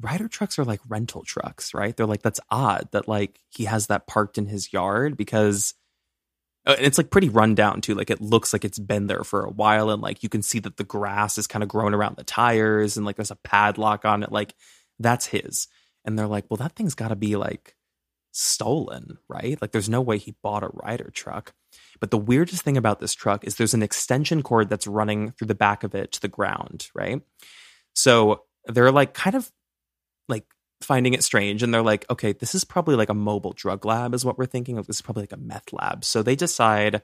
Ryder 0.00 0.28
trucks 0.28 0.58
are 0.58 0.64
like 0.64 0.80
rental 0.88 1.24
trucks, 1.24 1.74
right? 1.74 1.96
They're 1.96 2.06
like, 2.06 2.22
that's 2.22 2.40
odd 2.50 2.88
that 2.92 3.08
like 3.08 3.40
he 3.50 3.64
has 3.64 3.88
that 3.88 4.06
parked 4.06 4.38
in 4.38 4.46
his 4.46 4.72
yard 4.72 5.16
because 5.16 5.74
uh, 6.66 6.76
it's 6.78 6.98
like 6.98 7.10
pretty 7.10 7.28
run 7.28 7.54
down 7.56 7.80
too. 7.80 7.94
Like 7.94 8.10
it 8.10 8.20
looks 8.20 8.52
like 8.52 8.64
it's 8.64 8.78
been 8.78 9.08
there 9.08 9.24
for 9.24 9.44
a 9.44 9.50
while, 9.50 9.90
and 9.90 10.00
like 10.00 10.22
you 10.22 10.28
can 10.28 10.42
see 10.42 10.60
that 10.60 10.76
the 10.76 10.84
grass 10.84 11.36
is 11.36 11.48
kind 11.48 11.64
of 11.64 11.68
grown 11.68 11.94
around 11.94 12.16
the 12.16 12.24
tires, 12.24 12.96
and 12.96 13.04
like 13.04 13.16
there's 13.16 13.32
a 13.32 13.36
padlock 13.36 14.04
on 14.04 14.22
it. 14.22 14.30
Like 14.30 14.54
that's 15.00 15.26
his. 15.26 15.66
And 16.04 16.16
they're 16.16 16.28
like, 16.28 16.44
well, 16.48 16.58
that 16.58 16.76
thing's 16.76 16.94
got 16.94 17.08
to 17.08 17.16
be 17.16 17.34
like 17.34 17.74
stolen, 18.30 19.18
right? 19.28 19.60
Like 19.60 19.72
there's 19.72 19.88
no 19.88 20.00
way 20.00 20.18
he 20.18 20.36
bought 20.42 20.62
a 20.62 20.70
Ryder 20.72 21.10
truck. 21.12 21.54
But 22.00 22.10
the 22.10 22.18
weirdest 22.18 22.62
thing 22.62 22.76
about 22.76 23.00
this 23.00 23.14
truck 23.14 23.44
is 23.44 23.56
there's 23.56 23.74
an 23.74 23.82
extension 23.82 24.42
cord 24.42 24.68
that's 24.68 24.86
running 24.86 25.32
through 25.32 25.48
the 25.48 25.54
back 25.54 25.84
of 25.84 25.94
it 25.94 26.12
to 26.12 26.20
the 26.20 26.28
ground, 26.28 26.88
right? 26.94 27.22
So 27.94 28.44
they're 28.66 28.92
like 28.92 29.14
kind 29.14 29.34
of 29.34 29.50
like 30.28 30.46
finding 30.80 31.14
it 31.14 31.24
strange 31.24 31.62
and 31.62 31.74
they're 31.74 31.82
like, 31.82 32.04
okay, 32.10 32.32
this 32.32 32.54
is 32.54 32.64
probably 32.64 32.94
like 32.94 33.08
a 33.08 33.14
mobile 33.14 33.52
drug 33.52 33.84
lab, 33.84 34.14
is 34.14 34.24
what 34.24 34.38
we're 34.38 34.46
thinking. 34.46 34.76
This 34.76 34.88
is 34.96 35.02
probably 35.02 35.24
like 35.24 35.32
a 35.32 35.38
meth 35.38 35.72
lab. 35.72 36.04
So 36.04 36.22
they 36.22 36.36
decide 36.36 37.02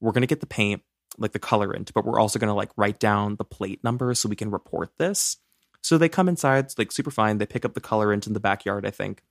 we're 0.00 0.12
going 0.12 0.22
to 0.22 0.28
get 0.28 0.40
the 0.40 0.46
paint, 0.46 0.82
like 1.16 1.32
the 1.32 1.40
colorant, 1.40 1.92
but 1.92 2.04
we're 2.04 2.20
also 2.20 2.38
going 2.38 2.48
to 2.48 2.54
like 2.54 2.70
write 2.76 3.00
down 3.00 3.36
the 3.36 3.44
plate 3.44 3.82
number 3.82 4.14
so 4.14 4.28
we 4.28 4.36
can 4.36 4.50
report 4.50 4.90
this. 4.98 5.38
So 5.82 5.98
they 5.98 6.08
come 6.08 6.28
inside, 6.28 6.70
like 6.76 6.92
super 6.92 7.10
fine. 7.10 7.38
They 7.38 7.46
pick 7.46 7.64
up 7.64 7.74
the 7.74 7.80
colorant 7.80 8.26
in 8.26 8.34
the 8.34 8.40
backyard, 8.40 8.86
I 8.86 8.90
think. 8.90 9.22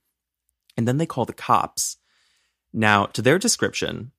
And 0.76 0.86
then 0.86 0.98
they 0.98 1.06
call 1.06 1.24
the 1.24 1.32
cops. 1.32 1.96
Now, 2.72 3.06
to 3.06 3.22
their 3.22 3.38
description, 3.38 4.12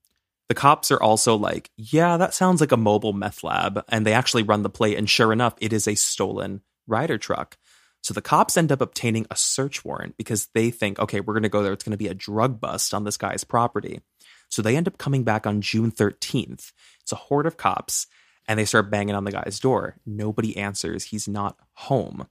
the 0.49 0.55
cops 0.55 0.91
are 0.91 1.01
also 1.01 1.35
like, 1.35 1.69
yeah, 1.77 2.17
that 2.17 2.33
sounds 2.33 2.59
like 2.59 2.71
a 2.71 2.77
mobile 2.77 3.13
meth 3.13 3.43
lab. 3.43 3.83
And 3.87 4.05
they 4.05 4.13
actually 4.13 4.43
run 4.43 4.63
the 4.63 4.69
plate. 4.69 4.97
And 4.97 5.09
sure 5.09 5.31
enough, 5.31 5.53
it 5.61 5.71
is 5.71 5.87
a 5.87 5.95
stolen 5.95 6.61
Ryder 6.87 7.19
truck. 7.19 7.57
So 8.01 8.15
the 8.15 8.21
cops 8.21 8.57
end 8.57 8.71
up 8.71 8.81
obtaining 8.81 9.27
a 9.29 9.35
search 9.35 9.85
warrant 9.85 10.17
because 10.17 10.47
they 10.55 10.71
think, 10.71 10.97
okay, 10.97 11.19
we're 11.19 11.35
going 11.35 11.43
to 11.43 11.49
go 11.49 11.61
there. 11.61 11.71
It's 11.71 11.83
going 11.83 11.91
to 11.91 11.97
be 11.97 12.07
a 12.07 12.15
drug 12.15 12.59
bust 12.59 12.95
on 12.95 13.03
this 13.03 13.17
guy's 13.17 13.43
property. 13.43 14.01
So 14.49 14.63
they 14.63 14.75
end 14.75 14.87
up 14.87 14.97
coming 14.97 15.23
back 15.23 15.45
on 15.45 15.61
June 15.61 15.91
13th. 15.91 16.71
It's 17.01 17.11
a 17.11 17.15
horde 17.15 17.45
of 17.45 17.57
cops 17.57 18.07
and 18.47 18.57
they 18.57 18.65
start 18.65 18.89
banging 18.89 19.13
on 19.13 19.25
the 19.25 19.31
guy's 19.31 19.59
door. 19.59 19.97
Nobody 20.05 20.57
answers. 20.57 21.05
He's 21.05 21.27
not 21.27 21.57
home. 21.73 22.27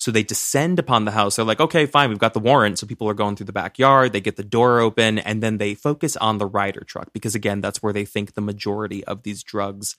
So 0.00 0.10
they 0.10 0.22
descend 0.22 0.78
upon 0.78 1.04
the 1.04 1.10
house. 1.10 1.36
They're 1.36 1.44
like, 1.44 1.60
okay, 1.60 1.84
fine, 1.84 2.08
we've 2.08 2.18
got 2.18 2.32
the 2.32 2.40
warrant. 2.40 2.78
So 2.78 2.86
people 2.86 3.06
are 3.08 3.14
going 3.14 3.36
through 3.36 3.46
the 3.46 3.52
backyard. 3.52 4.12
They 4.12 4.22
get 4.22 4.36
the 4.36 4.42
door 4.42 4.80
open 4.80 5.18
and 5.18 5.42
then 5.42 5.58
they 5.58 5.74
focus 5.74 6.16
on 6.16 6.38
the 6.38 6.46
Ryder 6.46 6.84
truck 6.84 7.12
because, 7.12 7.34
again, 7.34 7.60
that's 7.60 7.82
where 7.82 7.92
they 7.92 8.06
think 8.06 8.32
the 8.32 8.40
majority 8.40 9.04
of 9.04 9.24
these 9.24 9.42
drugs 9.42 9.96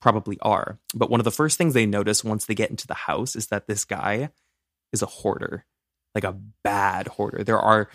probably 0.00 0.38
are. 0.40 0.78
But 0.94 1.10
one 1.10 1.20
of 1.20 1.24
the 1.24 1.30
first 1.30 1.58
things 1.58 1.74
they 1.74 1.84
notice 1.84 2.24
once 2.24 2.46
they 2.46 2.54
get 2.54 2.70
into 2.70 2.86
the 2.86 2.94
house 2.94 3.36
is 3.36 3.48
that 3.48 3.66
this 3.66 3.84
guy 3.84 4.30
is 4.90 5.02
a 5.02 5.06
hoarder, 5.06 5.66
like 6.14 6.24
a 6.24 6.38
bad 6.64 7.08
hoarder. 7.08 7.44
There 7.44 7.60
are 7.60 7.90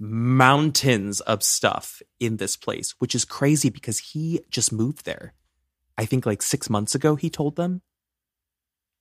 mountains 0.00 1.20
of 1.20 1.42
stuff 1.42 2.00
in 2.20 2.38
this 2.38 2.56
place, 2.56 2.94
which 3.00 3.14
is 3.14 3.26
crazy 3.26 3.68
because 3.68 3.98
he 3.98 4.40
just 4.50 4.72
moved 4.72 5.04
there. 5.04 5.34
I 5.98 6.06
think 6.06 6.24
like 6.24 6.40
six 6.40 6.70
months 6.70 6.94
ago, 6.94 7.16
he 7.16 7.28
told 7.28 7.56
them. 7.56 7.82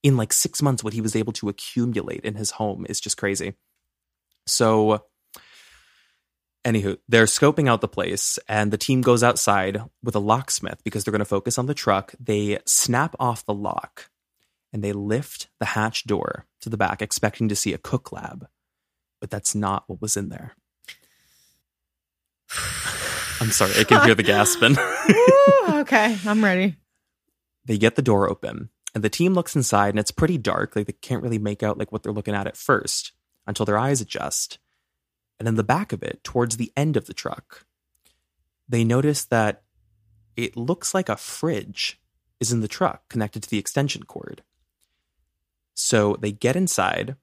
In 0.03 0.17
like 0.17 0.33
six 0.33 0.61
months, 0.61 0.83
what 0.83 0.93
he 0.93 1.01
was 1.01 1.15
able 1.15 1.33
to 1.33 1.49
accumulate 1.49 2.21
in 2.25 2.35
his 2.35 2.51
home 2.51 2.85
is 2.89 2.99
just 2.99 3.17
crazy. 3.17 3.53
So, 4.47 5.05
anywho, 6.65 6.97
they're 7.07 7.25
scoping 7.25 7.69
out 7.69 7.81
the 7.81 7.87
place, 7.87 8.39
and 8.47 8.71
the 8.71 8.77
team 8.77 9.01
goes 9.01 9.21
outside 9.21 9.81
with 10.03 10.15
a 10.15 10.19
locksmith 10.19 10.83
because 10.83 11.03
they're 11.03 11.11
going 11.11 11.19
to 11.19 11.25
focus 11.25 11.57
on 11.59 11.67
the 11.67 11.75
truck. 11.75 12.15
They 12.19 12.57
snap 12.65 13.15
off 13.19 13.45
the 13.45 13.53
lock 13.53 14.09
and 14.73 14.83
they 14.83 14.93
lift 14.93 15.49
the 15.59 15.65
hatch 15.65 16.05
door 16.05 16.47
to 16.61 16.69
the 16.69 16.77
back, 16.77 17.01
expecting 17.01 17.49
to 17.49 17.55
see 17.55 17.73
a 17.73 17.77
cook 17.77 18.11
lab. 18.11 18.47
But 19.19 19.29
that's 19.29 19.53
not 19.53 19.83
what 19.87 20.01
was 20.01 20.17
in 20.17 20.29
there. 20.29 20.55
I'm 23.39 23.51
sorry, 23.51 23.73
I 23.79 23.83
can 23.83 24.05
hear 24.05 24.15
the 24.15 24.23
gasping. 24.23 24.77
Ooh, 24.77 25.79
okay, 25.81 26.17
I'm 26.25 26.43
ready. 26.43 26.75
They 27.65 27.77
get 27.77 27.95
the 27.95 28.01
door 28.01 28.29
open, 28.29 28.69
and 28.93 29.03
the 29.03 29.09
team 29.09 29.33
looks 29.33 29.55
inside, 29.55 29.89
and 29.89 29.99
it's 29.99 30.11
pretty 30.11 30.37
dark. 30.37 30.75
Like 30.75 30.87
they 30.87 30.93
can't 30.93 31.23
really 31.23 31.39
make 31.39 31.63
out 31.63 31.77
like 31.77 31.91
what 31.91 32.03
they're 32.03 32.11
looking 32.11 32.35
at 32.35 32.47
at 32.47 32.57
first 32.57 33.13
until 33.47 33.65
their 33.65 33.77
eyes 33.77 34.01
adjust. 34.01 34.59
And 35.39 35.47
in 35.47 35.55
the 35.55 35.63
back 35.63 35.91
of 35.91 36.03
it, 36.03 36.23
towards 36.23 36.57
the 36.57 36.71
end 36.77 36.97
of 36.97 37.07
the 37.07 37.13
truck, 37.13 37.65
they 38.69 38.83
notice 38.83 39.25
that 39.25 39.63
it 40.35 40.55
looks 40.55 40.93
like 40.93 41.09
a 41.09 41.17
fridge 41.17 41.99
is 42.39 42.51
in 42.51 42.61
the 42.61 42.67
truck 42.67 43.07
connected 43.09 43.43
to 43.43 43.49
the 43.49 43.57
extension 43.57 44.03
cord. 44.03 44.43
So 45.73 46.17
they 46.19 46.31
get 46.31 46.55
inside, 46.55 47.15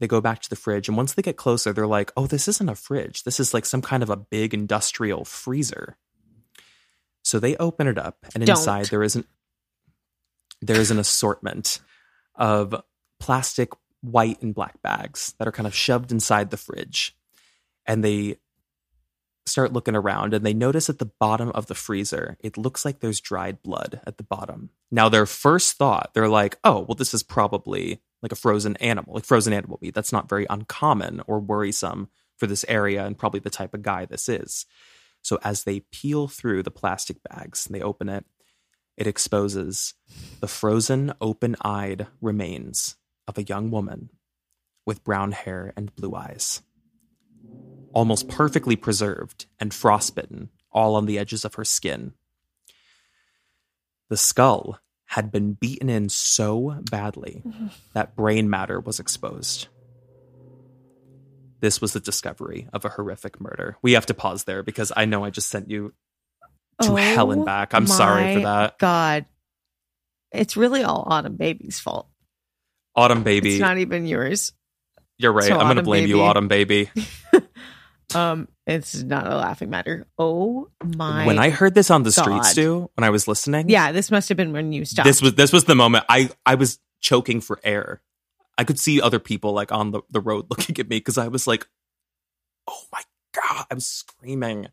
they 0.00 0.06
go 0.06 0.20
back 0.20 0.40
to 0.40 0.50
the 0.50 0.56
fridge, 0.56 0.88
and 0.88 0.96
once 0.96 1.12
they 1.12 1.22
get 1.22 1.36
closer, 1.36 1.72
they're 1.72 1.86
like, 1.86 2.12
oh, 2.16 2.26
this 2.26 2.48
isn't 2.48 2.68
a 2.68 2.74
fridge. 2.74 3.24
This 3.24 3.38
is 3.38 3.54
like 3.54 3.66
some 3.66 3.82
kind 3.82 4.02
of 4.02 4.10
a 4.10 4.16
big 4.16 4.54
industrial 4.54 5.24
freezer. 5.24 5.96
So 7.22 7.38
they 7.38 7.56
open 7.56 7.86
it 7.86 7.98
up, 7.98 8.18
and 8.34 8.44
Don't. 8.44 8.56
inside 8.58 8.86
there 8.86 9.02
isn't 9.02 9.26
there 10.66 10.80
is 10.80 10.90
an 10.90 10.98
assortment 10.98 11.80
of 12.34 12.74
plastic 13.20 13.70
white 14.00 14.42
and 14.42 14.54
black 14.54 14.80
bags 14.82 15.34
that 15.38 15.48
are 15.48 15.52
kind 15.52 15.66
of 15.66 15.74
shoved 15.74 16.12
inside 16.12 16.50
the 16.50 16.56
fridge. 16.56 17.16
And 17.86 18.02
they 18.04 18.38
start 19.46 19.72
looking 19.72 19.94
around 19.94 20.32
and 20.32 20.44
they 20.44 20.54
notice 20.54 20.88
at 20.88 20.98
the 20.98 21.10
bottom 21.20 21.50
of 21.50 21.66
the 21.66 21.74
freezer, 21.74 22.36
it 22.40 22.56
looks 22.56 22.84
like 22.84 23.00
there's 23.00 23.20
dried 23.20 23.62
blood 23.62 24.00
at 24.06 24.16
the 24.16 24.24
bottom. 24.24 24.70
Now, 24.90 25.08
their 25.08 25.26
first 25.26 25.76
thought, 25.76 26.12
they're 26.14 26.28
like, 26.28 26.58
oh, 26.64 26.80
well, 26.80 26.94
this 26.94 27.14
is 27.14 27.22
probably 27.22 28.00
like 28.22 28.32
a 28.32 28.36
frozen 28.36 28.76
animal, 28.76 29.14
like 29.14 29.24
frozen 29.24 29.52
animal 29.52 29.78
meat. 29.82 29.94
That's 29.94 30.12
not 30.12 30.28
very 30.28 30.46
uncommon 30.48 31.20
or 31.26 31.40
worrisome 31.40 32.08
for 32.36 32.46
this 32.46 32.64
area 32.68 33.04
and 33.04 33.18
probably 33.18 33.40
the 33.40 33.50
type 33.50 33.74
of 33.74 33.82
guy 33.82 34.06
this 34.06 34.28
is. 34.28 34.66
So, 35.22 35.38
as 35.42 35.64
they 35.64 35.80
peel 35.80 36.28
through 36.28 36.62
the 36.62 36.70
plastic 36.70 37.16
bags 37.22 37.66
and 37.66 37.74
they 37.74 37.82
open 37.82 38.08
it, 38.08 38.24
it 38.96 39.06
exposes 39.06 39.94
the 40.40 40.48
frozen, 40.48 41.12
open 41.20 41.56
eyed 41.62 42.06
remains 42.20 42.96
of 43.26 43.38
a 43.38 43.42
young 43.42 43.70
woman 43.70 44.10
with 44.86 45.04
brown 45.04 45.32
hair 45.32 45.72
and 45.76 45.94
blue 45.94 46.14
eyes 46.14 46.62
almost 47.94 48.28
perfectly 48.28 48.76
preserved 48.76 49.46
and 49.58 49.72
frostbitten, 49.72 50.50
all 50.70 50.96
on 50.96 51.06
the 51.06 51.18
edges 51.18 51.44
of 51.44 51.54
her 51.54 51.64
skin. 51.64 52.12
The 54.10 54.16
skull 54.16 54.80
had 55.06 55.30
been 55.30 55.52
beaten 55.52 55.88
in 55.88 56.08
so 56.08 56.76
badly 56.90 57.42
that 57.94 58.16
brain 58.16 58.50
matter 58.50 58.80
was 58.80 59.00
exposed. 59.00 59.68
This 61.60 61.80
was 61.80 61.92
the 61.92 62.00
discovery 62.00 62.68
of 62.72 62.84
a 62.84 62.90
horrific 62.90 63.40
murder. 63.40 63.78
We 63.80 63.92
have 63.92 64.06
to 64.06 64.14
pause 64.14 64.44
there 64.44 64.62
because 64.62 64.92
I 64.94 65.06
know 65.06 65.24
I 65.24 65.30
just 65.30 65.48
sent 65.48 65.70
you 65.70 65.94
to 66.80 66.92
Oh 66.92 66.96
hell 66.96 67.32
and 67.32 67.44
back. 67.44 67.74
I'm 67.74 67.86
sorry 67.86 68.34
for 68.34 68.40
that. 68.40 68.78
God, 68.78 69.26
it's 70.32 70.56
really 70.56 70.82
all 70.82 71.04
Autumn 71.06 71.36
Baby's 71.36 71.80
fault. 71.80 72.08
Autumn 72.96 73.22
Baby. 73.22 73.54
It's 73.54 73.60
not 73.60 73.78
even 73.78 74.06
yours. 74.06 74.52
You're 75.16 75.32
right. 75.32 75.44
so 75.44 75.56
I'm 75.56 75.66
going 75.66 75.76
to 75.76 75.82
blame 75.82 76.08
you, 76.08 76.20
Autumn 76.20 76.48
Baby. 76.48 76.90
Um, 78.14 78.48
it's 78.66 79.02
not 79.02 79.26
a 79.26 79.36
laughing 79.36 79.70
matter. 79.70 80.06
Oh 80.18 80.68
my! 80.82 81.26
when 81.26 81.38
I 81.38 81.50
heard 81.50 81.74
this 81.74 81.90
on 81.90 82.02
the 82.02 82.10
God. 82.10 82.22
streets, 82.22 82.50
Stu, 82.50 82.90
when 82.94 83.04
I 83.04 83.10
was 83.10 83.26
listening, 83.26 83.68
yeah, 83.68 83.92
this 83.92 84.10
must 84.10 84.28
have 84.28 84.36
been 84.36 84.52
when 84.52 84.72
you 84.72 84.84
stopped. 84.84 85.06
this 85.06 85.20
was 85.20 85.34
this 85.34 85.52
was 85.52 85.64
the 85.64 85.74
moment 85.74 86.04
I 86.08 86.30
I 86.46 86.54
was 86.54 86.78
choking 87.00 87.40
for 87.40 87.60
air. 87.64 88.02
I 88.56 88.64
could 88.64 88.78
see 88.78 89.00
other 89.00 89.18
people 89.18 89.52
like 89.52 89.72
on 89.72 89.90
the, 89.90 90.02
the 90.10 90.20
road 90.20 90.46
looking 90.50 90.78
at 90.78 90.88
me 90.88 90.98
because 90.98 91.18
I 91.18 91.28
was 91.28 91.46
like, 91.46 91.66
oh 92.68 92.82
my 92.92 93.02
god, 93.34 93.66
I 93.70 93.74
was 93.74 93.86
screaming. 93.86 94.68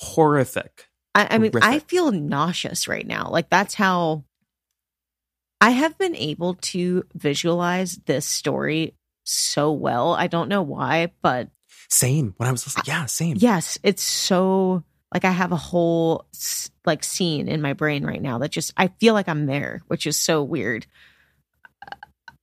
Horrific. 0.00 0.88
I, 1.14 1.28
I 1.32 1.38
mean, 1.38 1.52
I 1.60 1.80
feel 1.80 2.10
nauseous 2.10 2.88
right 2.88 3.06
now. 3.06 3.28
Like 3.30 3.50
that's 3.50 3.74
how 3.74 4.24
I 5.60 5.70
have 5.70 5.98
been 5.98 6.16
able 6.16 6.54
to 6.54 7.04
visualize 7.14 7.96
this 8.06 8.24
story 8.24 8.94
so 9.24 9.72
well. 9.72 10.14
I 10.14 10.26
don't 10.26 10.48
know 10.48 10.62
why, 10.62 11.12
but 11.20 11.48
Same. 11.90 12.34
When 12.38 12.48
I 12.48 12.52
was 12.52 12.66
listening, 12.66 12.84
yeah, 12.86 13.06
same. 13.06 13.36
yes, 13.38 13.78
it's 13.82 14.02
so 14.02 14.84
like 15.12 15.24
I 15.26 15.32
have 15.32 15.52
a 15.52 15.56
whole 15.56 16.26
like 16.86 17.04
scene 17.04 17.48
in 17.48 17.60
my 17.60 17.74
brain 17.74 18.04
right 18.04 18.22
now 18.22 18.38
that 18.38 18.52
just 18.52 18.72
I 18.76 18.88
feel 18.88 19.12
like 19.12 19.28
I'm 19.28 19.46
there, 19.46 19.82
which 19.88 20.06
is 20.06 20.16
so 20.16 20.42
weird. 20.42 20.86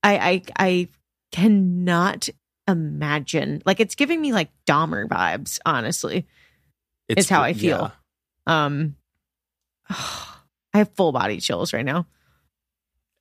I 0.04 0.18
I 0.18 0.42
I 0.58 0.88
cannot 1.32 2.30
imagine. 2.68 3.64
Like 3.66 3.80
it's 3.80 3.96
giving 3.96 4.22
me 4.22 4.32
like 4.32 4.52
Dahmer 4.68 5.08
vibes, 5.08 5.60
honestly. 5.66 6.28
It's 7.08 7.30
how 7.30 7.42
I 7.42 7.54
feel. 7.54 7.92
yeah. 8.48 8.66
Um 8.66 8.96
I 9.90 10.80
have 10.80 10.94
full 10.96 11.12
body 11.12 11.40
chills 11.40 11.74
right 11.74 11.86
now. 11.86 12.06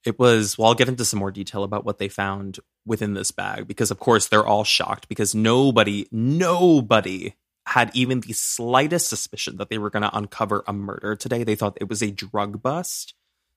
It 0.04 0.18
was, 0.18 0.56
well, 0.56 0.68
I'll 0.68 0.74
get 0.74 0.88
into 0.88 1.04
some 1.04 1.18
more 1.18 1.32
detail 1.32 1.64
about 1.64 1.84
what 1.84 1.98
they 1.98 2.08
found 2.08 2.60
within 2.84 3.14
this 3.14 3.32
bag 3.32 3.66
because, 3.66 3.90
of 3.90 3.98
course, 3.98 4.28
they're 4.28 4.46
all 4.46 4.62
shocked 4.62 5.08
because 5.08 5.34
nobody, 5.34 6.06
nobody 6.12 7.34
had 7.66 7.90
even 7.94 8.20
the 8.20 8.32
slightest 8.32 9.08
suspicion 9.08 9.56
that 9.56 9.68
they 9.68 9.78
were 9.78 9.90
going 9.90 10.04
to 10.04 10.16
uncover 10.16 10.62
a 10.68 10.72
murder 10.72 11.16
today. 11.16 11.42
They 11.42 11.56
thought 11.56 11.78
it 11.80 11.88
was 11.88 12.02
a 12.02 12.12
drug 12.12 12.62
bust. 12.62 13.14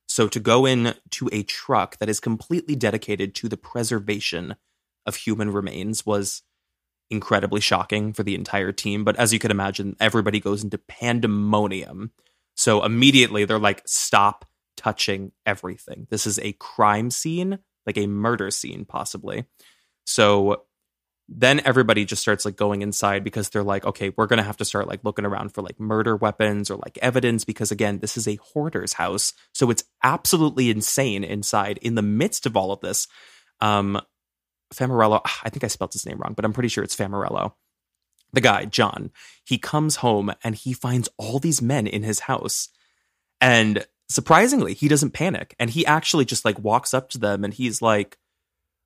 So 0.07 0.27
to 0.27 0.39
go 0.39 0.65
in 0.65 0.95
to 1.11 1.29
a 1.31 1.43
truck 1.43 1.97
that 1.97 2.09
is 2.09 2.19
completely 2.19 2.75
dedicated 2.75 3.35
to 3.35 3.49
the 3.49 3.57
preservation 3.57 4.55
of 5.05 5.17
human 5.17 5.51
remains 5.51 6.05
was 6.05 6.41
incredibly 7.09 7.61
shocking 7.61 8.13
for 8.13 8.23
the 8.23 8.35
entire 8.35 8.71
team. 8.71 9.03
But 9.03 9.15
as 9.17 9.33
you 9.33 9.39
could 9.39 9.51
imagine, 9.51 9.95
everybody 9.99 10.39
goes 10.39 10.63
into 10.63 10.77
pandemonium. 10.77 12.11
So 12.55 12.83
immediately 12.83 13.45
they're 13.45 13.59
like, 13.59 13.81
stop 13.85 14.45
touching 14.77 15.31
everything. 15.45 16.07
This 16.09 16.27
is 16.27 16.39
a 16.39 16.53
crime 16.53 17.09
scene, 17.11 17.59
like 17.85 17.97
a 17.97 18.07
murder 18.07 18.51
scene, 18.51 18.85
possibly. 18.85 19.45
So 20.05 20.63
then 21.31 21.61
everybody 21.63 22.05
just 22.05 22.21
starts 22.21 22.43
like 22.43 22.55
going 22.55 22.81
inside 22.81 23.23
because 23.23 23.49
they're 23.49 23.63
like, 23.63 23.85
okay, 23.85 24.11
we're 24.17 24.25
gonna 24.25 24.43
have 24.43 24.57
to 24.57 24.65
start 24.65 24.87
like 24.87 25.03
looking 25.03 25.25
around 25.25 25.53
for 25.53 25.61
like 25.61 25.79
murder 25.79 26.15
weapons 26.15 26.71
or 26.71 26.77
like 26.77 26.97
evidence 27.01 27.45
because 27.45 27.71
again, 27.71 27.99
this 27.99 28.17
is 28.17 28.27
a 28.27 28.37
hoarder's 28.37 28.93
house, 28.93 29.33
so 29.53 29.69
it's 29.69 29.83
absolutely 30.03 30.71
insane 30.71 31.23
inside. 31.23 31.77
In 31.83 31.93
the 31.93 32.01
midst 32.01 32.47
of 32.47 32.57
all 32.57 32.71
of 32.71 32.81
this, 32.81 33.07
um, 33.61 34.01
Famorello, 34.73 35.21
I 35.43 35.49
think 35.49 35.63
I 35.63 35.67
spelled 35.67 35.93
his 35.93 36.05
name 36.05 36.17
wrong, 36.17 36.33
but 36.33 36.45
I'm 36.45 36.53
pretty 36.53 36.69
sure 36.69 36.83
it's 36.83 36.95
Famorello. 36.95 37.53
The 38.31 38.41
guy, 38.41 38.65
John, 38.65 39.11
he 39.43 39.57
comes 39.57 39.97
home 39.97 40.31
and 40.43 40.55
he 40.55 40.73
finds 40.73 41.09
all 41.17 41.39
these 41.39 41.61
men 41.61 41.87
in 41.87 42.03
his 42.03 42.21
house, 42.21 42.69
and 43.41 43.85
surprisingly, 44.07 44.73
he 44.73 44.87
doesn't 44.87 45.11
panic, 45.11 45.55
and 45.59 45.69
he 45.69 45.85
actually 45.85 46.25
just 46.25 46.45
like 46.45 46.59
walks 46.59 46.93
up 46.93 47.09
to 47.09 47.17
them 47.17 47.43
and 47.43 47.53
he's 47.53 47.81
like 47.81 48.17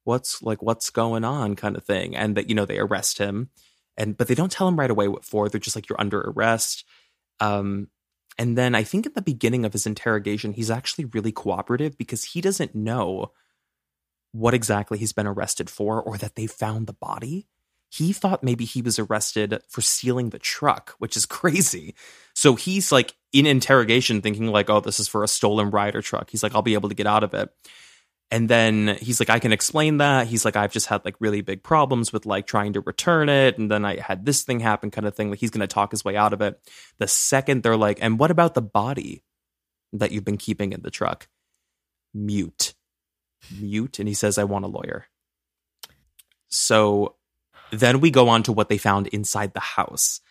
what's 0.03 0.41
like 0.41 0.61
what's 0.61 0.89
going 0.89 1.23
on? 1.23 1.55
kind 1.55 1.75
of 1.75 1.83
thing. 1.83 2.15
And 2.15 2.35
that 2.35 2.49
you 2.49 2.55
know 2.55 2.65
they 2.65 2.79
arrest 2.79 3.17
him. 3.17 3.49
And 3.97 4.17
but 4.17 4.27
they 4.27 4.35
don't 4.35 4.51
tell 4.51 4.67
him 4.67 4.79
right 4.79 4.91
away 4.91 5.07
what 5.07 5.25
for. 5.25 5.49
They're 5.49 5.59
just 5.59 5.75
like 5.75 5.89
you're 5.89 6.01
under 6.01 6.19
arrest. 6.21 6.85
Um 7.39 7.87
and 8.39 8.57
then 8.57 8.73
i 8.73 8.81
think 8.81 9.05
at 9.05 9.13
the 9.13 9.21
beginning 9.21 9.63
of 9.63 9.73
his 9.73 9.85
interrogation 9.85 10.53
he's 10.53 10.71
actually 10.71 11.05
really 11.05 11.31
cooperative 11.31 11.95
because 11.99 12.23
he 12.23 12.41
doesn't 12.41 12.73
know 12.73 13.31
what 14.33 14.53
exactly 14.53 14.97
he's 14.97 15.13
been 15.13 15.27
arrested 15.27 15.69
for 15.69 16.01
or 16.01 16.17
that 16.17 16.35
they 16.35 16.45
found 16.45 16.85
the 16.87 16.93
body 16.93 17.47
he 17.89 18.11
thought 18.11 18.43
maybe 18.43 18.65
he 18.65 18.81
was 18.81 18.99
arrested 18.99 19.61
for 19.69 19.81
stealing 19.81 20.29
the 20.29 20.39
truck 20.39 20.95
which 20.97 21.15
is 21.15 21.25
crazy 21.27 21.95
so 22.35 22.55
he's 22.55 22.91
like 22.91 23.15
in 23.31 23.45
interrogation 23.45 24.21
thinking 24.21 24.47
like 24.47 24.69
oh 24.69 24.81
this 24.81 24.99
is 24.99 25.07
for 25.07 25.23
a 25.23 25.27
stolen 25.27 25.69
Ryder 25.69 26.01
truck 26.01 26.29
he's 26.29 26.43
like 26.43 26.53
i'll 26.53 26.61
be 26.61 26.73
able 26.73 26.89
to 26.89 26.95
get 26.95 27.07
out 27.07 27.23
of 27.23 27.33
it 27.33 27.49
and 28.33 28.49
then 28.49 28.97
he's 28.99 29.19
like, 29.19 29.29
I 29.29 29.37
can 29.37 29.53
explain 29.53 29.97
that. 29.97 30.25
He's 30.25 30.43
like, 30.43 30.55
I've 30.55 30.71
just 30.71 30.87
had 30.87 31.05
like 31.05 31.15
really 31.19 31.41
big 31.41 31.61
problems 31.61 32.11
with 32.11 32.25
like 32.25 32.47
trying 32.47 32.73
to 32.73 32.81
return 32.81 33.29
it. 33.29 33.59
And 33.59 33.69
then 33.69 33.85
I 33.85 33.99
had 33.99 34.25
this 34.25 34.41
thing 34.41 34.59
happen, 34.59 34.89
kind 34.89 35.05
of 35.05 35.13
thing. 35.13 35.29
Like 35.29 35.37
he's 35.37 35.51
going 35.51 35.61
to 35.61 35.67
talk 35.67 35.91
his 35.91 36.03
way 36.03 36.15
out 36.15 36.33
of 36.33 36.41
it. 36.41 36.59
The 36.97 37.07
second 37.07 37.61
they're 37.61 37.77
like, 37.77 37.99
and 38.01 38.17
what 38.17 38.31
about 38.31 38.55
the 38.55 38.61
body 38.63 39.23
that 39.93 40.11
you've 40.11 40.25
been 40.25 40.37
keeping 40.37 40.73
in 40.73 40.81
the 40.81 40.89
truck? 40.89 41.27
Mute. 42.11 42.73
Mute. 43.59 43.99
And 43.99 44.07
he 44.07 44.13
says, 44.13 44.37
I 44.37 44.43
want 44.43 44.65
a 44.65 44.69
lawyer. 44.69 45.05
So 46.49 47.15
then 47.71 47.99
we 47.99 48.11
go 48.11 48.29
on 48.29 48.43
to 48.43 48.51
what 48.51 48.69
they 48.69 48.77
found 48.77 49.07
inside 49.07 49.53
the 49.53 49.59
house. 49.59 50.21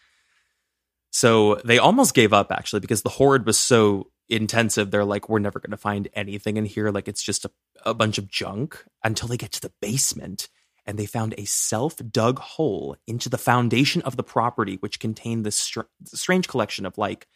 So 1.11 1.57
they 1.65 1.79
almost 1.79 2.15
gave 2.15 2.33
up 2.33 2.51
actually 2.51 2.81
because 2.81 3.03
the 3.03 3.11
horde 3.11 3.47
was 3.47 3.59
so 3.59 4.11
intensive. 4.29 4.91
They're 4.91 5.05
like, 5.05 5.29
we're 5.29 5.41
never 5.41 5.61
going 5.61 5.73
to 5.73 5.77
find 5.77 6.09
anything 6.15 6.57
in 6.57 6.65
here. 6.65 6.91
Like 6.91 7.09
it's 7.09 7.23
just 7.23 7.45
a, 7.45 7.51
a 7.85 7.95
bunch 7.95 8.19
of 8.19 8.29
junk 8.29 8.85
until 9.05 9.29
they 9.29 9.37
get 9.37 9.53
to 9.53 9.61
the 9.61 9.73
basement 9.81 10.49
and 10.87 10.99
they 10.99 11.07
found 11.07 11.35
a 11.37 11.45
self 11.45 11.97
dug 11.97 12.39
hole 12.39 12.97
into 13.07 13.29
the 13.29 13.39
foundation 13.39 14.03
of 14.03 14.17
the 14.17 14.23
property, 14.23 14.77
which 14.81 15.01
contained 15.01 15.45
this 15.45 15.57
str- 15.57 15.83
strange 16.07 16.49
collection 16.49 16.87
of 16.87 16.97
like 16.99 17.29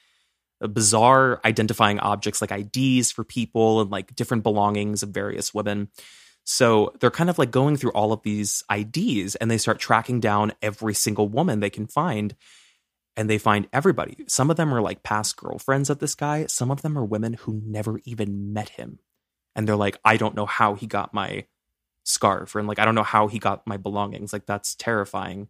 bizarre 0.60 1.40
identifying 1.44 1.98
objects 1.98 2.40
like 2.40 2.52
IDs 2.52 3.12
for 3.12 3.24
people 3.24 3.80
and 3.80 3.90
like 3.90 4.14
different 4.14 4.42
belongings 4.42 5.02
of 5.02 5.10
various 5.10 5.52
women. 5.52 5.88
So 6.44 6.94
they're 7.00 7.10
kind 7.10 7.28
of 7.28 7.38
like 7.38 7.50
going 7.50 7.76
through 7.76 7.90
all 7.90 8.12
of 8.12 8.22
these 8.22 8.62
IDs 8.72 9.34
and 9.36 9.50
they 9.50 9.58
start 9.58 9.78
tracking 9.78 10.20
down 10.20 10.52
every 10.62 10.94
single 10.94 11.28
woman 11.28 11.60
they 11.60 11.70
can 11.70 11.86
find 11.86 12.34
and 13.16 13.28
they 13.28 13.38
find 13.38 13.66
everybody. 13.72 14.16
Some 14.28 14.50
of 14.50 14.56
them 14.56 14.72
are 14.72 14.82
like 14.82 15.02
past 15.02 15.36
girlfriends 15.36 15.90
of 15.90 15.98
this 15.98 16.14
guy, 16.14 16.46
some 16.46 16.70
of 16.70 16.82
them 16.82 16.96
are 16.96 17.04
women 17.04 17.34
who 17.34 17.60
never 17.64 18.00
even 18.04 18.52
met 18.52 18.70
him. 18.70 19.00
And 19.54 19.66
they're 19.66 19.74
like, 19.74 19.98
I 20.04 20.18
don't 20.18 20.36
know 20.36 20.46
how 20.46 20.74
he 20.74 20.86
got 20.86 21.14
my 21.14 21.46
scarf, 22.04 22.54
and 22.54 22.68
like, 22.68 22.78
I 22.78 22.84
don't 22.84 22.94
know 22.94 23.02
how 23.02 23.26
he 23.26 23.38
got 23.38 23.66
my 23.66 23.78
belongings. 23.78 24.32
Like, 24.32 24.46
that's 24.46 24.74
terrifying. 24.74 25.48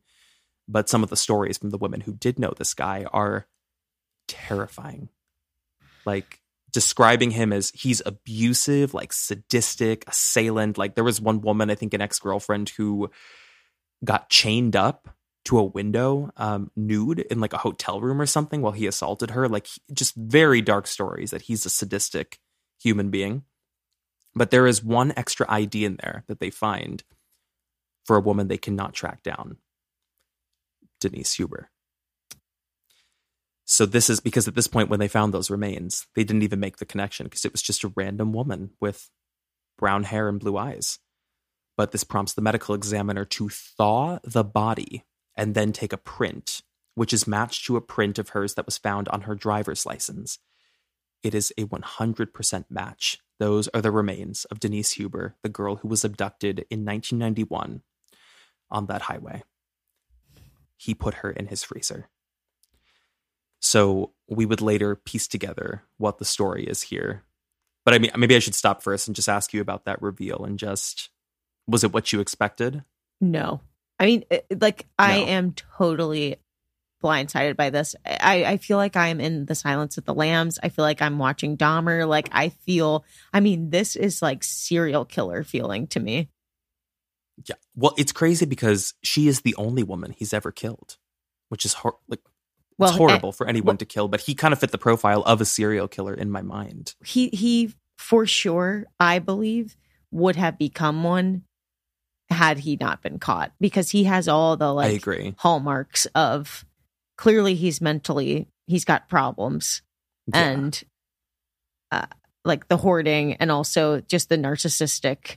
But 0.69 0.89
some 0.89 1.03
of 1.03 1.11
the 1.11 1.17
stories 1.17 1.59
from 1.59 1.71
the 1.71 1.79
women 1.79 2.01
who 2.01 2.13
did 2.13 2.39
know 2.39 2.53
this 2.57 2.75
guy 2.75 3.05
are 3.13 3.47
terrifying. 4.29 5.09
Like, 6.05 6.41
describing 6.73 7.31
him 7.31 7.53
as 7.53 7.71
he's 7.71 8.03
abusive, 8.05 8.95
like 8.95 9.13
sadistic, 9.13 10.05
assailant. 10.09 10.79
Like, 10.79 10.95
there 10.95 11.05
was 11.05 11.21
one 11.21 11.41
woman, 11.41 11.71
I 11.71 11.75
think 11.75 11.95
an 11.95 12.01
ex 12.01 12.19
girlfriend, 12.19 12.71
who 12.71 13.11
got 14.05 14.29
chained 14.29 14.77
up 14.77 15.09
to 15.47 15.59
a 15.59 15.65
window 15.65 16.31
um, 16.37 16.71
nude 16.77 17.21
in 17.21 17.41
like 17.41 17.53
a 17.53 17.59
hotel 17.59 18.01
room 18.01 18.21
or 18.21 18.27
something 18.27 18.63
while 18.63 18.73
he 18.73 18.87
assaulted 18.87 19.31
her. 19.31 19.49
Like 19.49 19.69
just 19.93 20.15
very 20.17 20.61
dark 20.61 20.87
stories 20.87 21.31
that 21.31 21.43
he's 21.43 21.65
a 21.65 21.71
sadistic 21.71 22.41
human 22.81 23.11
being. 23.11 23.45
But 24.35 24.51
there 24.51 24.67
is 24.67 24.85
one 24.85 25.15
extra 25.17 25.47
ID 25.49 25.85
in 25.85 25.97
there 26.03 26.25
that 26.27 26.41
they 26.41 26.51
find 26.51 27.03
for 28.05 28.17
a 28.17 28.21
woman 28.21 28.49
they 28.49 28.59
cannot 28.59 28.93
track 28.93 29.23
down 29.23 29.57
Denise 31.01 31.35
Huber. 31.35 31.71
So 33.69 33.85
this 33.85 34.09
is 34.09 34.21
because 34.21 34.47
at 34.47 34.55
this 34.55 34.69
point, 34.69 34.89
when 34.89 35.01
they 35.01 35.09
found 35.09 35.35
those 35.35 35.51
remains, 35.51 36.07
they 36.15 36.23
didn't 36.23 36.45
even 36.45 36.61
make 36.61 36.77
the 36.77 36.87
connection 36.87 37.25
because 37.25 37.45
it 37.45 37.51
was 37.51 37.63
just 37.63 37.83
a 37.83 37.93
random 37.97 38.33
woman 38.33 38.71
with 38.81 39.11
brown 39.77 40.05
hair 40.05 40.29
and 40.29 40.39
blue 40.39 40.57
eyes. 40.57 41.01
But 41.77 41.91
this 41.91 42.05
prompts 42.05 42.33
the 42.33 42.43
medical 42.43 42.77
examiner 42.77 43.25
to 43.25 43.49
thaw 43.49 44.21
the 44.23 44.45
body 44.45 45.05
and 45.37 45.55
then 45.55 45.73
take 45.73 45.93
a 45.93 45.99
print, 45.99 46.63
which 46.95 47.13
is 47.13 47.27
matched 47.27 47.67
to 47.67 47.77
a 47.77 47.81
print 47.81 48.21
of 48.21 48.31
hers 48.31 48.55
that 48.55 48.67
was 48.67 48.79
found 48.79 49.09
on 49.09 49.23
her 49.23 49.35
driver's 49.35 49.85
license. 49.85 50.39
It 51.25 51.35
is 51.35 51.53
a 51.59 51.65
100% 51.65 52.65
match. 52.71 53.19
Those 53.41 53.67
are 53.75 53.83
the 53.83 53.91
remains 53.91 54.45
of 54.47 54.61
Denise 54.61 54.93
Huber, 54.93 55.35
the 55.43 55.49
girl 55.49 55.77
who 55.77 55.89
was 55.89 56.05
abducted 56.05 56.61
in 56.71 56.85
1991 56.85 57.83
on 58.71 58.87
that 58.87 59.03
highway. 59.03 59.43
He 60.77 60.95
put 60.95 61.15
her 61.15 61.31
in 61.31 61.49
his 61.49 61.65
freezer. 61.65 62.09
So 63.61 64.13
we 64.29 64.47
would 64.47 64.61
later 64.61 64.97
piece 64.97 65.29
together 65.29 65.83
what 65.99 66.19
the 66.19 66.25
story 66.25 66.65
is 66.65 66.83
here. 66.83 67.23
But 67.85 67.95
I 67.95 67.99
mean, 67.99 68.11
maybe 68.17 68.37
I 68.37 68.41
should 68.41 68.55
stop 68.55 68.83
first 68.83 69.07
and 69.07 69.15
just 69.15 69.29
ask 69.29 69.55
you 69.55 69.61
about 69.61 69.85
that 69.85 70.03
reveal 70.03 70.45
and 70.45 70.59
just 70.59 71.11
was 71.67 71.85
it 71.85 71.93
what 71.93 72.13
you 72.13 72.21
expected? 72.21 72.85
No. 73.21 73.61
I 73.99 74.07
mean, 74.07 74.25
like 74.61 74.87
I 74.99 75.15
am 75.19 75.53
totally 75.53 76.37
blindsided 77.03 77.57
by 77.57 77.71
this. 77.71 77.95
I, 78.05 78.45
I 78.45 78.57
feel 78.57 78.77
like 78.77 78.97
I 78.97 79.09
am 79.09 79.21
in 79.21 79.47
the 79.47 79.55
Silence 79.55 79.99
of 79.99 80.05
the 80.05 80.15
Lambs. 80.15 80.59
I 80.63 80.69
feel 80.69 80.85
like 80.85 81.01
I'm 81.01 81.19
watching 81.19 81.57
Dahmer. 81.57 82.07
Like 82.07 82.29
I 82.33 82.51
feel. 82.51 83.05
I 83.33 83.41
mean, 83.41 83.71
this 83.71 83.97
is 83.97 84.21
like 84.21 84.45
serial 84.45 85.05
killer 85.05 85.43
feeling 85.45 85.87
to 85.89 86.01
me. 86.01 86.29
Yeah. 87.49 87.57
Well, 87.75 87.95
it's 87.97 88.13
crazy 88.13 88.47
because 88.47 88.95
she 89.03 89.29
is 89.29 89.43
the 89.43 89.55
only 89.57 89.83
woman 89.83 90.13
he's 90.13 90.33
ever 90.33 90.51
killed, 90.51 90.97
which 91.49 91.65
is 91.65 91.75
hor- 91.75 91.99
like 92.09 92.21
well, 92.79 92.91
it's 92.91 92.99
horrible 92.99 93.33
for 93.33 93.47
anyone 93.47 93.75
well, 93.75 93.79
to 93.79 93.85
kill. 93.85 94.09
But 94.09 94.21
he 94.21 94.35
kind 94.35 94.53
of 94.53 94.61
fit 94.61 94.71
the 94.71 94.79
profile 94.79 95.23
of 95.23 95.41
a 95.41 95.45
serial 95.45 95.89
killer 95.89 96.15
in 96.15 96.31
my 96.31 96.43
mind. 96.43 96.95
He 97.05 97.29
he 97.29 97.75
for 97.97 98.27
sure, 98.27 98.87
I 99.01 99.19
believe, 99.19 99.77
would 100.11 100.37
have 100.37 100.59
become 100.59 101.03
one 101.03 101.43
had 102.29 102.59
he 102.59 102.77
not 102.77 103.03
been 103.03 103.19
caught 103.19 103.53
because 103.61 103.91
he 103.91 104.05
has 104.05 104.29
all 104.29 104.57
the 104.57 104.73
like 104.73 104.91
I 104.91 104.95
agree. 104.95 105.35
hallmarks 105.39 106.07
of 106.07 106.65
clearly 107.17 107.55
he's 107.55 107.81
mentally 107.81 108.49
he's 108.67 108.85
got 108.85 109.09
problems 109.09 109.83
yeah. 110.27 110.51
and 110.51 110.83
uh, 111.93 112.07
like 112.45 112.69
the 112.69 112.77
hoarding 112.77 113.35
and 113.35 113.51
also 113.51 114.01
just 114.01 114.29
the 114.29 114.37
narcissistic 114.37 115.37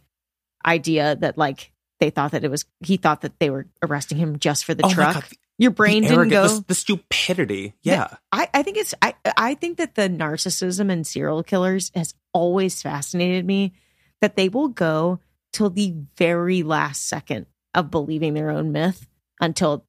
idea 0.66 1.16
that 1.16 1.38
like 1.38 1.72
they 2.00 2.10
thought 2.10 2.32
that 2.32 2.44
it 2.44 2.52
was 2.52 2.66
he 2.80 2.98
thought 2.98 3.22
that 3.22 3.40
they 3.40 3.50
were 3.50 3.68
arresting 3.84 4.18
him 4.18 4.40
just 4.40 4.66
for 4.66 4.74
the 4.74 4.86
oh 4.86 4.90
truck. 4.90 5.32
Your 5.60 5.72
brain 5.72 6.04
didn't 6.04 6.30
go 6.30 6.48
the, 6.48 6.66
the 6.70 6.74
stupidity. 6.74 7.74
Yeah. 7.82 8.08
I, 8.32 8.48
I 8.54 8.64
think 8.64 8.78
it's 8.78 8.96
I 9.02 9.14
I 9.36 9.56
think 9.56 9.78
that 9.78 9.94
the 9.94 10.04
narcissism 10.04 10.90
and 10.90 11.06
serial 11.06 11.44
killers 11.44 11.92
has 11.94 12.14
always 12.34 12.82
fascinated 12.82 13.46
me 13.46 13.74
that 14.22 14.38
they 14.38 14.48
will 14.48 14.70
go 14.70 15.20
till 15.52 15.70
the 15.70 15.96
very 16.18 16.64
last 16.64 17.08
second 17.08 17.46
of 17.76 17.92
believing 17.92 18.34
their 18.34 18.50
own 18.50 18.72
myth 18.72 19.06
until 19.42 19.86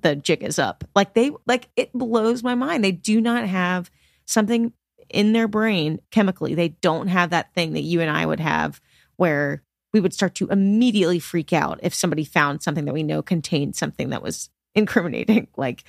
the 0.00 0.16
jig 0.16 0.42
is 0.42 0.58
up. 0.58 0.84
Like 0.94 1.12
they 1.12 1.32
like 1.46 1.68
it 1.76 1.92
blows 1.92 2.42
my 2.42 2.54
mind. 2.54 2.82
They 2.82 2.92
do 2.92 3.20
not 3.20 3.46
have 3.46 3.90
something 4.24 4.72
in 5.10 5.34
their 5.34 5.48
brain 5.48 6.00
chemically. 6.10 6.54
They 6.54 6.68
don't 6.68 7.08
have 7.08 7.28
that 7.30 7.52
thing 7.52 7.74
that 7.74 7.82
you 7.82 8.00
and 8.00 8.10
I 8.10 8.24
would 8.24 8.40
have 8.40 8.80
where 9.16 9.62
we 9.92 10.00
would 10.00 10.14
start 10.14 10.34
to 10.36 10.48
immediately 10.48 11.18
freak 11.18 11.52
out 11.52 11.80
if 11.82 11.92
somebody 11.92 12.24
found 12.24 12.62
something 12.62 12.86
that 12.86 12.94
we 12.94 13.02
know 13.02 13.22
contained 13.22 13.76
something 13.76 14.08
that 14.10 14.22
was 14.22 14.48
incriminating. 14.74 15.48
Like 15.56 15.84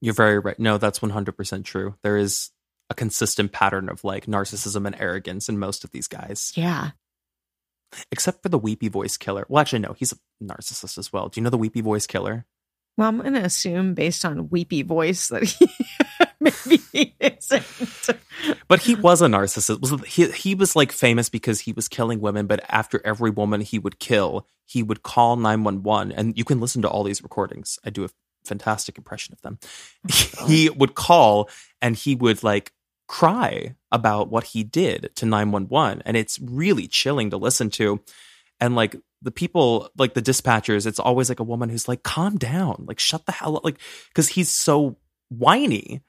You're 0.00 0.14
very 0.14 0.38
right. 0.38 0.58
No, 0.58 0.78
that's 0.78 0.98
100% 0.98 1.64
true. 1.64 1.96
There 2.02 2.16
is 2.16 2.50
a 2.90 2.94
consistent 2.94 3.52
pattern 3.52 3.88
of 3.88 4.04
like 4.04 4.26
narcissism 4.26 4.86
and 4.86 4.96
arrogance 4.98 5.48
in 5.48 5.58
most 5.58 5.84
of 5.84 5.90
these 5.90 6.08
guys. 6.08 6.52
Yeah 6.54 6.90
except 8.10 8.42
for 8.42 8.48
the 8.48 8.58
weepy 8.58 8.88
voice 8.88 9.16
killer. 9.16 9.46
Well, 9.48 9.60
actually, 9.60 9.80
no, 9.80 9.94
he's 9.98 10.12
a 10.12 10.16
narcissist 10.42 10.98
as 10.98 11.12
well. 11.12 11.28
Do 11.28 11.40
you 11.40 11.44
know 11.44 11.50
the 11.50 11.58
weepy 11.58 11.80
voice 11.80 12.06
killer? 12.06 12.46
Well, 12.96 13.08
I'm 13.08 13.18
going 13.18 13.34
to 13.34 13.44
assume 13.44 13.94
based 13.94 14.24
on 14.24 14.48
weepy 14.50 14.82
voice 14.82 15.28
that 15.28 15.42
he 15.42 15.68
maybe 16.40 16.82
he 16.92 17.14
isn't. 17.20 18.10
But 18.68 18.80
he 18.80 18.94
was 18.94 19.22
a 19.22 19.26
narcissist. 19.26 19.80
Was 19.80 20.04
he, 20.04 20.30
he 20.30 20.54
was 20.54 20.74
like 20.76 20.92
famous 20.92 21.28
because 21.28 21.60
he 21.60 21.72
was 21.72 21.88
killing 21.88 22.20
women, 22.20 22.46
but 22.46 22.64
after 22.68 23.00
every 23.04 23.30
woman 23.30 23.60
he 23.60 23.78
would 23.78 23.98
kill, 23.98 24.46
he 24.66 24.82
would 24.82 25.02
call 25.02 25.36
911 25.36 26.12
and 26.12 26.36
you 26.36 26.44
can 26.44 26.60
listen 26.60 26.82
to 26.82 26.88
all 26.88 27.04
these 27.04 27.22
recordings. 27.22 27.78
I 27.84 27.90
do 27.90 28.04
a 28.04 28.08
fantastic 28.44 28.98
impression 28.98 29.32
of 29.32 29.42
them. 29.42 29.58
Oh. 30.38 30.46
he 30.46 30.68
would 30.70 30.94
call 30.94 31.48
and 31.80 31.96
he 31.96 32.14
would 32.14 32.42
like 32.42 32.72
cry 33.06 33.74
about 33.92 34.30
what 34.30 34.44
he 34.44 34.64
did 34.64 35.10
to 35.16 35.26
911 35.26 36.02
and 36.04 36.16
it's 36.16 36.38
really 36.40 36.88
chilling 36.88 37.30
to 37.30 37.36
listen 37.36 37.70
to. 37.70 38.00
And 38.60 38.74
like 38.74 38.96
the 39.22 39.30
people 39.30 39.90
like 39.96 40.14
the 40.14 40.22
dispatchers, 40.22 40.86
it's 40.86 40.98
always 40.98 41.28
like 41.28 41.40
a 41.40 41.44
woman 41.44 41.68
who's 41.68 41.88
like, 41.88 42.02
calm 42.02 42.36
down, 42.36 42.84
like 42.86 42.98
shut 42.98 43.26
the 43.26 43.32
hell 43.32 43.56
up. 43.56 43.64
Like, 43.64 43.78
cause 44.14 44.28
he's 44.28 44.48
so 44.48 44.96
whiny. 45.28 46.02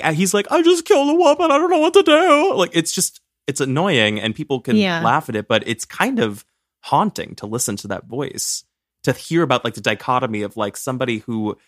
Like 0.00 0.14
he's 0.14 0.32
like, 0.32 0.46
I 0.50 0.62
just 0.62 0.86
killed 0.86 1.10
a 1.10 1.14
woman. 1.14 1.50
I 1.50 1.58
don't 1.58 1.68
know 1.70 1.78
what 1.78 1.92
to 1.94 2.02
do. 2.02 2.54
Like 2.54 2.70
it's 2.72 2.92
just, 2.92 3.20
it's 3.46 3.60
annoying 3.60 4.18
and 4.18 4.34
people 4.34 4.60
can 4.60 4.76
Yeah. 4.76 5.02
laugh 5.02 5.28
at 5.28 5.36
it, 5.36 5.48
but 5.48 5.66
it's 5.68 5.84
kind 5.84 6.18
of 6.18 6.44
haunting 6.80 7.34
to 7.36 7.46
listen 7.46 7.76
to 7.76 7.88
that 7.88 8.06
voice, 8.06 8.64
to 9.02 9.12
hear 9.12 9.42
about 9.42 9.64
like 9.64 9.74
the 9.74 9.80
dichotomy 9.82 10.40
of 10.42 10.56
like 10.56 10.76
somebody 10.78 11.18
who 11.18 11.58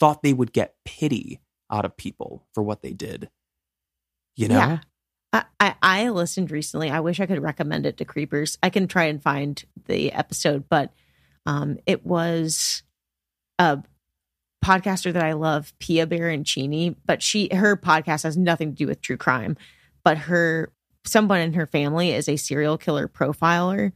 thought 0.00 0.22
they 0.22 0.32
would 0.32 0.52
get 0.52 0.74
pity 0.84 1.38
out 1.70 1.84
of 1.84 1.96
people 1.96 2.44
for 2.52 2.62
what 2.62 2.82
they 2.82 2.92
did. 2.92 3.30
You 4.34 4.48
know? 4.48 4.56
Yeah. 4.56 4.78
I, 5.32 5.44
I, 5.60 5.74
I 5.82 6.08
listened 6.08 6.50
recently. 6.50 6.90
I 6.90 7.00
wish 7.00 7.20
I 7.20 7.26
could 7.26 7.42
recommend 7.42 7.86
it 7.86 7.98
to 7.98 8.04
creepers. 8.04 8.58
I 8.62 8.70
can 8.70 8.88
try 8.88 9.04
and 9.04 9.22
find 9.22 9.62
the 9.86 10.12
episode, 10.12 10.64
but 10.68 10.92
um, 11.46 11.78
it 11.86 12.04
was 12.04 12.82
a 13.58 13.82
podcaster 14.64 15.12
that 15.12 15.22
I 15.22 15.32
love, 15.34 15.72
Pia 15.78 16.06
Baroncini. 16.06 16.94
But 17.06 17.22
she 17.22 17.48
her 17.52 17.76
podcast 17.76 18.22
has 18.24 18.36
nothing 18.36 18.70
to 18.70 18.76
do 18.76 18.86
with 18.86 19.00
true 19.00 19.16
crime, 19.16 19.56
but 20.04 20.18
her 20.18 20.72
someone 21.04 21.40
in 21.40 21.54
her 21.54 21.66
family 21.66 22.12
is 22.12 22.28
a 22.28 22.36
serial 22.36 22.76
killer 22.78 23.08
profiler 23.08 23.92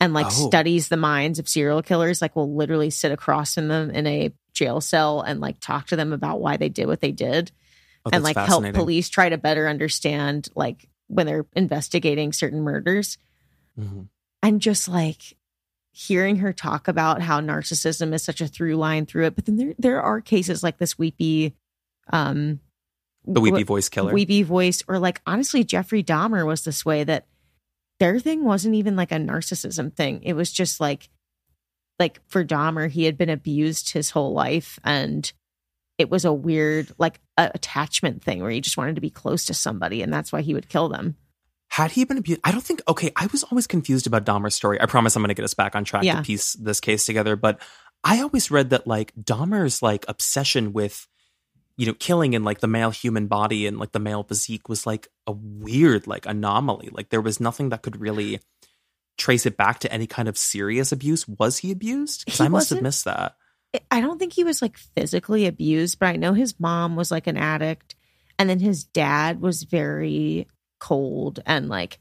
and 0.00 0.12
like 0.12 0.26
Oh. 0.26 0.48
studies 0.48 0.88
the 0.88 0.96
minds 0.96 1.38
of 1.38 1.48
serial 1.48 1.82
killers. 1.82 2.20
Like 2.22 2.36
will 2.36 2.54
literally 2.54 2.90
sit 2.90 3.12
across 3.12 3.54
from 3.54 3.68
them 3.68 3.90
in 3.90 4.06
a 4.06 4.32
jail 4.52 4.80
cell 4.80 5.20
and 5.20 5.40
like 5.40 5.58
talk 5.60 5.88
to 5.88 5.96
them 5.96 6.12
about 6.12 6.40
why 6.40 6.56
they 6.56 6.68
did 6.68 6.86
what 6.86 7.00
they 7.00 7.10
did 7.12 7.50
Oh, 8.06 8.10
and 8.12 8.22
like 8.22 8.36
help 8.36 8.64
police 8.74 9.08
try 9.08 9.28
to 9.30 9.38
better 9.38 9.66
understand 9.66 10.48
like 10.54 10.88
when 11.08 11.26
they're 11.26 11.46
investigating 11.56 12.32
certain 12.32 12.60
murders 12.60 13.18
Mhm. 13.80 14.08
and 14.42 14.60
just 14.60 14.88
like 14.88 15.36
hearing 15.96 16.36
her 16.36 16.52
talk 16.52 16.88
about 16.88 17.22
how 17.22 17.40
narcissism 17.40 18.12
is 18.12 18.22
such 18.22 18.40
a 18.40 18.48
through 18.48 18.74
line 18.74 19.06
through 19.06 19.26
it 19.26 19.36
but 19.36 19.46
then 19.46 19.56
there 19.56 19.74
there 19.78 20.02
are 20.02 20.20
cases 20.20 20.60
like 20.62 20.76
this 20.78 20.98
weepy 20.98 21.54
um 22.12 22.58
The 23.24 23.40
weepy 23.40 23.62
wh- 23.62 23.66
voice 23.66 23.88
killer. 23.88 24.12
weepy 24.12 24.42
voice 24.42 24.82
or 24.88 24.98
like 24.98 25.22
honestly 25.24 25.62
Jeffrey 25.62 26.02
Dahmer 26.02 26.44
was 26.44 26.64
this 26.64 26.84
way 26.84 27.04
that 27.04 27.26
their 28.00 28.18
thing 28.18 28.42
wasn't 28.44 28.74
even 28.74 28.96
like 28.96 29.12
a 29.12 29.16
narcissism 29.16 29.94
thing 29.94 30.20
it 30.24 30.32
was 30.32 30.50
just 30.52 30.80
like 30.80 31.08
like 32.00 32.20
for 32.26 32.44
Dahmer 32.44 32.90
he 32.90 33.04
had 33.04 33.16
been 33.16 33.30
abused 33.30 33.92
his 33.92 34.10
whole 34.10 34.32
life 34.32 34.80
and 34.82 35.32
it 35.96 36.10
was 36.10 36.24
a 36.24 36.32
weird 36.32 36.90
like 36.98 37.20
a 37.38 37.52
attachment 37.54 38.20
thing 38.24 38.42
where 38.42 38.50
he 38.50 38.60
just 38.60 38.76
wanted 38.76 38.96
to 38.96 39.00
be 39.00 39.10
close 39.10 39.46
to 39.46 39.54
somebody 39.54 40.02
and 40.02 40.12
that's 40.12 40.32
why 40.32 40.40
he 40.40 40.54
would 40.54 40.68
kill 40.68 40.88
them 40.88 41.14
Had 41.74 41.90
he 41.90 42.04
been 42.04 42.18
abused? 42.18 42.40
I 42.44 42.52
don't 42.52 42.62
think. 42.62 42.82
Okay, 42.86 43.10
I 43.16 43.26
was 43.32 43.42
always 43.42 43.66
confused 43.66 44.06
about 44.06 44.24
Dahmer's 44.24 44.54
story. 44.54 44.80
I 44.80 44.86
promise 44.86 45.16
I'm 45.16 45.22
going 45.22 45.30
to 45.30 45.34
get 45.34 45.42
us 45.44 45.54
back 45.54 45.74
on 45.74 45.82
track 45.82 46.04
Yeah. 46.04 46.18
to 46.18 46.22
piece 46.22 46.52
this 46.52 46.78
case 46.78 47.04
together. 47.04 47.34
But 47.34 47.60
I 48.04 48.20
always 48.20 48.48
read 48.48 48.70
that 48.70 48.86
like 48.86 49.12
Dahmer's 49.20 49.82
like 49.82 50.04
obsession 50.06 50.72
with, 50.72 51.08
you 51.76 51.86
know, 51.86 51.94
killing 51.94 52.34
in 52.34 52.44
like 52.44 52.60
the 52.60 52.68
male 52.68 52.92
human 52.92 53.26
body 53.26 53.66
and 53.66 53.76
like 53.80 53.90
the 53.90 53.98
male 53.98 54.22
physique 54.22 54.68
was 54.68 54.86
like 54.86 55.08
a 55.26 55.32
weird 55.32 56.06
like 56.06 56.26
anomaly. 56.26 56.90
Like 56.92 57.08
there 57.08 57.20
was 57.20 57.40
nothing 57.40 57.70
that 57.70 57.82
could 57.82 58.00
really 58.00 58.38
trace 59.18 59.44
it 59.44 59.56
back 59.56 59.80
to 59.80 59.92
any 59.92 60.06
kind 60.06 60.28
of 60.28 60.38
serious 60.38 60.92
abuse. 60.92 61.26
Was 61.26 61.58
he 61.58 61.72
abused? 61.72 62.24
Because 62.24 62.40
I 62.40 62.46
must 62.46 62.70
have 62.70 62.82
missed 62.82 63.06
that. 63.06 63.34
I 63.90 64.00
don't 64.00 64.20
think 64.20 64.32
he 64.32 64.44
was 64.44 64.62
like 64.62 64.76
physically 64.76 65.46
abused, 65.46 65.98
but 65.98 66.06
I 66.06 66.14
know 66.14 66.34
his 66.34 66.60
mom 66.60 66.94
was 66.94 67.10
like 67.10 67.26
an 67.26 67.36
addict, 67.36 67.96
and 68.38 68.48
then 68.48 68.60
his 68.60 68.84
dad 68.84 69.40
was 69.40 69.64
very 69.64 70.46
cold 70.84 71.40
and 71.46 71.68
like 71.68 71.98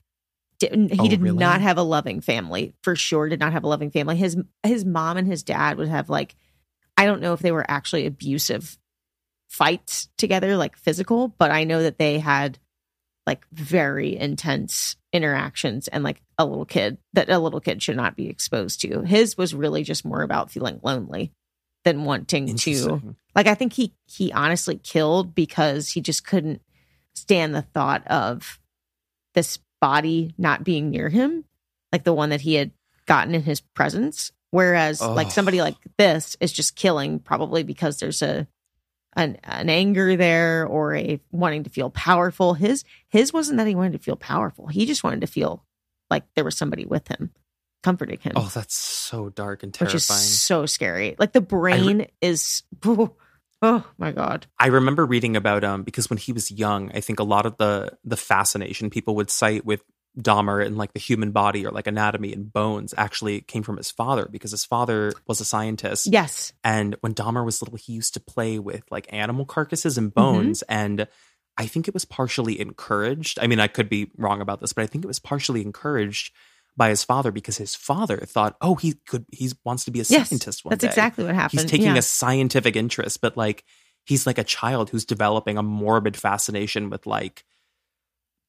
didn't, 0.59 0.93
he 0.93 0.99
Oh, 0.99 1.09
did 1.09 1.21
really? 1.21 1.37
not 1.37 1.61
have 1.61 1.77
a 1.77 1.83
loving 1.83 2.21
family 2.21 2.73
for 2.83 2.95
sure. 2.95 3.27
Did 3.27 3.39
not 3.39 3.51
have 3.53 3.63
a 3.63 3.67
loving 3.67 3.91
family. 3.91 4.15
His 4.15 4.37
his 4.63 4.85
mom 4.85 5.17
and 5.17 5.27
his 5.27 5.43
dad 5.43 5.77
would 5.77 5.87
have 5.89 6.09
like 6.09 6.35
I 6.95 7.05
don't 7.05 7.21
know 7.21 7.33
if 7.33 7.39
they 7.41 7.51
were 7.51 7.65
actually 7.69 8.05
abusive 8.05 8.77
fights 9.49 10.09
together, 10.17 10.55
like 10.57 10.77
physical, 10.77 11.27
but 11.37 11.51
I 11.51 11.63
know 11.63 11.83
that 11.83 11.97
they 11.97 12.19
had 12.19 12.59
like 13.25 13.45
very 13.51 14.17
intense 14.17 14.95
interactions 15.11 15.87
and 15.87 16.03
like 16.03 16.21
a 16.37 16.45
little 16.45 16.65
kid 16.65 16.97
that 17.13 17.29
a 17.29 17.39
little 17.39 17.61
kid 17.61 17.81
should 17.81 17.95
not 17.95 18.15
be 18.15 18.29
exposed 18.29 18.81
to. 18.81 19.01
His 19.01 19.37
was 19.37 19.53
really 19.55 19.83
just 19.83 20.05
more 20.05 20.21
about 20.21 20.51
feeling 20.51 20.79
lonely 20.83 21.31
than 21.85 22.05
wanting 22.05 22.55
to 22.57 23.15
like 23.35 23.47
I 23.47 23.55
think 23.55 23.73
he 23.73 23.93
he 24.05 24.31
honestly 24.31 24.77
killed 24.77 25.35
because 25.35 25.89
he 25.89 26.01
just 26.01 26.25
couldn't 26.25 26.61
stand 27.15 27.53
the 27.53 27.61
thought 27.61 28.05
of 28.07 28.59
this 29.33 29.59
body 29.81 30.33
not 30.37 30.63
being 30.63 30.89
near 30.89 31.09
him, 31.09 31.45
like 31.91 32.03
the 32.03 32.13
one 32.13 32.29
that 32.29 32.41
he 32.41 32.55
had 32.55 32.71
gotten 33.05 33.35
in 33.35 33.43
his 33.43 33.59
presence. 33.61 34.31
Whereas 34.51 35.01
like 35.01 35.27
Oh. 35.27 35.29
somebody 35.31 35.61
like 35.61 35.75
this 35.97 36.37
is 36.39 36.51
just 36.53 36.75
killing 36.75 37.19
probably 37.19 37.63
because 37.63 37.99
there's 37.99 38.21
a 38.21 38.47
an 39.15 39.37
an 39.43 39.69
anger 39.69 40.15
there 40.15 40.65
or 40.67 40.95
a 40.95 41.19
wanting 41.31 41.63
to 41.63 41.69
feel 41.69 41.89
powerful. 41.89 42.53
His 42.53 42.83
his 43.09 43.33
wasn't 43.33 43.57
that 43.57 43.67
he 43.67 43.75
wanted 43.75 43.93
to 43.93 43.99
feel 43.99 44.15
powerful. 44.15 44.67
He 44.67 44.85
just 44.85 45.03
wanted 45.03 45.21
to 45.21 45.27
feel 45.27 45.63
like 46.09 46.23
there 46.35 46.43
was 46.43 46.55
somebody 46.57 46.85
with 46.85 47.07
him, 47.07 47.31
comforting 47.83 48.19
him 48.19 48.33
Oh, 48.35 48.51
that's 48.53 48.75
so 48.75 49.29
dark 49.29 49.63
and 49.63 49.75
which 49.77 49.95
is 49.95 50.05
so 50.05 50.65
scary. 50.67 51.15
Like 51.17 51.31
the 51.31 51.41
brain 51.41 52.07
is, 52.21 52.61
oh, 52.85 53.15
oh 53.63 53.83
my 53.97 54.11
god. 54.11 54.45
I 54.59 54.67
remember 54.67 55.05
reading 55.05 55.35
about 55.35 55.63
um 55.63 55.81
because 55.83 56.09
when 56.09 56.17
he 56.17 56.31
was 56.33 56.51
young, 56.51 56.91
I 56.93 56.99
think 56.99 57.19
a 57.19 57.23
lot 57.23 57.47
of 57.47 57.57
the 57.57 57.97
the 58.03 58.17
fascination 58.17 58.91
people 58.91 59.15
would 59.15 59.31
cite 59.31 59.65
with 59.65 59.81
Dahmer 60.15 60.63
and 60.63 60.77
like 60.77 60.93
the 60.93 60.99
human 60.99 61.31
body 61.31 61.65
or 61.65 61.71
like 61.71 61.87
anatomy 61.87 62.33
and 62.33 62.53
bones 62.53 62.93
actually 62.95 63.41
came 63.41 63.63
from 63.63 63.77
his 63.77 63.89
father 63.89 64.27
because 64.29 64.51
his 64.51 64.63
father 64.63 65.11
was 65.25 65.41
a 65.41 65.45
scientist. 65.45 66.05
Yes, 66.05 66.53
And 66.63 66.95
when 67.01 67.15
Dahmer 67.15 67.43
was 67.43 67.63
little, 67.63 67.77
he 67.77 67.93
used 67.93 68.13
to 68.13 68.19
play 68.19 68.59
with 68.59 68.83
like 68.91 69.07
animal 69.11 69.45
carcasses 69.45 69.97
and 69.97 70.13
Mm-hmm. 70.13 70.21
bones. 70.21 70.61
And 70.63 71.07
I 71.57 71.65
think 71.65 71.87
it 71.87 71.95
was 71.95 72.05
partially 72.05 72.59
encouraged. 72.59 73.39
I 73.41 73.47
mean, 73.47 73.59
I 73.59 73.67
could 73.67 73.89
be 73.89 74.11
wrong 74.15 74.39
about 74.39 74.61
this, 74.61 74.73
but 74.73 74.83
I 74.83 74.87
think 74.87 75.03
it 75.03 75.07
was 75.07 75.19
partially 75.19 75.61
encouraged 75.61 76.31
by 76.75 76.89
his 76.89 77.03
father 77.03 77.31
because 77.31 77.57
his 77.57 77.75
father 77.75 78.17
thought, 78.17 78.55
oh, 78.61 78.75
he 78.75 78.95
could, 79.07 79.25
he 79.31 79.51
wants 79.63 79.85
to 79.85 79.91
be 79.91 79.99
a 79.99 80.05
yes, 80.07 80.29
scientist 80.29 80.65
one 80.65 80.71
that's 80.71 80.81
day 80.81 80.87
exactly 80.87 81.23
what 81.23 81.35
happened. 81.35 81.61
he's 81.61 81.69
taking 81.69 81.87
yeah. 81.87 81.97
a 81.97 82.01
scientific 82.01 82.75
interest 82.75 83.21
but 83.21 83.37
like 83.37 83.63
he's 84.05 84.25
like 84.25 84.37
a 84.37 84.43
child 84.43 84.89
who's 84.89 85.05
developing 85.05 85.57
a 85.57 85.63
morbid 85.63 86.17
fascination 86.17 86.89
with 86.89 87.05
like 87.05 87.43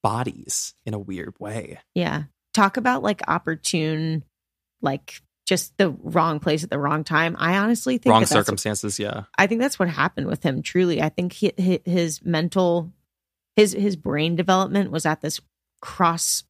bodies 0.03 0.75
in 0.87 0.95
a 0.95 0.99
weird 0.99 1.35
way 1.39 1.79
yeah. 1.95 2.25
Talk 2.55 2.77
about 2.77 3.03
like 3.03 3.21
opportune, 3.27 4.23
like 4.81 5.21
just 5.45 5.77
the 5.77 5.91
wrong 5.91 6.39
place 6.39 6.63
at 6.63 6.71
the 6.71 6.79
wrong 6.79 7.03
time. 7.03 7.35
I 7.37 7.57
honestly 7.57 7.99
think 7.99 8.13
wrong 8.13 8.21
that 8.21 8.29
circumstances 8.29 9.01
yeah 9.01 9.25
I 9.37 9.49
think 9.49 9.61
that's 9.61 9.77
what 9.77 9.89
happened 9.89 10.29
with 10.29 10.45
him. 10.45 10.63
Truly, 10.63 11.03
I 11.03 11.09
think 11.09 11.33
he, 11.33 11.53
his 11.85 12.23
mental, 12.23 12.93
his 13.57 13.73
his 13.73 13.97
brain 13.97 14.37
development 14.37 14.93
was 14.93 15.05
at 15.05 15.21
this 15.21 15.41
cross, 15.83 16.45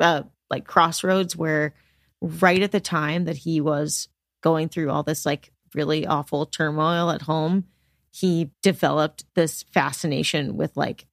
uh, 0.00 0.22
like 0.50 0.66
crossroads 0.66 1.36
where, 1.36 1.74
right 2.20 2.62
at 2.62 2.72
the 2.72 2.80
time 2.80 3.24
that 3.24 3.36
he 3.36 3.60
was 3.60 4.08
going 4.42 4.68
through 4.68 4.90
all 4.90 5.02
this 5.02 5.24
like 5.24 5.52
really 5.74 6.06
awful 6.06 6.44
turmoil 6.46 7.10
at 7.10 7.22
home, 7.22 7.64
he 8.10 8.50
developed 8.62 9.24
this 9.34 9.62
fascination 9.72 10.56
with 10.56 10.76
like 10.76 11.06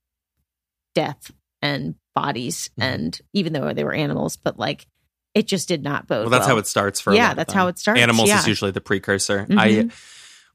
death 0.96 1.32
and 1.62 1.96
bodies, 2.16 2.70
Mhm. 2.80 2.84
and 2.84 3.22
even 3.34 3.54
though 3.54 3.72
they 3.74 3.84
were 3.84 3.94
animals, 3.94 4.38
but 4.38 4.58
like 4.58 4.88
it 5.34 5.46
just 5.48 5.68
did 5.68 5.84
not 5.84 6.08
bode. 6.08 6.22
well 6.22 6.30
that's 6.32 6.48
how 6.48 6.58
it 6.58 6.66
starts 6.66 7.00
for 7.00 7.14
Yeah, 7.14 7.36
that's 7.36 7.54
how 7.54 7.68
it 7.68 7.78
starts, 7.78 8.00
animals 8.02 8.28
yeah. 8.30 8.40
is 8.40 8.48
usually 8.48 8.72
the 8.72 8.82
precursor 8.82 9.46
Mhm. 9.48 9.92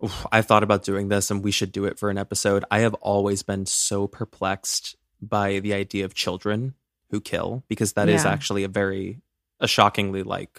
i 0.03 0.37
i 0.37 0.43
thought 0.43 0.65
about 0.65 0.83
doing 0.83 1.07
this 1.09 1.31
and 1.31 1.45
we 1.45 1.53
should 1.53 1.71
do 1.71 1.85
it 1.85 1.97
for 2.01 2.11
an 2.11 2.19
episode 2.19 2.65
i 2.73 2.81
have 2.81 2.95
always 2.95 3.45
been 3.45 3.65
so 3.65 4.09
perplexed 4.09 4.97
by 5.21 5.61
the 5.61 5.73
idea 5.73 6.05
of 6.05 6.15
children 6.15 6.75
who 7.13 7.21
kill 7.21 7.63
because 7.69 7.93
that 7.93 8.09
is 8.09 8.25
Yeah. 8.25 8.31
actually 8.33 8.65
a 8.65 8.69
very 8.69 9.21
a 9.61 9.69
shockingly 9.69 10.25
like 10.25 10.59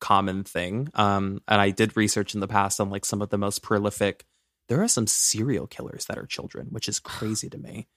common 0.00 0.44
thing. 0.44 0.90
Um 0.94 1.40
and 1.48 1.60
i 1.60 1.70
did 1.70 1.96
research 1.96 2.34
in 2.34 2.40
the 2.40 2.48
past 2.48 2.78
on 2.80 2.90
like 2.90 3.06
some 3.06 3.22
of 3.22 3.30
the 3.30 3.38
most 3.38 3.62
prolific 3.62 4.26
there 4.68 4.82
are 4.82 4.88
some 4.88 5.06
serial 5.06 5.66
killers 5.66 6.04
that 6.06 6.18
are 6.18 6.26
children 6.26 6.66
which 6.70 6.88
is 6.88 6.98
crazy 7.00 7.48
to 7.48 7.58
me. 7.58 7.88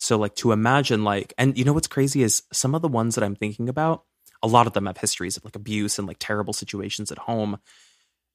So 0.00 0.16
like 0.18 0.34
to 0.36 0.52
imagine 0.52 1.02
like 1.04 1.32
and 1.38 1.56
you 1.56 1.64
know 1.64 1.72
what's 1.72 1.88
crazy 1.88 2.22
is 2.22 2.42
some 2.52 2.74
of 2.74 2.82
the 2.82 2.88
ones 2.88 3.14
that 3.14 3.24
i'm 3.24 3.34
thinking 3.36 3.68
about 3.68 4.04
a 4.42 4.46
lot 4.48 4.66
of 4.68 4.72
them 4.74 4.86
have 4.86 4.98
histories 4.98 5.36
of 5.36 5.44
like 5.44 5.56
abuse 5.56 5.98
and 5.98 6.06
like 6.06 6.18
terrible 6.20 6.52
situations 6.52 7.10
at 7.10 7.18
home. 7.18 7.58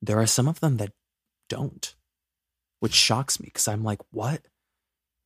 There 0.01 0.20
are 0.20 0.28
some 0.28 0.47
of 0.49 0.60
them 0.60 0.78
that 0.78 0.91
don't 1.49 1.95
which 2.80 2.93
shocks 2.93 3.39
me 3.39 3.45
because 3.45 3.68
i'm 3.68 3.84
like 3.84 4.01
what 4.12 4.41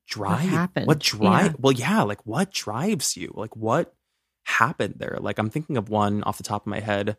drive? 0.08 0.49
Happened? 0.49 0.88
what 0.88 0.99
drive? 0.99 1.51
Yeah. 1.51 1.58
well 1.60 1.74
yeah 1.74 2.01
like 2.03 2.26
what 2.26 2.51
drives 2.51 3.18
you? 3.18 3.32
Like 3.36 3.55
what 3.55 3.93
happened 4.43 4.95
there? 4.97 5.18
Like 5.20 5.39
i'm 5.39 5.49
thinking 5.49 5.78
of 5.78 5.89
one 5.89 6.24
off 6.24 6.38
the 6.38 6.43
top 6.43 6.64
of 6.64 6.68
my 6.68 6.80
head. 6.80 7.18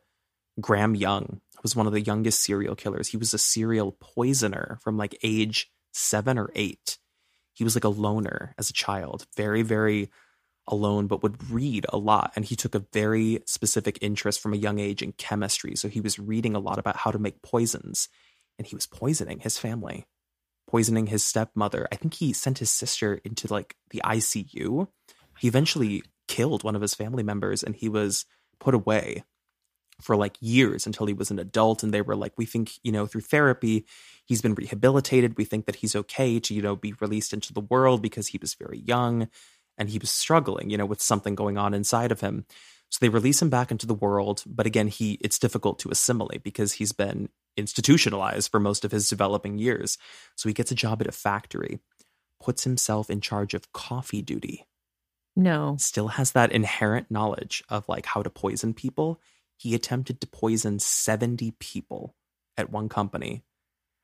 Graham 0.61 0.95
young 0.97 1.41
was 1.63 1.77
one 1.77 1.87
of 1.87 1.93
the 1.93 2.01
youngest 2.01 2.43
serial 2.43 2.75
killers. 2.75 3.09
He 3.09 3.17
was 3.17 3.33
a 3.33 3.39
serial 3.39 3.93
poisoner 3.93 4.79
from 4.83 4.97
like 4.97 5.17
age 5.23 5.71
seven 5.93 6.39
or 6.39 6.51
eight. 6.55 6.99
He 7.53 7.65
was 7.65 7.77
like 7.77 7.85
a 7.85 7.89
loner 7.89 8.55
as 8.59 8.71
a 8.71 8.75
child 8.75 9.27
very 9.37 9.63
very 9.63 10.11
alone 10.67 11.07
but 11.07 11.23
would 11.23 11.51
read 11.51 11.87
a 11.91 11.97
lot. 11.97 12.33
And 12.37 12.45
he 12.45 12.57
took 12.57 12.75
a 12.75 12.85
very 12.93 13.41
specific 13.47 13.99
interest 14.01 14.41
from 14.41 14.53
a 14.53 14.59
young 14.59 14.79
age 14.79 15.03
in 15.03 15.13
chemistry. 15.13 15.77
So 15.77 15.89
he 15.89 16.01
was 16.01 16.19
reading 16.19 16.55
a 16.55 16.61
lot 16.61 16.79
about 16.79 16.97
how 16.97 17.11
to 17.11 17.19
make 17.19 17.43
poisons 17.43 18.09
and 18.59 18.67
he 18.67 18.75
was 18.75 18.87
poisoning 18.87 19.41
his 19.41 19.59
family 19.59 20.07
poisoning 20.69 21.07
his 21.07 21.25
stepmother. 21.25 21.89
I 21.91 21.97
think 21.97 22.15
he 22.15 22.33
sent 22.33 22.59
his 22.59 22.71
sister 22.71 23.21
into 23.25 23.53
like 23.53 23.75
the 23.91 24.03
icu 24.05 24.89
he 25.39 25.49
eventually 25.49 26.03
killed 26.27 26.65
one 26.65 26.77
of 26.77 26.83
his 26.83 26.95
family 26.95 27.23
members 27.23 27.63
and 27.63 27.75
he 27.75 27.89
was 27.89 28.27
put 28.61 28.75
away 28.75 29.25
for 30.01 30.17
like 30.17 30.37
years 30.41 30.87
until 30.87 31.07
he 31.07 31.15
was 31.15 31.31
an 31.31 31.39
adult 31.39 31.83
and 31.83 31.93
they 31.93 32.03
were 32.03 32.17
like 32.17 32.33
we 32.37 32.45
think 32.45 32.73
you 32.83 32.93
know 32.93 33.07
through 33.07 33.21
therapy 33.21 33.85
he's 34.27 34.43
been 34.43 34.55
rehabilitated. 34.55 35.37
We 35.37 35.45
think 35.45 35.67
that 35.67 35.77
he's 35.77 35.97
okay 35.97 36.39
to 36.41 36.55
you 36.55 36.63
know 36.63 36.77
be 36.77 36.95
released 37.01 37.33
into 37.33 37.53
the 37.53 37.61
world 37.61 38.03
because 38.03 38.29
he 38.29 38.39
was 38.39 38.55
very 38.55 38.79
young 38.79 39.29
and 39.77 39.89
he 39.89 39.99
was 39.99 40.11
struggling 40.11 40.71
you 40.71 40.77
know 40.77 40.87
with 40.87 41.01
something 41.01 41.35
going 41.35 41.57
on 41.59 41.75
inside 41.75 42.13
of 42.13 42.21
him. 42.21 42.45
So 42.91 42.99
they 43.01 43.11
release 43.11 43.43
him 43.43 43.51
back 43.51 43.71
into 43.71 43.87
the 43.87 43.95
world 43.95 44.43
but 44.47 44.67
again 44.67 44.89
he 44.89 45.19
it's 45.21 45.39
difficult 45.39 45.79
to 45.81 45.91
assimilate 45.91 46.43
because 46.43 46.75
he's 46.75 46.93
been 46.93 47.29
institutionalized 47.59 48.51
for 48.51 48.61
most 48.61 48.85
of 48.85 48.93
his 48.93 49.09
developing 49.09 49.59
years 49.59 49.99
so 50.37 50.49
he 50.49 50.55
gets 50.55 50.71
a 50.71 50.75
job 50.77 51.01
at 51.01 51.07
a 51.09 51.13
factory 51.13 51.81
puts 52.41 52.65
himself 52.65 53.11
in 53.11 53.21
charge 53.21 53.53
of 53.55 53.73
coffee 53.73 54.23
duty 54.23 54.65
No. 55.37 55.77
still 55.79 56.09
has 56.09 56.33
that 56.33 56.53
inherent 56.53 57.11
knowledge 57.11 57.63
of 57.69 57.89
like 57.89 58.07
how 58.07 58.23
to 58.23 58.31
poison 58.31 58.75
people. 58.75 59.21
He 59.57 59.75
attempted 59.75 60.21
to 60.21 60.27
poison 60.29 60.79
70 60.79 61.53
people 61.59 62.15
at 62.57 62.71
one 62.71 62.89
company. 62.89 63.43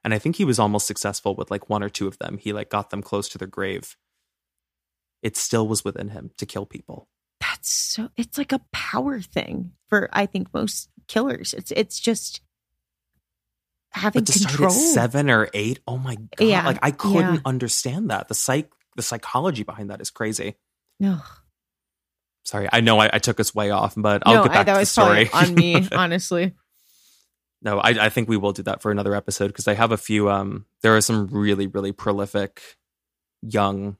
And 0.02 0.12
I 0.12 0.18
think 0.18 0.36
he 0.36 0.44
was 0.44 0.58
almost 0.58 0.86
successful 0.86 1.34
with 1.36 1.50
like 1.50 1.70
one 1.70 1.82
or 1.82 1.88
two 1.88 2.08
of 2.08 2.18
them. 2.18 2.38
He 2.38 2.52
like 2.52 2.70
got 2.70 2.90
them 2.90 3.02
close 3.02 3.28
to 3.30 3.38
their 3.38 3.48
grave. 3.48 3.96
It 5.22 5.36
still 5.36 5.66
was 5.66 5.84
within 5.84 6.08
him 6.10 6.30
to 6.38 6.46
kill 6.46 6.66
people. 6.66 7.08
That's 7.40 7.70
so 7.70 8.10
it's 8.16 8.36
like 8.36 8.52
a 8.52 8.60
power 8.72 9.20
thing 9.20 9.72
for 9.88 10.08
I 10.12 10.26
think 10.26 10.52
most 10.52 10.90
killers. 11.06 11.54
It's 11.54 11.70
it's 11.72 11.98
just 12.00 12.40
having 13.94 14.24
But 14.24 14.32
to 14.32 14.38
control. 14.40 14.70
start 14.70 14.88
at 14.88 14.92
seven 14.92 15.30
or 15.30 15.48
eight, 15.54 15.80
oh 15.86 15.96
my 15.96 16.16
god! 16.16 16.46
Yeah, 16.46 16.66
like 16.66 16.78
I 16.82 16.90
couldn't 16.90 17.34
yeah. 17.34 17.40
understand 17.44 18.10
that. 18.10 18.28
The 18.28 18.34
psych, 18.34 18.70
the 18.96 19.02
psychology 19.02 19.62
behind 19.62 19.90
that 19.90 20.00
is 20.00 20.10
crazy. 20.10 20.56
No. 21.00 21.20
Sorry, 22.44 22.68
I 22.70 22.80
know 22.80 22.98
I, 22.98 23.08
I 23.14 23.18
took 23.18 23.40
us 23.40 23.54
way 23.54 23.70
off, 23.70 23.94
but 23.96 24.22
I'll 24.26 24.34
no, 24.34 24.42
get 24.42 24.52
back 24.52 24.60
I, 24.60 24.64
that 24.64 24.72
to 24.72 24.76
the 24.76 24.80
was 24.80 24.90
story. 24.90 25.30
on 25.32 25.54
me, 25.54 25.88
honestly. 25.92 26.52
No, 27.62 27.78
I, 27.78 27.90
I 28.06 28.08
think 28.10 28.28
we 28.28 28.36
will 28.36 28.52
do 28.52 28.62
that 28.64 28.82
for 28.82 28.90
another 28.90 29.14
episode 29.14 29.46
because 29.48 29.66
I 29.66 29.72
have 29.74 29.92
a 29.92 29.96
few. 29.96 30.30
Um, 30.30 30.66
there 30.82 30.94
are 30.94 31.00
some 31.00 31.28
really, 31.28 31.66
really 31.66 31.92
prolific 31.92 32.60
young 33.40 33.96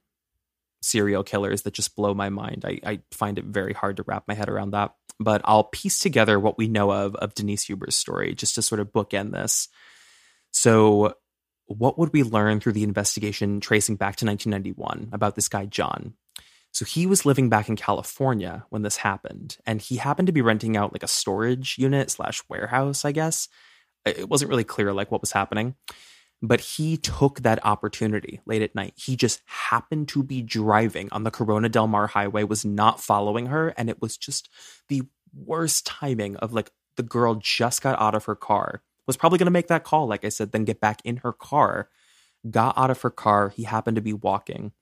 serial 0.83 1.25
killers 1.25 1.63
that 1.63 1.73
just 1.73 1.97
blow 1.97 2.13
my 2.13 2.29
mind. 2.29 2.65
I, 2.67 2.81
I 2.85 3.01
find 3.11 3.39
it 3.39 3.47
very 3.47 3.73
hard 3.73 3.97
to 3.97 4.05
wrap 4.07 4.25
my 4.29 4.35
head 4.35 4.51
around 4.51 4.73
that. 4.73 4.95
But 5.19 5.41
I'll 5.45 5.65
piece 5.65 5.99
together 6.01 6.39
what 6.39 6.59
we 6.59 6.69
know 6.69 6.93
of 6.93 7.15
of 7.17 7.35
Denise 7.35 7.65
Huber's 7.65 7.97
story 7.97 8.35
just 8.35 8.57
to 8.57 8.63
sort 8.63 8.81
of 8.81 8.93
bookend 8.93 9.33
this. 9.33 9.69
So, 10.55 11.15
what 11.67 11.99
would 11.99 12.13
we 12.13 12.23
learn 12.23 12.61
through 12.61 12.73
the 12.73 12.85
investigation 12.85 13.61
tracing 13.61 13.97
back 13.97 14.17
to 14.17 14.27
1991 14.27 15.11
about 15.13 15.35
this 15.35 15.49
guy 15.49 15.67
John? 15.67 16.15
So 16.71 16.85
he 16.85 17.07
was 17.07 17.27
living 17.27 17.49
back 17.49 17.69
in 17.69 17.77
California 17.77 18.65
when 18.71 18.83
this 18.83 18.97
happened, 18.97 19.59
and 19.67 19.81
he 19.81 19.97
happened 19.97 20.27
to 20.27 20.33
be 20.33 20.43
renting 20.43 20.77
out 20.77 20.93
like 20.93 21.03
a 21.03 21.09
storage 21.09 21.77
unit 21.79 22.11
slash 22.11 22.43
warehouse, 22.49 23.05
I 23.05 23.13
guess. 23.13 23.49
It 24.05 24.29
wasn't 24.29 24.49
really 24.49 24.65
clear 24.65 24.93
like 24.93 25.11
what 25.11 25.21
was 25.21 25.33
happening, 25.33 25.75
but 26.43 26.61
he 26.61 26.97
took 26.97 27.41
that 27.41 27.65
opportunity 27.65 28.41
late 28.47 28.63
at 28.63 28.75
night. 28.75 28.95
He 28.97 29.17
just 29.17 29.41
happened 29.47 30.09
to 30.09 30.23
be 30.23 30.43
driving 30.43 31.09
on 31.11 31.25
the 31.25 31.31
Corona 31.31 31.69
Del 31.69 31.87
Mar 31.87 32.07
highway, 32.07 32.45
was 32.45 32.65
not 32.65 33.01
following 33.01 33.47
her, 33.47 33.69
and 33.77 33.89
it 33.89 34.01
was 34.01 34.17
just 34.17 34.49
the 34.89 35.03
worst 35.33 35.87
timing 35.87 36.37
of 36.37 36.53
like 36.53 36.71
the 36.97 37.03
girl 37.03 37.37
just 37.37 37.83
got 37.83 38.01
out 38.01 38.15
of 38.15 38.25
her 38.27 38.37
car, 38.37 38.83
was 39.07 39.17
probably 39.17 39.39
going 39.39 39.47
to 39.47 39.53
make 39.53 39.69
that 39.69 39.85
call, 39.85 40.07
like 40.07 40.25
I 40.25 40.29
said, 40.29 40.53
then 40.53 40.65
get 40.65 40.81
back 40.81 41.01
in 41.05 41.19
her 41.19 41.33
car, 41.33 41.89
got 42.49 42.77
out 42.79 42.91
of 42.91 43.03
her 43.03 43.11
car. 43.11 43.51
He 43.51 43.65
happened 43.65 43.97
to 43.97 44.03
be 44.03 44.13
walking. 44.13 44.73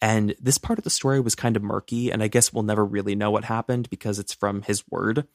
And 0.00 0.34
this 0.40 0.58
part 0.58 0.78
of 0.78 0.84
the 0.84 0.90
story 0.90 1.20
was 1.20 1.34
kind 1.34 1.56
of 1.56 1.62
murky, 1.62 2.10
and 2.10 2.22
I 2.22 2.28
guess 2.28 2.52
we'll 2.52 2.62
never 2.62 2.84
really 2.84 3.14
know 3.14 3.30
what 3.30 3.44
happened 3.44 3.90
because 3.90 4.18
it's 4.18 4.32
from 4.32 4.62
his 4.62 4.84
word. 4.88 5.26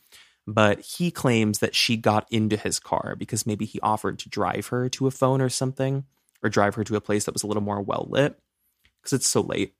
But 0.47 0.79
he 0.81 1.11
claims 1.11 1.59
that 1.59 1.75
she 1.75 1.97
got 1.97 2.27
into 2.31 2.57
his 2.57 2.79
car 2.79 3.15
because 3.17 3.45
maybe 3.45 3.65
he 3.65 3.79
offered 3.81 4.19
to 4.19 4.29
drive 4.29 4.67
her 4.67 4.89
to 4.89 5.07
a 5.07 5.11
phone 5.11 5.41
or 5.41 5.49
something, 5.49 6.05
or 6.41 6.49
drive 6.49 6.75
her 6.75 6.83
to 6.83 6.95
a 6.95 7.01
place 7.01 7.25
that 7.25 7.33
was 7.33 7.43
a 7.43 7.47
little 7.47 7.63
more 7.63 7.81
well 7.81 8.07
lit 8.09 8.39
because 9.01 9.13
it's 9.13 9.29
so 9.29 9.41
late. 9.41 9.75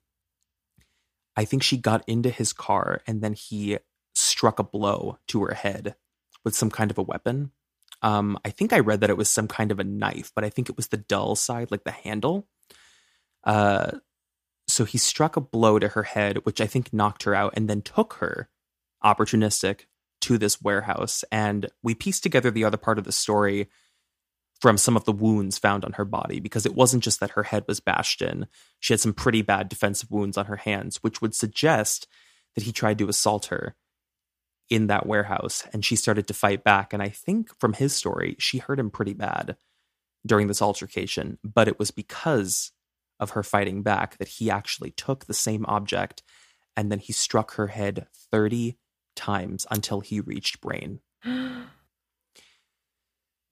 I 1.36 1.44
think 1.44 1.62
she 1.62 1.76
got 1.76 2.04
into 2.06 2.30
his 2.30 2.52
car 2.52 3.02
and 3.06 3.20
then 3.20 3.32
he 3.32 3.78
struck 4.14 4.58
a 4.58 4.64
blow 4.64 5.18
to 5.28 5.42
her 5.44 5.54
head 5.54 5.96
with 6.44 6.54
some 6.54 6.70
kind 6.70 6.90
of 6.90 6.98
a 6.98 7.02
weapon. 7.02 7.50
Um, 8.04 8.38
I 8.44 8.50
think 8.50 8.74
I 8.74 8.80
read 8.80 9.00
that 9.00 9.08
it 9.08 9.16
was 9.16 9.30
some 9.30 9.48
kind 9.48 9.72
of 9.72 9.80
a 9.80 9.84
knife, 9.84 10.30
but 10.34 10.44
I 10.44 10.50
think 10.50 10.68
it 10.68 10.76
was 10.76 10.88
the 10.88 10.98
dull 10.98 11.36
side, 11.36 11.70
like 11.70 11.84
the 11.84 11.90
handle. 11.90 12.46
Uh, 13.44 13.92
so 14.68 14.84
he 14.84 14.98
struck 14.98 15.36
a 15.36 15.40
blow 15.40 15.78
to 15.78 15.88
her 15.88 16.02
head, 16.02 16.44
which 16.44 16.60
I 16.60 16.66
think 16.66 16.92
knocked 16.92 17.22
her 17.22 17.34
out, 17.34 17.54
and 17.56 17.66
then 17.68 17.80
took 17.80 18.14
her, 18.14 18.50
opportunistic, 19.02 19.86
to 20.20 20.36
this 20.36 20.60
warehouse. 20.60 21.24
And 21.32 21.70
we 21.82 21.94
pieced 21.94 22.22
together 22.22 22.50
the 22.50 22.64
other 22.64 22.76
part 22.76 22.98
of 22.98 23.04
the 23.04 23.12
story 23.12 23.68
from 24.60 24.76
some 24.76 24.96
of 24.96 25.06
the 25.06 25.12
wounds 25.12 25.58
found 25.58 25.82
on 25.82 25.92
her 25.94 26.04
body 26.04 26.40
because 26.40 26.66
it 26.66 26.74
wasn't 26.74 27.02
just 27.02 27.20
that 27.20 27.30
her 27.30 27.42
head 27.44 27.64
was 27.66 27.80
bashed 27.80 28.20
in. 28.20 28.46
She 28.80 28.92
had 28.92 29.00
some 29.00 29.14
pretty 29.14 29.40
bad 29.40 29.70
defensive 29.70 30.10
wounds 30.10 30.36
on 30.36 30.44
her 30.44 30.56
hands, 30.56 30.98
which 31.02 31.22
would 31.22 31.34
suggest 31.34 32.06
that 32.54 32.64
he 32.64 32.72
tried 32.72 32.98
to 32.98 33.08
assault 33.08 33.46
her 33.46 33.74
in 34.70 34.86
that 34.86 35.06
warehouse 35.06 35.66
and 35.72 35.84
she 35.84 35.96
started 35.96 36.26
to 36.26 36.34
fight 36.34 36.64
back. 36.64 36.92
And 36.92 37.02
I 37.02 37.08
think 37.08 37.50
from 37.60 37.74
his 37.74 37.94
story, 37.94 38.36
she 38.38 38.58
hurt 38.58 38.78
him 38.78 38.90
pretty 38.90 39.14
bad 39.14 39.56
during 40.26 40.46
this 40.46 40.62
altercation, 40.62 41.38
but 41.44 41.68
it 41.68 41.78
was 41.78 41.90
because 41.90 42.72
of 43.20 43.30
her 43.30 43.42
fighting 43.42 43.82
back 43.82 44.16
that 44.18 44.28
he 44.28 44.50
actually 44.50 44.90
took 44.90 45.26
the 45.26 45.34
same 45.34 45.64
object 45.66 46.22
and 46.76 46.90
then 46.90 46.98
he 46.98 47.12
struck 47.12 47.54
her 47.54 47.68
head 47.68 48.06
30 48.32 48.76
times 49.14 49.66
until 49.70 50.00
he 50.00 50.20
reached 50.20 50.60
brain. 50.60 51.00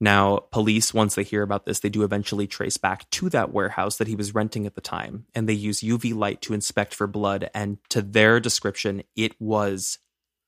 Now, 0.03 0.39
police, 0.51 0.93
once 0.93 1.15
they 1.15 1.23
hear 1.23 1.43
about 1.43 1.65
this, 1.65 1.79
they 1.79 1.89
do 1.89 2.03
eventually 2.03 2.49
trace 2.49 2.77
back 2.77 3.09
to 3.11 3.29
that 3.29 3.53
warehouse 3.53 3.99
that 3.99 4.09
he 4.09 4.17
was 4.17 4.35
renting 4.35 4.67
at 4.67 4.75
the 4.75 4.81
time, 4.81 5.27
and 5.33 5.49
they 5.49 5.53
use 5.53 5.81
UV 5.81 6.13
light 6.13 6.43
to 6.43 6.55
inspect 6.55 6.93
for 6.93 7.07
blood. 7.07 7.49
And 7.55 7.79
to 7.91 8.03
their 8.03 8.41
description, 8.41 9.05
it 9.15 9.41
was 9.41 10.01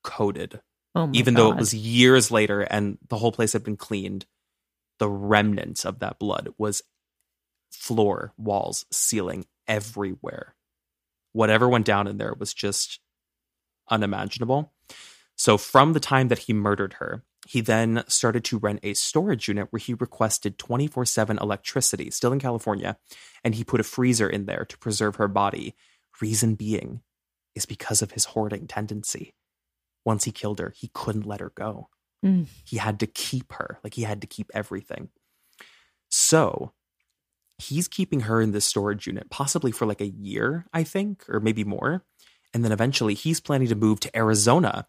coated. 0.04 0.60
Oh 0.94 1.10
Even 1.12 1.34
though 1.34 1.50
it 1.50 1.56
was 1.56 1.74
years 1.74 2.30
later 2.30 2.60
and 2.60 2.98
the 3.08 3.16
whole 3.16 3.32
place 3.32 3.52
had 3.52 3.64
been 3.64 3.76
cleaned, 3.76 4.26
the 4.98 5.10
remnants 5.10 5.84
of 5.84 5.98
that 5.98 6.20
blood 6.20 6.50
was 6.56 6.82
floor, 7.72 8.32
walls, 8.36 8.86
ceiling, 8.92 9.46
everywhere. 9.66 10.54
Whatever 11.32 11.68
went 11.68 11.84
down 11.84 12.06
in 12.06 12.18
there 12.18 12.34
was 12.38 12.54
just 12.54 13.00
unimaginable. 13.90 14.72
So, 15.36 15.58
from 15.58 15.92
the 15.92 16.00
time 16.00 16.28
that 16.28 16.40
he 16.40 16.52
murdered 16.52 16.94
her, 16.94 17.24
he 17.46 17.60
then 17.60 18.04
started 18.06 18.44
to 18.44 18.58
rent 18.58 18.80
a 18.82 18.94
storage 18.94 19.48
unit 19.48 19.68
where 19.70 19.80
he 19.80 19.94
requested 19.94 20.58
24 20.58 21.04
7 21.04 21.38
electricity, 21.38 22.10
still 22.10 22.32
in 22.32 22.38
California, 22.38 22.96
and 23.42 23.54
he 23.54 23.64
put 23.64 23.80
a 23.80 23.84
freezer 23.84 24.28
in 24.28 24.46
there 24.46 24.64
to 24.64 24.78
preserve 24.78 25.16
her 25.16 25.28
body. 25.28 25.74
Reason 26.20 26.54
being 26.54 27.02
is 27.56 27.66
because 27.66 28.00
of 28.00 28.12
his 28.12 28.26
hoarding 28.26 28.68
tendency. 28.68 29.34
Once 30.04 30.24
he 30.24 30.32
killed 30.32 30.58
her, 30.58 30.72
he 30.76 30.90
couldn't 30.92 31.26
let 31.26 31.40
her 31.40 31.52
go. 31.54 31.88
Mm. 32.24 32.46
He 32.64 32.76
had 32.76 33.00
to 33.00 33.06
keep 33.06 33.52
her, 33.52 33.78
like 33.82 33.94
he 33.94 34.02
had 34.02 34.20
to 34.20 34.26
keep 34.26 34.50
everything. 34.54 35.08
So, 36.10 36.72
he's 37.58 37.88
keeping 37.88 38.20
her 38.20 38.40
in 38.40 38.52
this 38.52 38.64
storage 38.64 39.06
unit, 39.06 39.30
possibly 39.30 39.72
for 39.72 39.86
like 39.86 40.00
a 40.00 40.06
year, 40.06 40.66
I 40.72 40.84
think, 40.84 41.24
or 41.28 41.40
maybe 41.40 41.64
more. 41.64 42.04
And 42.52 42.64
then 42.64 42.72
eventually 42.72 43.14
he's 43.14 43.40
planning 43.40 43.68
to 43.68 43.74
move 43.74 44.00
to 44.00 44.16
Arizona. 44.16 44.86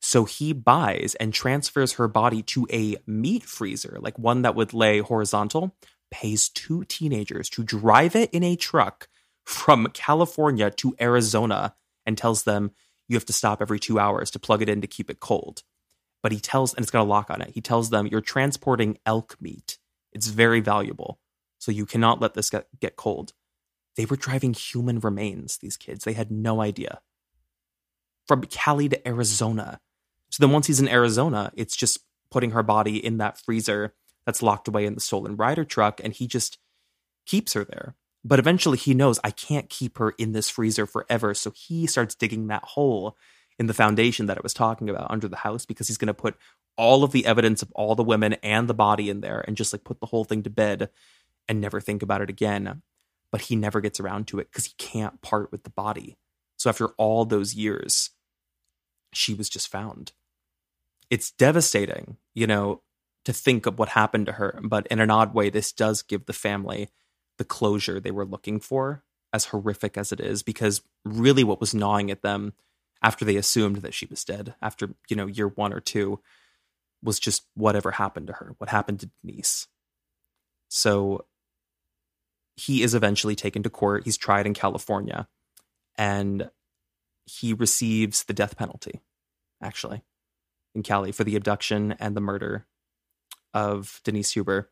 So 0.00 0.24
he 0.24 0.52
buys 0.52 1.14
and 1.18 1.32
transfers 1.32 1.94
her 1.94 2.08
body 2.08 2.42
to 2.42 2.66
a 2.72 2.96
meat 3.06 3.44
freezer, 3.44 3.98
like 4.00 4.18
one 4.18 4.42
that 4.42 4.54
would 4.54 4.74
lay 4.74 4.98
horizontal, 4.98 5.74
pays 6.10 6.48
two 6.48 6.84
teenagers 6.84 7.48
to 7.50 7.62
drive 7.62 8.14
it 8.14 8.30
in 8.30 8.42
a 8.42 8.56
truck 8.56 9.08
from 9.44 9.86
California 9.94 10.70
to 10.70 10.94
Arizona 11.00 11.74
and 12.04 12.18
tells 12.18 12.44
them 12.44 12.72
you 13.08 13.16
have 13.16 13.26
to 13.26 13.32
stop 13.32 13.60
every 13.60 13.78
two 13.78 13.98
hours 13.98 14.30
to 14.32 14.38
plug 14.38 14.62
it 14.62 14.68
in 14.68 14.80
to 14.80 14.86
keep 14.86 15.10
it 15.10 15.20
cold. 15.20 15.62
But 16.22 16.32
he 16.32 16.40
tells, 16.40 16.72
and 16.74 16.82
it's 16.82 16.90
got 16.90 17.02
a 17.02 17.04
lock 17.04 17.30
on 17.30 17.42
it, 17.42 17.50
he 17.50 17.60
tells 17.60 17.90
them 17.90 18.06
you're 18.06 18.20
transporting 18.20 18.98
elk 19.04 19.36
meat. 19.40 19.78
It's 20.12 20.28
very 20.28 20.60
valuable. 20.60 21.18
So 21.58 21.72
you 21.72 21.86
cannot 21.86 22.20
let 22.20 22.34
this 22.34 22.50
get, 22.50 22.66
get 22.80 22.96
cold. 22.96 23.32
they 23.96 24.04
were 24.04 24.16
driving 24.16 24.54
human 24.54 25.00
remains, 25.00 25.58
these 25.58 25.76
kids. 25.76 26.04
They 26.04 26.14
had 26.14 26.30
no 26.30 26.60
idea. 26.60 27.00
From 28.26 28.42
Cali 28.42 28.88
to 28.88 29.06
Arizona. 29.08 29.80
So 30.30 30.44
then 30.44 30.52
once 30.52 30.66
he's 30.66 30.80
in 30.80 30.88
Arizona, 30.88 31.52
it's 31.54 31.76
just 31.76 32.00
putting 32.30 32.50
her 32.50 32.62
body 32.62 33.04
in 33.04 33.18
that 33.18 33.38
freezer 33.38 33.94
that's 34.26 34.42
locked 34.42 34.68
away 34.68 34.86
in 34.86 34.94
the 34.94 35.00
stolen 35.00 35.36
Ryder 35.36 35.64
truck, 35.64 36.00
and 36.02 36.12
he 36.12 36.26
just 36.26 36.58
keeps 37.26 37.52
her 37.52 37.64
there. 37.64 37.94
But 38.24 38.38
eventually 38.38 38.78
he 38.78 38.94
knows 38.94 39.20
I 39.22 39.30
can't 39.30 39.68
keep 39.68 39.98
her 39.98 40.10
in 40.10 40.32
this 40.32 40.48
freezer 40.48 40.86
forever. 40.86 41.34
So 41.34 41.50
he 41.50 41.86
starts 41.86 42.14
digging 42.14 42.46
that 42.46 42.64
hole 42.64 43.16
in 43.58 43.66
the 43.66 43.74
foundation 43.74 44.26
that 44.26 44.38
I 44.38 44.42
was 44.42 44.54
talking 44.54 44.88
about 44.88 45.10
under 45.10 45.28
the 45.28 45.36
house 45.36 45.66
because 45.66 45.88
he's 45.88 45.98
going 45.98 46.06
to 46.06 46.14
put 46.14 46.36
all 46.76 47.04
of 47.04 47.12
the 47.12 47.26
evidence 47.26 47.62
of 47.62 47.70
all 47.72 47.94
the 47.94 48.02
women 48.02 48.34
and 48.42 48.66
the 48.66 48.74
body 48.74 49.10
in 49.10 49.20
there 49.20 49.44
and 49.46 49.56
just 49.56 49.72
like 49.72 49.84
put 49.84 50.00
the 50.00 50.06
whole 50.06 50.24
thing 50.24 50.42
to 50.42 50.50
bed 50.50 50.88
and 51.48 51.60
never 51.60 51.80
think 51.80 52.02
about 52.02 52.22
it 52.22 52.30
again. 52.30 52.82
But 53.30 53.42
he 53.42 53.56
never 53.56 53.80
gets 53.80 54.00
around 54.00 54.26
to 54.28 54.38
it 54.38 54.48
because 54.50 54.66
he 54.66 54.72
can't 54.78 55.20
part 55.20 55.52
with 55.52 55.64
the 55.64 55.70
body. 55.70 56.16
So 56.56 56.70
after 56.70 56.88
all 56.96 57.24
those 57.24 57.54
years, 57.54 58.10
she 59.12 59.34
was 59.34 59.48
just 59.48 59.68
found. 59.68 60.12
It's 61.10 61.30
devastating, 61.30 62.16
you 62.32 62.46
know, 62.46 62.80
to 63.24 63.32
think 63.32 63.66
of 63.66 63.78
what 63.78 63.90
happened 63.90 64.26
to 64.26 64.32
her. 64.32 64.58
But 64.62 64.86
in 64.88 64.98
an 65.00 65.10
odd 65.10 65.34
way, 65.34 65.50
this 65.50 65.72
does 65.72 66.02
give 66.02 66.26
the 66.26 66.32
family 66.32 66.88
the 67.38 67.44
closure 67.44 68.00
they 68.00 68.10
were 68.10 68.26
looking 68.26 68.60
for, 68.60 69.02
as 69.32 69.46
horrific 69.46 69.98
as 69.98 70.12
it 70.12 70.20
is, 70.20 70.42
because 70.42 70.82
really 71.04 71.44
what 71.44 71.60
was 71.60 71.74
gnawing 71.74 72.10
at 72.10 72.22
them 72.22 72.52
after 73.02 73.24
they 73.24 73.36
assumed 73.36 73.76
that 73.78 73.94
she 73.94 74.06
was 74.06 74.24
dead, 74.24 74.54
after, 74.62 74.94
you 75.08 75.16
know, 75.16 75.26
year 75.26 75.48
one 75.48 75.72
or 75.72 75.80
two, 75.80 76.20
was 77.02 77.18
just 77.18 77.42
whatever 77.54 77.90
happened 77.90 78.28
to 78.28 78.32
her, 78.32 78.54
what 78.58 78.70
happened 78.70 79.00
to 79.00 79.10
Denise. 79.22 79.66
So 80.68 81.26
he 82.56 82.82
is 82.82 82.94
eventually 82.94 83.34
taken 83.34 83.62
to 83.62 83.70
court. 83.70 84.04
He's 84.04 84.16
tried 84.16 84.46
in 84.46 84.54
California 84.54 85.28
and 85.96 86.50
he 87.26 87.52
receives 87.52 88.24
the 88.24 88.32
death 88.32 88.56
penalty, 88.56 89.00
actually, 89.60 90.02
in 90.74 90.82
Cali 90.82 91.12
for 91.12 91.24
the 91.24 91.36
abduction 91.36 91.92
and 91.98 92.16
the 92.16 92.20
murder 92.20 92.66
of 93.52 94.00
Denise 94.04 94.32
Huber. 94.32 94.70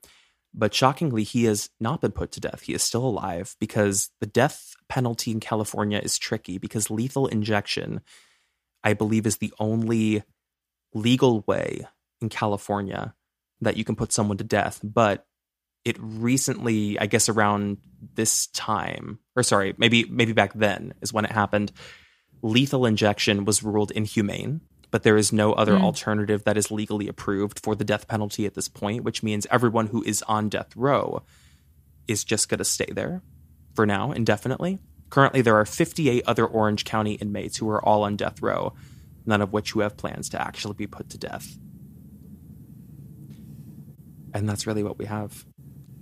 But 0.54 0.74
shockingly, 0.74 1.24
he 1.24 1.44
has 1.44 1.70
not 1.80 2.00
been 2.00 2.12
put 2.12 2.32
to 2.32 2.40
death. 2.40 2.62
He 2.62 2.74
is 2.74 2.82
still 2.82 3.04
alive 3.04 3.56
because 3.58 4.10
the 4.20 4.26
death 4.26 4.74
penalty 4.88 5.30
in 5.30 5.40
California 5.40 5.98
is 5.98 6.18
tricky 6.18 6.58
because 6.58 6.90
lethal 6.90 7.26
injection, 7.26 8.02
I 8.84 8.92
believe, 8.92 9.26
is 9.26 9.38
the 9.38 9.52
only 9.58 10.22
legal 10.92 11.42
way 11.46 11.86
in 12.20 12.28
California 12.28 13.14
that 13.62 13.76
you 13.76 13.84
can 13.84 13.96
put 13.96 14.12
someone 14.12 14.36
to 14.38 14.44
death. 14.44 14.80
But 14.84 15.26
it 15.84 15.96
recently, 15.98 16.98
I 16.98 17.06
guess 17.06 17.28
around 17.28 17.78
this 18.14 18.48
time, 18.48 19.20
or 19.34 19.42
sorry, 19.42 19.74
maybe 19.78 20.04
maybe 20.04 20.32
back 20.32 20.52
then 20.52 20.94
is 21.00 21.12
when 21.12 21.24
it 21.24 21.32
happened. 21.32 21.72
Lethal 22.42 22.86
injection 22.86 23.44
was 23.44 23.62
ruled 23.62 23.90
inhumane 23.92 24.60
but 24.92 25.02
there 25.02 25.16
is 25.16 25.32
no 25.32 25.54
other 25.54 25.72
mm. 25.72 25.82
alternative 25.82 26.44
that 26.44 26.58
is 26.58 26.70
legally 26.70 27.08
approved 27.08 27.58
for 27.58 27.74
the 27.74 27.82
death 27.82 28.06
penalty 28.06 28.46
at 28.46 28.54
this 28.54 28.68
point, 28.68 29.02
which 29.02 29.22
means 29.22 29.46
everyone 29.50 29.88
who 29.88 30.04
is 30.04 30.22
on 30.28 30.50
death 30.50 30.76
row 30.76 31.22
is 32.06 32.22
just 32.22 32.48
going 32.48 32.58
to 32.58 32.64
stay 32.64 32.88
there 32.92 33.22
for 33.74 33.86
now 33.86 34.12
indefinitely. 34.12 34.78
Currently, 35.08 35.40
there 35.40 35.56
are 35.56 35.64
58 35.64 36.22
other 36.26 36.46
Orange 36.46 36.84
County 36.84 37.14
inmates 37.14 37.56
who 37.56 37.68
are 37.70 37.82
all 37.82 38.02
on 38.02 38.16
death 38.16 38.42
row, 38.42 38.74
none 39.24 39.40
of 39.40 39.52
which 39.52 39.72
who 39.72 39.80
have 39.80 39.96
plans 39.96 40.28
to 40.30 40.40
actually 40.40 40.74
be 40.74 40.86
put 40.86 41.08
to 41.10 41.18
death. 41.18 41.58
And 44.34 44.48
that's 44.48 44.66
really 44.66 44.82
what 44.82 44.98
we 44.98 45.06
have 45.06 45.46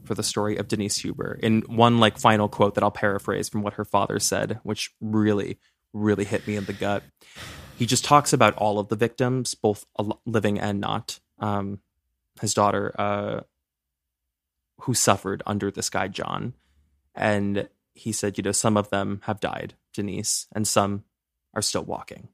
for 0.05 0.17
the 0.17 0.23
story 0.25 0.57
of 0.57 0.67
Denise 0.67 0.99
Huber. 0.99 1.39
In 1.41 1.63
one 1.63 1.99
like 1.99 2.19
final 2.19 2.49
quote 2.49 2.75
that 2.75 2.83
I'll 2.83 2.91
paraphrase 2.91 3.49
from 3.49 3.63
what 3.63 3.75
her 3.75 3.85
father 3.85 4.19
said, 4.19 4.59
which 4.65 4.91
really, 5.01 5.59
really 5.93 6.25
hit 6.25 6.47
me 6.47 6.57
in 6.57 6.65
the 6.65 6.73
gut 6.73 7.05
he 7.81 7.87
just 7.87 8.05
talks 8.05 8.35
about 8.35 8.55
all 8.57 8.79
of 8.79 8.89
the 8.89 8.95
victims, 8.95 9.55
both 9.55 9.87
living 10.27 10.61
and 10.61 10.81
not. 10.81 11.19
Um, 11.39 11.81
his 12.39 12.53
daughter, 12.53 12.95
uh, 12.99 13.41
who 14.83 14.93
suffered 14.93 15.43
under 15.47 15.71
this 15.71 15.89
guy 15.89 16.07
John, 16.09 16.53
and 17.15 17.71
he 17.95 18.13
said, 18.13 18.37
you 18.37 18.45
know, 18.45 18.53
some 18.53 18.77
of 18.77 18.91
them 18.91 19.23
have 19.25 19.41
died, 19.41 19.77
Denise, 19.95 20.47
and 20.55 20.69
some 20.69 21.05
are 21.55 21.63
still 21.63 21.83
walking, 21.83 22.29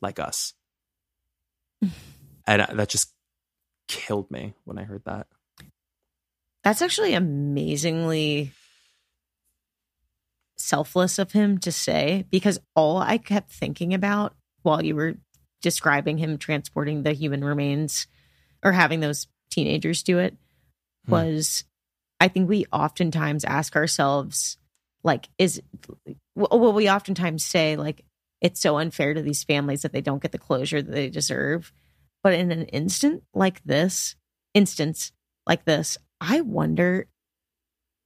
like 0.00 0.20
us. 0.20 0.54
and 2.46 2.62
that 2.62 2.88
just 2.88 3.12
killed 3.88 4.30
me 4.30 4.54
when 4.62 4.78
I 4.78 4.84
heard 4.84 5.02
that. 5.06 5.26
That's 6.62 6.82
actually 6.82 7.14
amazingly 7.14 8.52
selfless 10.56 11.18
of 11.18 11.32
him 11.32 11.58
to 11.58 11.72
say 11.72 12.26
because 12.30 12.60
all 12.76 12.98
I 12.98 13.18
kept 13.18 13.50
thinking 13.50 13.92
about 13.92 14.36
while 14.64 14.84
you 14.84 14.96
were 14.96 15.14
describing 15.62 16.18
him 16.18 16.36
transporting 16.36 17.02
the 17.02 17.12
human 17.12 17.44
remains 17.44 18.06
or 18.62 18.72
having 18.72 19.00
those 19.00 19.28
teenagers 19.50 20.02
do 20.02 20.18
it 20.18 20.36
hmm. 21.06 21.12
was 21.12 21.64
I 22.20 22.28
think 22.28 22.48
we 22.48 22.64
oftentimes 22.72 23.44
ask 23.44 23.76
ourselves, 23.76 24.56
like, 25.02 25.28
is, 25.38 25.60
well, 26.34 26.72
we 26.72 26.88
oftentimes 26.88 27.44
say, 27.44 27.76
like, 27.76 28.02
it's 28.40 28.60
so 28.60 28.78
unfair 28.78 29.14
to 29.14 29.22
these 29.22 29.44
families 29.44 29.82
that 29.82 29.92
they 29.92 30.00
don't 30.00 30.22
get 30.22 30.32
the 30.32 30.38
closure 30.38 30.80
that 30.80 30.90
they 30.90 31.10
deserve. 31.10 31.72
But 32.22 32.32
in 32.32 32.50
an 32.50 32.64
instant 32.66 33.24
like 33.34 33.62
this, 33.64 34.16
instance 34.54 35.12
like 35.46 35.64
this, 35.64 35.98
I 36.20 36.40
wonder 36.40 37.08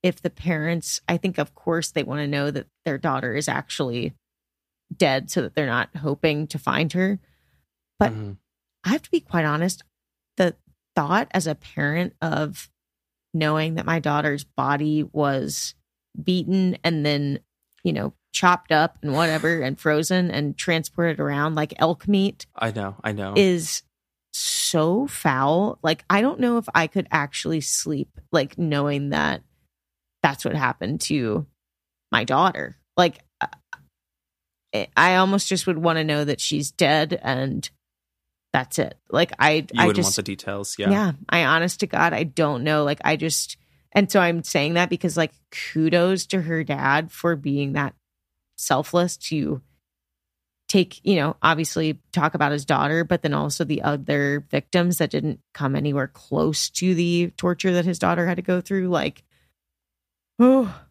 if 0.02 0.20
the 0.20 0.30
parents, 0.30 1.00
I 1.08 1.16
think, 1.16 1.38
of 1.38 1.54
course, 1.54 1.92
they 1.92 2.02
want 2.02 2.20
to 2.20 2.26
know 2.26 2.50
that 2.50 2.66
their 2.84 2.98
daughter 2.98 3.36
is 3.36 3.48
actually 3.48 4.14
dead 4.94 5.30
so 5.30 5.42
that 5.42 5.54
they're 5.54 5.66
not 5.66 5.90
hoping 5.96 6.46
to 6.48 6.58
find 6.58 6.92
her. 6.92 7.18
But 7.98 8.12
mm-hmm. 8.12 8.32
I 8.84 8.90
have 8.90 9.02
to 9.02 9.10
be 9.10 9.20
quite 9.20 9.44
honest, 9.44 9.82
the 10.36 10.56
thought 10.94 11.28
as 11.32 11.46
a 11.46 11.54
parent 11.54 12.14
of 12.22 12.70
knowing 13.34 13.74
that 13.74 13.86
my 13.86 13.98
daughter's 13.98 14.44
body 14.44 15.02
was 15.12 15.74
beaten 16.22 16.78
and 16.82 17.04
then, 17.04 17.40
you 17.84 17.92
know, 17.92 18.14
chopped 18.32 18.72
up 18.72 18.98
and 19.02 19.12
whatever 19.12 19.60
and 19.60 19.78
frozen 19.78 20.30
and 20.30 20.56
transported 20.56 21.20
around 21.20 21.54
like 21.54 21.74
elk 21.78 22.06
meat. 22.06 22.46
I 22.56 22.70
know, 22.70 22.96
I 23.02 23.12
know. 23.12 23.34
Is 23.36 23.82
so 24.32 25.06
foul. 25.06 25.78
Like 25.82 26.04
I 26.08 26.20
don't 26.20 26.40
know 26.40 26.58
if 26.58 26.68
I 26.74 26.86
could 26.86 27.08
actually 27.10 27.60
sleep 27.60 28.20
like 28.30 28.58
knowing 28.58 29.10
that 29.10 29.42
that's 30.22 30.44
what 30.44 30.54
happened 30.54 31.00
to 31.02 31.46
my 32.12 32.24
daughter. 32.24 32.76
Like 32.96 33.18
I 34.74 35.16
almost 35.16 35.48
just 35.48 35.66
would 35.66 35.78
want 35.78 35.98
to 35.98 36.04
know 36.04 36.24
that 36.24 36.40
she's 36.40 36.70
dead 36.70 37.18
and 37.22 37.68
that's 38.52 38.78
it. 38.78 38.98
Like 39.10 39.32
I, 39.38 39.52
you 39.52 39.66
I 39.76 39.86
wouldn't 39.86 39.96
just, 39.96 40.08
want 40.08 40.16
the 40.16 40.22
details. 40.22 40.76
Yeah, 40.78 40.90
yeah. 40.90 41.12
I 41.28 41.44
honest 41.44 41.80
to 41.80 41.86
God, 41.86 42.12
I 42.12 42.24
don't 42.24 42.64
know. 42.64 42.84
Like 42.84 43.00
I 43.04 43.16
just, 43.16 43.56
and 43.92 44.10
so 44.10 44.20
I'm 44.20 44.42
saying 44.42 44.74
that 44.74 44.90
because 44.90 45.16
like 45.16 45.32
kudos 45.72 46.26
to 46.26 46.42
her 46.42 46.64
dad 46.64 47.10
for 47.10 47.36
being 47.36 47.74
that 47.74 47.94
selfless 48.56 49.16
to 49.16 49.62
take, 50.68 51.00
you 51.04 51.16
know, 51.16 51.36
obviously 51.42 51.98
talk 52.12 52.34
about 52.34 52.52
his 52.52 52.66
daughter, 52.66 53.04
but 53.04 53.22
then 53.22 53.32
also 53.32 53.64
the 53.64 53.82
other 53.82 54.44
victims 54.50 54.98
that 54.98 55.10
didn't 55.10 55.40
come 55.54 55.74
anywhere 55.74 56.08
close 56.08 56.68
to 56.70 56.94
the 56.94 57.32
torture 57.36 57.72
that 57.72 57.86
his 57.86 57.98
daughter 57.98 58.26
had 58.26 58.36
to 58.36 58.42
go 58.42 58.60
through. 58.60 58.88
Like, 58.88 59.24
oh. 60.38 60.74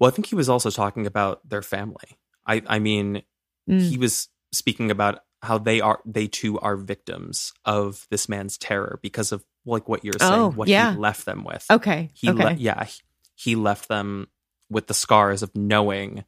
Well, 0.00 0.08
I 0.08 0.10
think 0.10 0.26
he 0.26 0.34
was 0.34 0.48
also 0.48 0.70
talking 0.70 1.06
about 1.06 1.46
their 1.46 1.60
family 1.60 2.16
I 2.46 2.62
I 2.66 2.78
mean, 2.78 3.22
mm. 3.68 3.80
he 3.80 3.98
was 3.98 4.28
speaking 4.52 4.90
about 4.90 5.20
how 5.42 5.58
they 5.58 5.80
are 5.80 6.00
they 6.04 6.26
too 6.26 6.58
are 6.60 6.76
victims 6.76 7.52
of 7.64 8.06
this 8.10 8.28
man's 8.28 8.58
terror 8.58 8.98
because 9.02 9.32
of 9.32 9.44
like 9.64 9.88
what 9.88 10.04
you're 10.04 10.14
saying, 10.18 10.32
oh, 10.32 10.50
what 10.50 10.68
yeah. 10.68 10.92
he 10.92 10.98
left 10.98 11.24
them 11.26 11.44
with. 11.44 11.64
Okay. 11.70 12.10
He 12.14 12.30
okay. 12.30 12.44
Le- 12.44 12.54
yeah, 12.54 12.84
he, 12.84 13.00
he 13.34 13.56
left 13.56 13.88
them 13.88 14.28
with 14.70 14.86
the 14.86 14.94
scars 14.94 15.42
of 15.42 15.54
knowing 15.54 16.24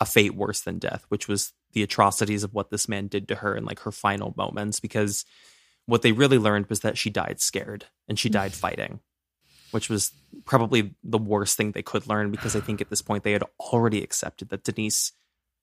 a 0.00 0.06
fate 0.06 0.34
worse 0.34 0.62
than 0.62 0.78
death, 0.78 1.04
which 1.08 1.28
was 1.28 1.52
the 1.72 1.82
atrocities 1.82 2.42
of 2.42 2.54
what 2.54 2.70
this 2.70 2.88
man 2.88 3.06
did 3.06 3.28
to 3.28 3.36
her 3.36 3.54
in 3.54 3.64
like 3.64 3.80
her 3.80 3.92
final 3.92 4.34
moments 4.36 4.80
because 4.80 5.24
what 5.86 6.02
they 6.02 6.12
really 6.12 6.38
learned 6.38 6.66
was 6.68 6.80
that 6.80 6.98
she 6.98 7.10
died 7.10 7.40
scared 7.40 7.86
and 8.08 8.18
she 8.18 8.28
died 8.28 8.52
fighting 8.64 9.00
which 9.70 9.88
was 9.88 10.12
probably 10.44 10.94
the 11.02 11.18
worst 11.18 11.56
thing 11.56 11.72
they 11.72 11.82
could 11.82 12.06
learn 12.06 12.30
because 12.30 12.56
I 12.56 12.60
think 12.60 12.80
at 12.80 12.90
this 12.90 13.02
point 13.02 13.24
they 13.24 13.32
had 13.32 13.44
already 13.58 14.02
accepted 14.02 14.48
that 14.50 14.64
Denise 14.64 15.12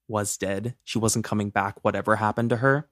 was 0.08 0.38
dead. 0.38 0.76
She 0.84 0.99
wasn't 0.99 1.26
coming 1.26 1.49
back, 1.49 1.84
whatever 1.84 2.16
happened 2.16 2.49
to 2.51 2.58
her. 2.58 2.88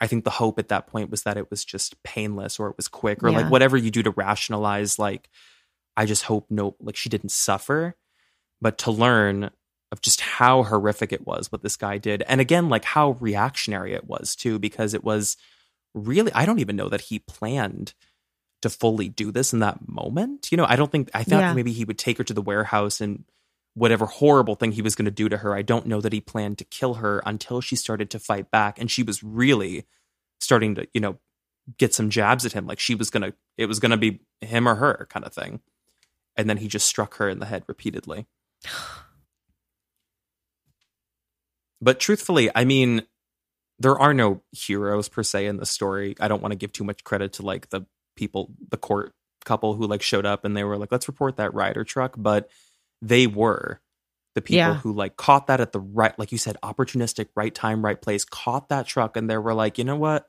I 0.00 0.06
think 0.06 0.24
the 0.24 0.30
hope 0.30 0.58
at 0.58 0.68
that 0.68 0.86
point 0.86 1.10
was 1.10 1.22
that 1.22 1.36
it 1.36 1.50
was 1.50 1.64
just 1.64 2.02
painless 2.02 2.58
or 2.58 2.68
it 2.68 2.76
was 2.76 2.88
quick 2.88 3.22
or 3.22 3.30
yeah. 3.30 3.38
like 3.38 3.50
whatever 3.50 3.76
you 3.76 3.90
do 3.90 4.02
to 4.02 4.10
rationalize, 4.10 4.98
like, 4.98 5.28
I 5.96 6.06
just 6.06 6.24
hope 6.24 6.46
no, 6.50 6.76
like 6.80 6.96
she 6.96 7.08
didn't 7.08 7.30
suffer. 7.30 7.94
But 8.60 8.78
to 8.78 8.90
learn 8.90 9.50
of 9.92 10.00
just 10.00 10.20
how 10.20 10.62
horrific 10.62 11.12
it 11.12 11.26
was 11.26 11.52
what 11.52 11.62
this 11.62 11.76
guy 11.76 11.98
did. 11.98 12.22
And 12.26 12.40
again, 12.40 12.68
like 12.68 12.84
how 12.84 13.12
reactionary 13.20 13.92
it 13.92 14.06
was 14.06 14.34
too, 14.34 14.58
because 14.58 14.94
it 14.94 15.04
was 15.04 15.36
really, 15.94 16.32
I 16.32 16.46
don't 16.46 16.60
even 16.60 16.76
know 16.76 16.88
that 16.88 17.02
he 17.02 17.18
planned 17.18 17.92
to 18.62 18.70
fully 18.70 19.08
do 19.08 19.30
this 19.30 19.52
in 19.52 19.58
that 19.58 19.86
moment. 19.86 20.50
You 20.50 20.56
know, 20.56 20.66
I 20.66 20.76
don't 20.76 20.90
think 20.90 21.10
I 21.14 21.24
thought 21.24 21.40
yeah. 21.40 21.52
maybe 21.52 21.72
he 21.72 21.84
would 21.84 21.98
take 21.98 22.18
her 22.18 22.24
to 22.24 22.34
the 22.34 22.42
warehouse 22.42 23.00
and 23.00 23.24
whatever 23.74 24.06
horrible 24.06 24.54
thing 24.54 24.72
he 24.72 24.82
was 24.82 24.94
going 24.94 25.06
to 25.06 25.10
do 25.10 25.28
to 25.28 25.38
her. 25.38 25.54
I 25.54 25.62
don't 25.62 25.86
know 25.86 26.00
that 26.00 26.12
he 26.12 26.20
planned 26.20 26.58
to 26.58 26.64
kill 26.64 26.94
her 26.94 27.22
until 27.24 27.60
she 27.60 27.76
started 27.76 28.10
to 28.10 28.18
fight 28.18 28.50
back 28.50 28.78
and 28.78 28.90
she 28.90 29.02
was 29.02 29.22
really 29.22 29.84
starting 30.40 30.74
to, 30.76 30.86
you 30.94 31.00
know, 31.00 31.18
get 31.78 31.94
some 31.94 32.10
jabs 32.10 32.44
at 32.44 32.52
him 32.52 32.66
like 32.66 32.80
she 32.80 32.94
was 32.94 33.08
going 33.08 33.22
to 33.22 33.32
it 33.56 33.66
was 33.66 33.78
going 33.78 33.90
to 33.90 33.96
be 33.96 34.20
him 34.40 34.68
or 34.68 34.74
her 34.76 35.06
kind 35.10 35.24
of 35.24 35.32
thing. 35.32 35.60
And 36.36 36.48
then 36.48 36.56
he 36.56 36.68
just 36.68 36.86
struck 36.86 37.16
her 37.16 37.28
in 37.28 37.38
the 37.40 37.46
head 37.46 37.64
repeatedly. 37.66 38.26
But 41.84 41.98
truthfully, 41.98 42.48
I 42.54 42.64
mean, 42.64 43.02
there 43.80 43.98
are 43.98 44.14
no 44.14 44.42
heroes 44.52 45.08
per 45.08 45.24
se 45.24 45.46
in 45.46 45.56
the 45.56 45.66
story. 45.66 46.14
I 46.20 46.28
don't 46.28 46.40
want 46.40 46.52
to 46.52 46.56
give 46.56 46.72
too 46.72 46.84
much 46.84 47.02
credit 47.02 47.32
to 47.34 47.42
like 47.42 47.70
the 47.70 47.86
people, 48.16 48.52
the 48.70 48.76
court 48.76 49.12
couple 49.44 49.74
who 49.74 49.86
like 49.86 50.02
showed 50.02 50.24
up 50.26 50.44
and 50.44 50.56
they 50.56 50.64
were 50.64 50.76
like, 50.76 50.92
let's 50.92 51.08
report 51.08 51.36
that 51.36 51.52
Ryder 51.54 51.84
truck. 51.84 52.14
But 52.16 52.48
they 53.00 53.26
were 53.26 53.80
the 54.34 54.40
people 54.40 54.58
Yeah. 54.58 54.74
who 54.74 54.92
like 54.92 55.16
caught 55.16 55.48
that 55.48 55.60
at 55.60 55.72
the 55.72 55.80
right, 55.80 56.16
like 56.18 56.32
you 56.32 56.38
said, 56.38 56.56
opportunistic, 56.62 57.28
right 57.34 57.54
time, 57.54 57.84
right 57.84 58.00
place, 58.00 58.24
caught 58.24 58.68
that 58.68 58.86
truck 58.86 59.16
and 59.16 59.28
they 59.28 59.36
were 59.36 59.54
like, 59.54 59.78
you 59.78 59.84
know 59.84 59.96
what? 59.96 60.28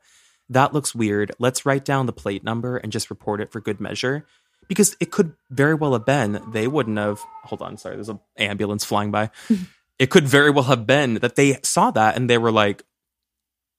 That 0.49 0.73
looks 0.73 0.93
weird. 0.93 1.31
Let's 1.39 1.65
write 1.65 1.85
down 1.85 2.05
the 2.05 2.13
plate 2.13 2.43
number 2.43 2.77
and 2.77 2.91
just 2.91 3.09
report 3.09 3.39
it 3.39 3.51
for 3.51 3.61
good 3.61 3.79
measure. 3.79 4.25
Because 4.67 4.95
it 4.99 5.11
could 5.11 5.35
very 5.51 5.75
well 5.75 5.93
have 5.93 6.05
been 6.05 6.41
they 6.51 6.67
wouldn't 6.67 6.97
have. 6.97 7.19
Hold 7.43 7.61
on, 7.61 7.77
sorry, 7.77 7.95
there's 7.95 8.09
an 8.09 8.19
ambulance 8.37 8.83
flying 8.85 9.11
by. 9.11 9.29
it 9.99 10.09
could 10.09 10.25
very 10.27 10.49
well 10.51 10.63
have 10.63 10.87
been 10.87 11.15
that 11.15 11.35
they 11.35 11.59
saw 11.63 11.91
that 11.91 12.15
and 12.15 12.29
they 12.29 12.37
were 12.37 12.51
like, 12.51 12.83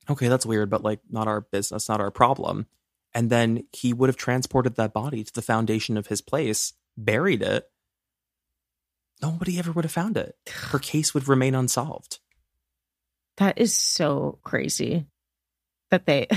okay, 0.09 0.28
that's 0.28 0.46
weird, 0.46 0.70
but 0.70 0.82
like 0.82 1.00
not 1.11 1.26
our 1.26 1.40
business, 1.40 1.88
not 1.88 2.00
our 2.00 2.11
problem. 2.11 2.66
And 3.14 3.30
then 3.30 3.66
he 3.72 3.92
would 3.92 4.08
have 4.08 4.16
transported 4.16 4.76
that 4.76 4.92
body 4.92 5.22
to 5.22 5.32
the 5.32 5.42
foundation 5.42 5.96
of 5.96 6.08
his 6.08 6.20
place, 6.20 6.72
buried 6.96 7.42
it. 7.42 7.64
Nobody 9.22 9.58
ever 9.58 9.70
would 9.72 9.84
have 9.84 9.92
found 9.92 10.16
it. 10.16 10.34
Her 10.70 10.78
case 10.80 11.14
would 11.14 11.28
remain 11.28 11.54
unsolved. 11.54 12.18
That 13.36 13.58
is 13.58 13.74
so 13.74 14.38
crazy 14.42 15.06
that 15.90 16.06
they 16.06 16.28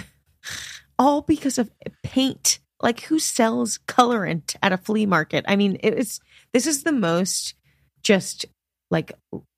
all 1.00 1.22
because 1.22 1.58
of 1.58 1.72
paint. 2.04 2.60
Like 2.80 3.02
who 3.02 3.18
sells 3.18 3.80
colorant 3.88 4.56
at 4.62 4.72
a 4.72 4.78
flea 4.78 5.08
market? 5.08 5.46
I 5.48 5.56
mean, 5.56 5.78
it 5.82 5.96
is 5.96 6.20
this 6.54 6.68
is 6.68 6.84
the 6.84 6.92
most 6.92 7.56
just 8.04 8.46
like 8.92 9.14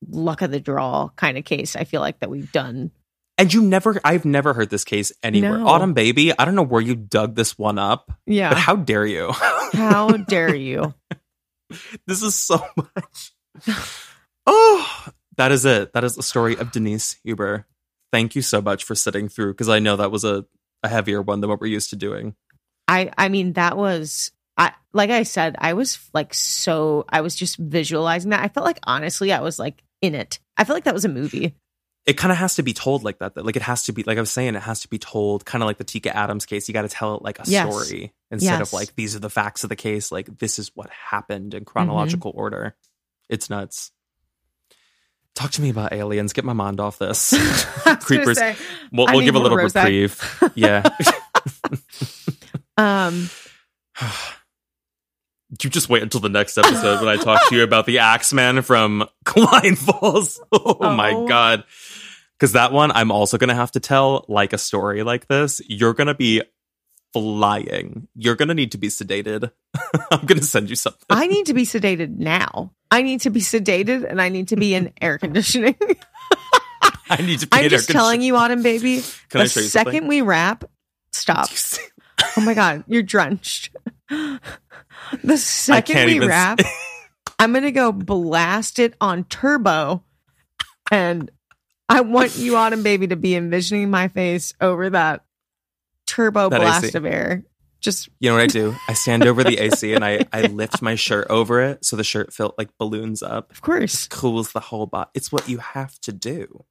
luck 0.10 0.42
of 0.42 0.52
the 0.52 0.60
draw 0.60 1.10
kind 1.16 1.38
of 1.38 1.46
case 1.46 1.76
I 1.76 1.84
feel 1.84 2.02
like 2.02 2.20
that 2.20 2.30
we've 2.30 2.52
done. 2.52 2.92
And 3.40 3.52
you 3.54 3.62
never, 3.64 4.00
I've 4.04 4.26
never 4.26 4.54
heard 4.54 4.70
this 4.70 4.84
case 4.84 5.12
anywhere. 5.24 5.58
No. 5.60 5.68
Autumn 5.68 5.94
Baby, 5.94 6.38
I 6.38 6.46
don't 6.46 6.56
know 6.56 6.62
where 6.62 6.82
you 6.82 6.94
dug 6.96 7.36
this 7.36 7.58
one 7.58 7.80
up, 7.80 8.12
Yeah. 8.28 8.50
but 8.50 8.58
how 8.60 8.76
dare 8.76 9.06
you? 9.06 9.32
How 9.32 10.10
dare 10.28 10.54
you? 10.54 10.94
this 12.06 12.22
is 12.22 12.36
so 12.36 12.62
much. 12.76 13.32
Oh, 14.46 15.08
that 15.38 15.52
is 15.52 15.66
it. 15.66 15.94
That 15.94 16.04
is 16.04 16.16
the 16.16 16.24
story 16.24 16.56
of 16.58 16.72
Denise 16.72 17.18
Huber. 17.24 17.66
Thank 18.12 18.36
you 18.36 18.42
so 18.42 18.62
much 18.62 18.84
for 18.84 18.96
sitting 18.96 19.30
through 19.30 19.54
because 19.54 19.70
I 19.70 19.80
know 19.80 19.96
that 19.96 20.12
was 20.12 20.24
a, 20.24 20.46
a 20.84 20.88
heavier 20.90 21.22
one 21.22 21.42
than 21.42 21.50
what 21.50 21.62
we're 21.62 21.68
used 21.68 21.92
to 21.92 21.96
doing. 21.96 22.36
I 22.88 23.12
I 23.18 23.30
mean 23.30 23.54
that 23.54 23.78
was 23.78 24.32
I 24.58 24.74
like 24.94 25.12
I 25.12 25.24
said 25.24 25.56
I 25.60 25.74
was 25.74 26.00
like 26.14 26.34
so 26.34 27.06
I 27.08 27.22
was 27.22 27.36
just 27.36 27.58
visualizing 27.58 28.32
that. 28.32 28.44
I 28.44 28.48
felt 28.48 28.66
like 28.66 28.80
honestly 28.84 29.32
I 29.32 29.42
was 29.42 29.60
like 29.60 29.84
in 30.02 30.16
it. 30.16 30.40
I 30.58 30.64
felt 30.64 30.76
like 30.76 30.86
that 30.86 30.94
was 30.96 31.06
a 31.06 31.10
movie. 31.10 31.54
It 32.06 32.14
kind 32.18 32.32
of 32.32 32.38
has 32.40 32.56
to 32.56 32.64
be 32.64 32.74
told 32.74 33.04
like 33.04 33.20
that. 33.20 33.36
That 33.36 33.46
like 33.46 33.56
it 33.56 33.62
has 33.62 33.84
to 33.84 33.92
be 33.94 34.04
like 34.04 34.18
I 34.18 34.22
was 34.22 34.32
saying, 34.32 34.56
it 34.56 34.62
has 34.64 34.82
to 34.82 34.88
be 34.88 34.98
told 34.98 35.46
kind 35.46 35.62
of 35.62 35.68
like 35.68 35.78
the 35.78 35.84
Tika 35.84 36.16
Adams 36.16 36.46
case. 36.46 36.68
You 36.68 36.74
got 36.74 36.82
to 36.84 36.88
tell 36.90 37.16
it 37.16 37.22
like 37.22 37.38
a 37.40 37.44
Yes. 37.46 37.68
story 37.68 38.14
instead 38.32 38.60
Yes. 38.60 38.70
of 38.70 38.74
like 38.74 38.96
these 38.96 39.16
are 39.16 39.20
the 39.20 39.30
facts 39.30 39.64
of 39.64 39.70
the 39.70 39.76
case. 39.76 40.12
Like 40.12 40.40
this 40.40 40.58
is 40.58 40.72
what 40.76 40.90
happened 40.90 41.54
in 41.54 41.66
chronological 41.66 42.32
order. 42.34 42.76
It's 43.30 43.50
nuts. 43.50 43.92
Talk 45.36 45.52
to 45.52 45.62
me 45.62 45.70
about 45.70 45.94
aliens. 45.94 46.34
Get 46.34 46.46
my 46.46 46.54
mind 46.54 46.80
off 46.80 46.98
this. 46.98 47.34
I 47.34 47.38
was 47.38 47.66
gonna 47.86 47.98
Creepers. 47.98 48.38
say, 48.40 48.56
We'll, 48.92 49.06
we'll 49.08 49.22
give 49.22 49.36
a 49.36 49.40
little 49.40 49.58
reprieve. 49.58 50.20
Yeah. 50.56 50.84
um 52.78 53.30
you 55.64 55.70
just 55.70 55.90
wait 55.90 56.04
until 56.04 56.22
the 56.22 56.30
next 56.30 56.58
episode 56.58 57.00
when 57.04 57.10
I 57.10 57.18
talk 57.22 57.50
to 57.50 57.56
you 57.56 57.64
about 57.64 57.86
the 57.86 58.00
Axeman 58.00 58.62
from 58.62 59.08
Cline 59.26 59.76
Falls. 59.76 60.40
Oh, 60.52 60.78
my 60.96 61.12
Oh. 61.14 61.28
god. 61.28 61.64
Cuz 62.40 62.54
that 62.54 62.72
one 62.72 62.92
I'm 62.92 63.12
also 63.12 63.38
going 63.38 63.50
to 63.50 63.56
have 63.56 63.72
to 63.72 63.80
tell 63.80 64.26
like 64.30 64.54
a 64.54 64.58
story 64.58 65.04
like 65.04 65.28
this. 65.28 65.60
You're 65.68 65.94
going 65.94 66.08
to 66.08 66.14
be 66.14 66.42
flying. 67.14 68.08
You're 68.16 68.36
going 68.36 68.48
to 68.50 68.54
need 68.54 68.72
to 68.74 68.78
be 68.78 68.88
sedated. 68.88 69.52
I'm 70.12 70.26
going 70.26 70.40
to 70.40 70.46
send 70.46 70.70
you 70.70 70.76
something. 70.76 71.06
I 71.10 71.28
need 71.28 71.48
to 71.48 71.54
be 71.54 71.64
sedated 71.64 72.18
now. 72.18 72.72
I 72.92 73.02
need 73.02 73.22
to 73.22 73.30
be 73.30 73.42
sedated 73.42 74.06
and 74.10 74.22
I 74.22 74.30
need 74.30 74.50
to 74.50 74.56
be 74.56 74.74
in 74.74 74.94
air 75.02 75.18
conditioning. 75.18 75.76
I 77.10 77.22
need 77.22 77.40
to 77.40 77.48
be 77.48 77.58
I'm 77.58 77.64
in 77.66 77.70
just 77.72 77.90
telling 77.90 78.22
you, 78.22 78.36
Autumn 78.36 78.62
baby. 78.62 79.02
Can 79.30 79.40
the 79.40 79.44
I 79.46 79.48
show 79.48 79.60
you 79.62 79.68
second 79.68 80.08
we 80.08 80.22
wrap, 80.22 80.64
stop. 81.12 81.50
Oh 82.40 82.46
my 82.46 82.54
god, 82.54 82.84
you're 82.88 83.04
drenched. 83.04 83.76
The 85.24 85.38
second 85.38 86.06
we 86.06 86.16
even 86.16 86.28
wrap, 86.28 86.60
I'm 87.40 87.54
gonna 87.54 87.72
go 87.72 87.92
blast 87.92 88.80
it 88.80 88.94
on 89.02 89.24
turbo, 89.24 90.04
and 90.92 91.32
I 91.88 92.02
want 92.02 92.38
you, 92.38 92.56
Autumn 92.56 92.84
baby, 92.84 93.08
to 93.08 93.16
be 93.16 93.36
envisioning 93.36 93.90
my 93.90 94.08
face 94.10 94.54
over 94.62 94.90
that 94.92 95.24
turbo 96.06 96.50
That 96.50 96.60
blast 96.60 96.86
AC. 96.86 96.98
of 96.98 97.06
air. 97.06 97.44
Just 97.80 98.10
You 98.20 98.30
know 98.30 98.36
what 98.36 98.44
I 98.44 98.48
do? 98.48 98.76
I 98.88 98.94
stand 98.94 99.26
over 99.26 99.44
the 99.44 99.58
AC 99.58 99.94
and 99.94 100.04
I, 100.04 100.26
I 100.34 100.42
lift 100.48 100.82
my 100.82 100.96
shirt 100.96 101.28
over 101.30 101.62
it 101.62 101.86
so 101.86 101.96
the 101.96 102.04
shirt 102.04 102.34
felt 102.34 102.56
like 102.58 102.70
balloons 102.78 103.24
up. 103.24 103.52
of 103.52 103.62
course, 103.62 104.08
Cools 104.10 104.52
the 104.52 104.60
whole 104.60 104.86
body. 104.86 105.10
It's 105.14 105.32
what 105.32 105.48
you 105.48 105.60
have 105.60 105.98
to 106.02 106.12
do. 106.12 106.66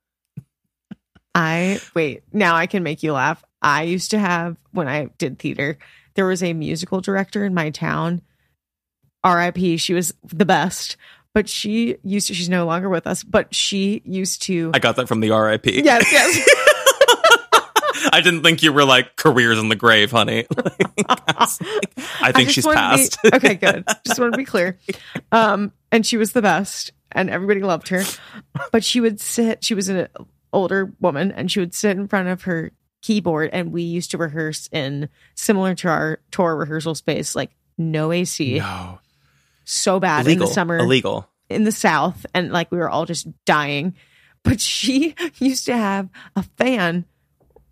I 1.34 1.80
wait. 1.94 2.22
Now 2.32 2.56
I 2.56 2.66
can 2.66 2.82
make 2.82 3.02
you 3.02 3.12
laugh. 3.14 3.42
I 3.62 3.82
used 3.82 4.10
to 4.12 4.18
have 4.18 4.56
when 4.72 4.88
I 4.88 5.06
did 5.18 5.38
theater. 5.38 5.78
There 6.14 6.26
was 6.26 6.42
a 6.42 6.52
musical 6.52 7.00
director 7.00 7.44
in 7.44 7.54
my 7.54 7.70
town. 7.70 8.22
R.I.P. 9.24 9.76
She 9.78 9.94
was 9.94 10.14
the 10.24 10.44
best, 10.44 10.96
but 11.34 11.48
she 11.48 11.96
used 12.02 12.28
to. 12.28 12.34
She's 12.34 12.48
no 12.48 12.66
longer 12.66 12.88
with 12.88 13.06
us, 13.06 13.24
but 13.24 13.54
she 13.54 14.02
used 14.04 14.42
to. 14.42 14.70
I 14.74 14.78
got 14.78 14.96
that 14.96 15.08
from 15.08 15.20
the 15.20 15.30
RIP. 15.30 15.66
yes, 15.66 16.12
yes. 16.12 16.48
I 18.12 18.20
didn't 18.20 18.42
think 18.42 18.62
you 18.62 18.72
were 18.72 18.84
like 18.84 19.16
careers 19.16 19.58
in 19.58 19.68
the 19.68 19.76
grave, 19.76 20.10
honey. 20.10 20.46
I, 20.56 20.62
like, 21.08 21.98
I 22.20 22.32
think 22.32 22.48
just 22.48 22.54
she's 22.54 22.64
to 22.64 22.70
be- 22.70 22.76
passed. 22.76 23.18
okay, 23.34 23.54
good. 23.54 23.84
Just 24.06 24.20
want 24.20 24.32
to 24.32 24.36
be 24.38 24.44
clear. 24.44 24.78
Um, 25.32 25.72
and 25.90 26.06
she 26.06 26.16
was 26.16 26.32
the 26.32 26.42
best, 26.42 26.92
and 27.12 27.28
everybody 27.28 27.60
loved 27.60 27.88
her. 27.88 28.04
But 28.72 28.84
she 28.84 29.00
would 29.00 29.20
sit. 29.20 29.64
She 29.64 29.74
was 29.74 29.88
an 29.88 30.08
older 30.52 30.92
woman, 31.00 31.32
and 31.32 31.50
she 31.50 31.60
would 31.60 31.74
sit 31.74 31.96
in 31.96 32.08
front 32.08 32.28
of 32.28 32.42
her 32.42 32.72
keyboard, 33.02 33.50
and 33.52 33.72
we 33.72 33.82
used 33.82 34.10
to 34.12 34.18
rehearse 34.18 34.68
in 34.72 35.08
similar 35.34 35.74
to 35.76 35.88
our 35.88 36.20
tour 36.30 36.56
rehearsal 36.56 36.94
space, 36.94 37.34
like 37.34 37.50
no 37.76 38.10
AC, 38.12 38.58
no. 38.58 38.98
so 39.64 40.00
bad 40.00 40.26
Illegal. 40.26 40.42
in 40.44 40.48
the 40.48 40.54
summer 40.54 40.78
Illegal. 40.78 41.28
in 41.48 41.64
the 41.64 41.72
south, 41.72 42.26
and 42.34 42.50
like 42.52 42.70
we 42.72 42.78
were 42.78 42.88
all 42.90 43.04
just 43.06 43.26
dying. 43.44 43.94
But 44.42 44.60
she 44.62 45.14
used 45.38 45.66
to 45.66 45.76
have 45.76 46.08
a 46.36 46.42
fan 46.56 47.04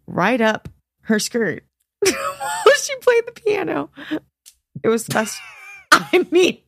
right 0.06 0.40
up 0.40 0.68
her 1.02 1.18
skirt 1.18 1.64
while 2.00 2.74
she 2.80 2.94
played 2.96 3.26
the 3.26 3.32
piano. 3.32 3.90
It 4.82 4.88
was 4.88 5.06
the 5.06 5.14
best. 5.14 5.40
I 5.92 6.26
mean, 6.30 6.58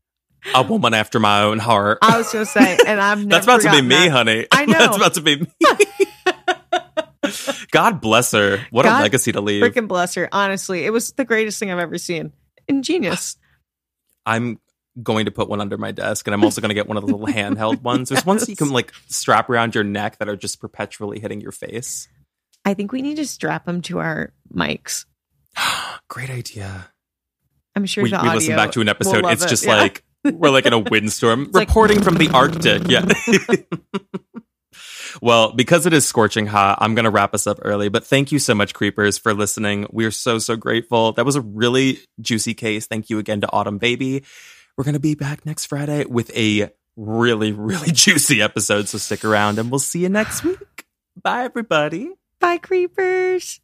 A 0.55 0.63
woman 0.63 0.95
after 0.95 1.19
my 1.21 1.43
own 1.43 1.59
heart. 1.59 1.99
I 2.03 2.17
was 2.19 2.33
gonna 2.33 2.47
say, 2.47 2.79
and 2.87 3.01
I'm 3.01 3.29
That's 3.29 3.45
about 3.47 3.61
to 3.63 3.71
be 3.71 3.79
forgotten 3.83 3.89
me, 3.89 3.95
that. 3.97 4.11
honey. 4.11 4.47
I 4.51 4.65
know. 4.67 4.79
That's 4.79 4.97
about 4.97 5.15
to 5.15 5.21
be 5.21 5.37
me. 5.41 5.47
God 7.71 8.01
bless 8.01 8.33
her. 8.33 8.59
What 8.71 8.87
a 8.87 8.91
legacy 8.91 9.33
to 9.33 9.41
leave. 9.41 9.63
Freaking 9.63 9.89
bless 9.89 10.15
her. 10.15 10.29
Honestly, 10.33 10.85
it 10.85 10.91
was 10.91 11.13
the 11.13 11.25
greatest 11.25 11.59
thing 11.59 11.71
I've 11.71 11.79
ever 11.79 11.99
seen. 11.99 12.33
Ingenious. 12.67 13.37
I'm 14.27 14.59
going 15.03 15.27
to 15.27 15.31
put 15.31 15.49
one 15.49 15.61
under 15.61 15.79
my 15.79 15.93
desk, 15.93 16.27
and 16.27 16.35
I'm 16.35 16.43
also 16.45 16.61
going 16.61 16.71
to 16.71 16.75
get 16.75 16.89
one 16.89 16.97
of 16.97 17.07
the 17.07 17.15
little 17.15 17.27
handheld 17.35 17.83
ones. 17.83 18.09
There's 18.09 18.27
ones 18.27 18.49
you 18.49 18.57
can 18.57 18.71
like 18.73 18.93
strap 19.09 19.49
around 19.49 19.75
your 19.75 19.85
neck 19.85 20.19
that 20.19 20.29
are 20.29 20.37
just 20.37 20.61
perpetually 20.61 21.21
hitting 21.21 21.41
your 21.41 21.53
face. 21.53 22.09
I 22.65 22.75
think 22.75 22.93
we 22.93 23.01
need 23.03 23.17
to 23.17 23.27
strap 23.27 23.65
them 23.65 23.81
to 23.83 23.99
our 24.01 24.33
mics. 24.55 25.07
Great 26.09 26.31
idea. 26.31 26.91
I'm 27.75 27.87
sure 27.87 28.03
We, 28.05 28.11
we 28.11 28.29
listen 28.31 28.57
back 28.57 28.73
to 28.73 28.81
an 28.81 28.89
episode. 28.89 29.25
It's 29.27 29.45
it. 29.45 29.49
just 29.49 29.65
Yeah. 29.65 29.77
like 29.77 30.05
we're 30.25 30.51
like 30.51 30.67
in 30.67 30.73
a 30.73 30.79
windstorm, 30.81 31.49
like- 31.53 31.69
reporting 31.69 32.03
from 32.03 32.17
the 32.17 32.29
Arctic. 32.31 32.83
Yeah. 32.89 33.07
Well, 35.21 35.53
because 35.53 35.87
it 35.87 35.93
is 35.93 36.07
scorching 36.07 36.47
hot, 36.47 36.79
I'm 36.81 36.95
going 36.95 37.05
to 37.05 37.11
wrap 37.11 37.35
us 37.35 37.47
up 37.47 37.59
early. 37.63 37.89
But 37.89 38.05
thank 38.05 38.33
you 38.33 38.39
so 38.39 38.55
much, 38.55 38.75
creepers, 38.75 39.19
for 39.19 39.35
listening. 39.35 39.87
We 39.91 40.05
are 40.05 40.11
so 40.11 40.39
so 40.39 40.57
grateful. 40.57 41.13
That 41.13 41.25
was 41.25 41.37
a 41.37 41.41
really 41.41 42.01
juicy 42.21 42.55
case. 42.55 42.87
Thank 42.87 43.11
you 43.11 43.19
again 43.19 43.41
to 43.41 43.53
Autumn 43.53 43.79
Baby. 43.79 44.25
We're 44.77 44.85
going 44.85 44.95
to 44.95 45.01
be 45.01 45.15
back 45.15 45.45
next 45.45 45.67
Friday 45.67 46.05
with 46.05 46.35
a 46.37 46.71
really 46.97 47.53
really 47.53 47.91
juicy 47.93 48.43
episode. 48.43 48.89
So 48.89 48.99
stick 48.99 49.25
around, 49.25 49.59
and 49.59 49.71
we'll 49.71 49.79
see 49.79 50.01
you 50.01 50.09
next 50.09 50.45
week. 50.45 50.87
Bye, 51.21 51.45
everybody. 51.45 52.13
Bye, 52.41 52.59
creepers. 52.59 53.61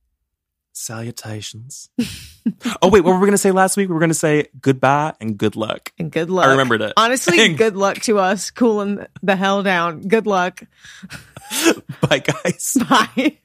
Salutations. 0.72 1.88
oh 2.82 2.88
wait, 2.88 3.02
what 3.02 3.12
were 3.14 3.18
we 3.20 3.26
gonna 3.26 3.38
say 3.38 3.50
last 3.50 3.76
week? 3.76 3.88
We 3.88 3.94
were 3.94 4.00
gonna 4.00 4.14
say 4.14 4.48
goodbye 4.60 5.14
and 5.20 5.36
good 5.38 5.56
luck. 5.56 5.92
And 5.98 6.10
good 6.10 6.30
luck. 6.30 6.46
I 6.46 6.50
remembered 6.50 6.82
it. 6.82 6.92
Honestly, 6.96 7.40
And- 7.44 7.58
good 7.58 7.76
luck 7.76 7.96
to 8.02 8.18
us 8.18 8.50
cooling 8.50 9.06
the 9.22 9.36
hell 9.36 9.62
down. 9.62 10.00
Good 10.02 10.26
luck. 10.26 10.62
Bye 12.08 12.18
guys. 12.20 12.76
Bye. 12.88 13.38